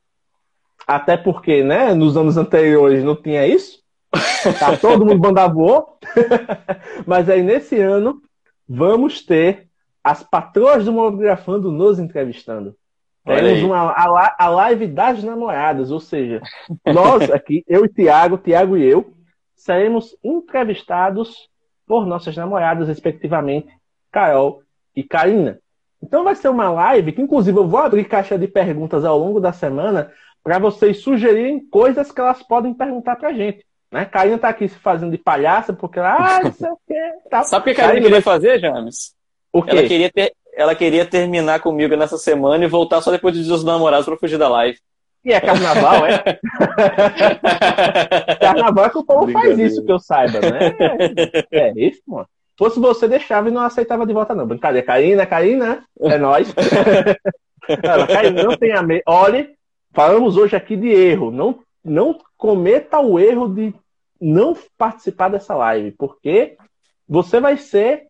[0.88, 3.81] Até porque, né, nos anos anteriores não tinha isso.
[4.60, 5.98] Tá todo mundo mandavoou.
[7.06, 8.22] Mas aí nesse ano
[8.68, 9.68] vamos ter
[10.04, 12.76] as patroas do Monografando nos entrevistando.
[13.24, 16.42] Temos uma, a, a live das namoradas, ou seja,
[16.86, 19.14] nós aqui, eu e Tiago, Tiago e eu,
[19.56, 21.48] seremos entrevistados
[21.86, 23.68] por nossas namoradas, respectivamente,
[24.12, 24.64] Carol
[24.96, 25.60] e Karina.
[26.02, 29.40] Então vai ser uma live que, inclusive, eu vou abrir caixa de perguntas ao longo
[29.40, 30.12] da semana
[30.44, 33.64] para vocês sugerirem coisas que elas podem perguntar para a gente.
[33.92, 34.06] Né?
[34.06, 37.00] Karina está aqui se fazendo de palhaça porque ela, ah, não sei o quê.
[37.30, 37.44] Tá.
[37.44, 39.14] Sabe o que a Karina queria fazer, James?
[39.52, 39.72] O quê?
[39.72, 43.60] Ela queria, ter, ela queria terminar comigo nessa semana e voltar só depois dos dias
[43.60, 44.80] dos namorados para fugir da live.
[45.24, 46.18] E é carnaval, é?
[48.42, 50.76] carnaval é que o povo faz isso, que eu saiba, né?
[51.52, 52.28] É, é isso, mano
[52.62, 54.46] fosse você, deixava e não aceitava de volta, não.
[54.46, 56.54] Brincadeira, Karina, Karina, é nós.
[58.14, 59.02] Karina, não tenha medo.
[59.08, 59.50] Olhe,
[59.92, 61.32] falamos hoje aqui de erro.
[61.32, 63.74] Não, não cometa o erro de
[64.22, 66.56] não participar dessa live, porque
[67.10, 68.08] você vai ser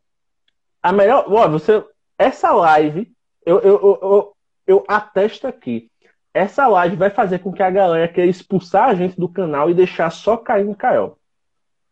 [0.83, 1.25] a melhor.
[1.27, 1.83] Ó, você,
[2.17, 3.11] essa live,
[3.45, 4.33] eu, eu, eu,
[4.67, 5.89] eu, atesto aqui.
[6.33, 9.73] Essa live vai fazer com que a galera queira expulsar a gente do canal e
[9.73, 11.17] deixar só cair no Carol.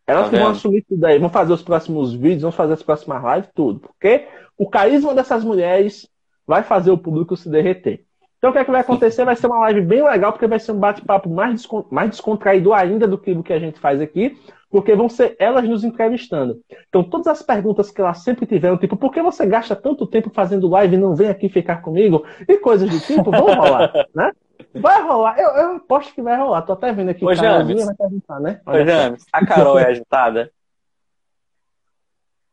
[0.06, 2.84] Elas tá que vão assumir tudo aí, vão fazer os próximos vídeos, vão fazer as
[2.84, 3.80] próximas lives, tudo.
[3.80, 4.28] Porque
[4.58, 6.10] o carisma dessas mulheres
[6.46, 8.06] vai fazer o público se derreter.
[8.40, 9.26] Então o que é que vai acontecer?
[9.26, 13.06] Vai ser uma live bem legal, porque vai ser um bate-papo mais, mais descontraído ainda
[13.06, 14.40] do que o que a gente faz aqui,
[14.72, 16.61] porque vão ser elas nos entrevistando.
[16.88, 20.32] Então todas as perguntas que elas sempre tiveram, tipo, por que você gasta tanto tempo
[20.34, 22.26] fazendo live e não vem aqui ficar comigo?
[22.48, 24.32] E coisas do tipo, vão rolar, né?
[24.74, 26.61] Vai rolar, eu, eu aposto que vai rolar.
[26.61, 27.26] Tô até vendo aqui.
[27.26, 28.61] Ô, James, vai perguntar, né?
[28.66, 30.52] Ô, James, a Carol é agitada?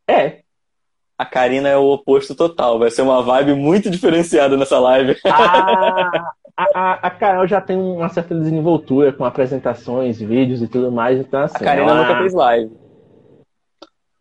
[0.07, 0.41] É.
[1.17, 2.77] A Karina é o oposto total.
[2.77, 5.15] Vai ser uma vibe muito diferenciada nessa live.
[6.59, 10.91] Ah, a, a, a Carol já tem uma certa desenvoltura com apresentações, vídeos e tudo
[10.91, 11.19] mais.
[11.19, 12.01] Então, assim, a Karina ela...
[12.01, 12.71] nunca fez live.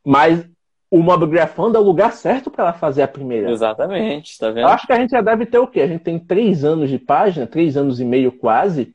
[0.05, 0.47] Mas
[0.91, 3.51] o Mobgrafando é o lugar certo para ela fazer a primeira.
[3.51, 4.67] Exatamente, tá vendo?
[4.67, 5.81] Eu acho que a gente já deve ter o quê?
[5.81, 8.95] A gente tem três anos de página, três anos e meio quase.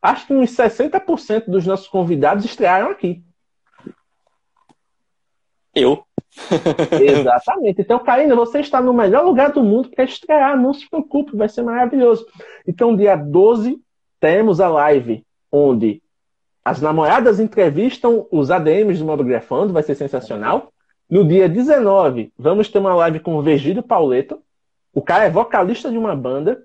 [0.00, 3.22] Acho que uns 60% dos nossos convidados estrearam aqui.
[5.74, 6.04] Eu.
[7.00, 7.82] Exatamente.
[7.82, 10.60] Então, Karina, você está no melhor lugar do mundo para estrear.
[10.60, 12.26] Não se preocupe, vai ser maravilhoso.
[12.66, 13.78] Então, dia 12,
[14.20, 16.02] temos a live onde
[16.64, 20.72] as namoradas entrevistam os ADMs do Mobgrafando, vai ser sensacional.
[21.10, 24.40] No dia 19, vamos ter uma live com o Virgílio Pauleto.
[24.94, 26.62] O cara é vocalista de uma banda,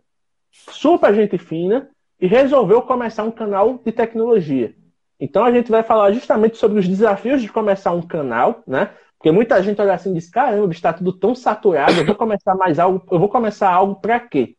[0.52, 1.89] super gente fina,
[2.19, 4.73] e resolveu começar um canal de tecnologia.
[5.19, 8.91] Então a gente vai falar justamente sobre os desafios de começar um canal, né?
[9.18, 12.56] Porque muita gente olha assim e diz: caramba, está tudo tão saturado, eu vou começar
[12.56, 14.56] mais algo, eu vou começar algo para quê?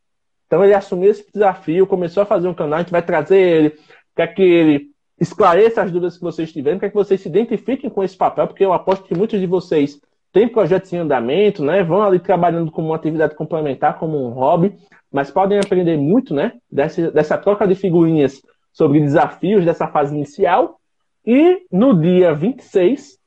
[0.47, 3.75] Então ele assumiu esse desafio, começou a fazer um canal, a gente vai trazer ele,
[4.17, 4.87] quer que ele
[5.21, 8.65] esclareça as dúvidas que vocês tiverem, para que vocês se identifiquem com esse papel, porque
[8.65, 10.01] eu aposto que muitos de vocês
[10.33, 11.83] têm projetos em andamento, né?
[11.83, 14.75] Vão ali trabalhando como uma atividade complementar, como um hobby,
[15.13, 16.53] mas podem aprender muito, né?
[16.71, 18.41] Dessa, dessa troca de figurinhas
[18.73, 20.79] sobre desafios dessa fase inicial.
[21.27, 23.18] E no dia 26,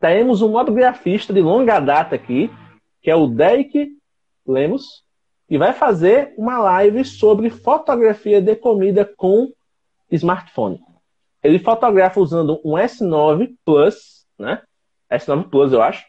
[0.00, 2.50] teremos um mobigrafista de longa data aqui,
[3.02, 3.90] que é o Derek
[4.46, 5.04] Lemos,
[5.48, 9.52] e vai fazer uma live sobre fotografia de comida com
[10.10, 10.80] smartphone.
[11.42, 14.62] Ele fotografa usando um S9 Plus, né?
[15.10, 16.04] S9 Plus, eu acho.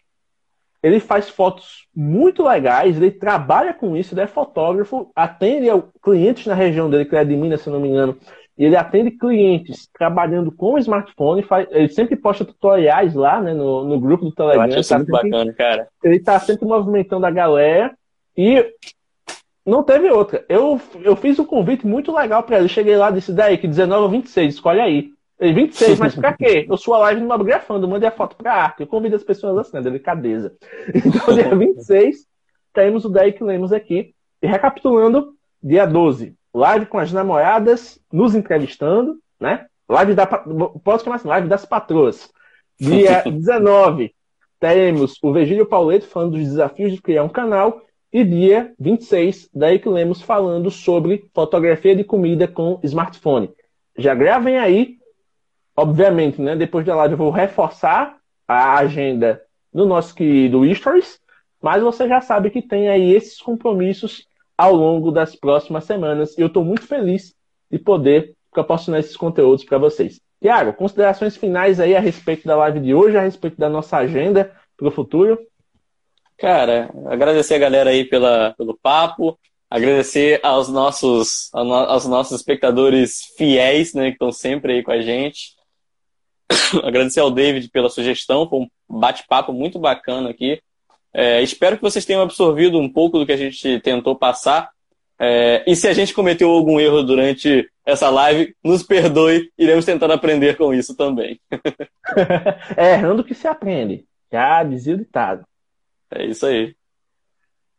[0.83, 5.67] ele faz fotos muito legais, ele trabalha com isso, ele é fotógrafo, atende
[6.01, 8.17] clientes na região dele, que é de Minas, se não me engano,
[8.65, 13.83] ele atende clientes trabalhando com o smartphone, faz, ele sempre posta tutoriais lá, né, no,
[13.83, 14.67] no grupo do Telegram.
[14.67, 15.87] Eu acho tá muito sempre, bacana, cara.
[16.03, 17.91] Ele tá sempre movimentando a galera
[18.37, 18.63] e
[19.65, 20.45] não teve outra.
[20.49, 22.67] Eu, eu fiz um convite muito legal para ele.
[22.67, 25.11] Cheguei lá disse, daí que 19 ou 26, escolhe aí.
[25.39, 26.67] Ele, 26, mas pra quê?
[26.69, 28.81] Eu sou a live no Mobgrafando, mandei a foto pra arte.
[28.81, 29.81] Eu convido as pessoas assim, né?
[29.81, 30.53] Delicadeza.
[30.93, 32.27] Então, dia 26,
[32.71, 34.13] temos o que lemos aqui.
[34.39, 35.33] E recapitulando,
[35.63, 39.65] dia 12, live com as namoradas, nos entrevistando, né?
[39.87, 40.25] Live da.
[40.25, 42.31] Posso chamar assim, live das patroas.
[42.79, 44.13] Dia 19,
[44.59, 47.81] teremos o Virgílio Pauleto falando dos desafios de criar um canal.
[48.13, 53.49] E dia 26, daí que lemos falando sobre fotografia de comida com smartphone.
[53.97, 54.97] Já gravem aí,
[55.77, 56.53] obviamente, né?
[56.53, 59.41] Depois da live eu vou reforçar a agenda
[59.73, 61.21] no nosso querido Stories,
[61.61, 64.27] mas você já sabe que tem aí esses compromissos
[64.61, 66.37] ao longo das próximas semanas.
[66.37, 67.33] E eu estou muito feliz
[67.71, 70.21] de poder proporcionar esses conteúdos para vocês.
[70.39, 74.55] Tiago, considerações finais aí a respeito da live de hoje, a respeito da nossa agenda
[74.77, 75.39] para o futuro.
[76.37, 79.35] Cara, agradecer a galera aí pela, pelo papo,
[79.67, 85.55] agradecer aos nossos, aos nossos espectadores fiéis, né, que estão sempre aí com a gente.
[86.83, 90.61] agradecer ao David pela sugestão, foi um bate-papo muito bacana aqui.
[91.13, 94.69] É, espero que vocês tenham absorvido um pouco do que a gente tentou passar.
[95.19, 100.11] É, e se a gente cometeu algum erro durante essa live, nos perdoe, iremos tentar
[100.11, 101.39] aprender com isso também.
[102.77, 104.05] é errando que se aprende.
[104.31, 105.43] Já dizia o ditado.
[106.09, 106.75] É isso aí.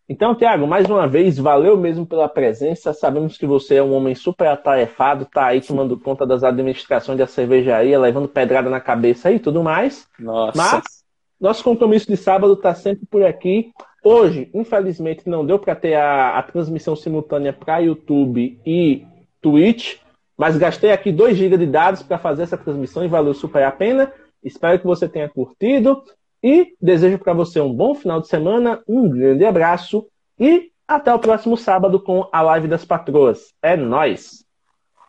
[0.09, 2.93] Então, Tiago, mais uma vez, valeu mesmo pela presença.
[2.93, 7.27] Sabemos que você é um homem super atarefado, tá aí tomando conta das administrações da
[7.27, 10.07] cervejaria, levando pedrada na cabeça e tudo mais.
[10.19, 10.57] Nossa.
[10.57, 11.02] Mas
[11.43, 13.73] nosso compromisso de sábado está sempre por aqui.
[14.05, 19.05] Hoje, infelizmente, não deu para ter a, a, transmissão simultânea para YouTube e
[19.41, 19.97] Twitch,
[20.39, 23.73] mas gastei aqui 2 GB de dados para fazer essa transmissão e valeu super a
[23.73, 24.13] pena.
[24.43, 26.05] Espero que você tenha curtido.
[26.41, 30.07] E desejo para você um bom final de semana, um grande abraço
[30.39, 33.53] e até o próximo sábado com a Live das Patroas.
[33.61, 34.42] É nós.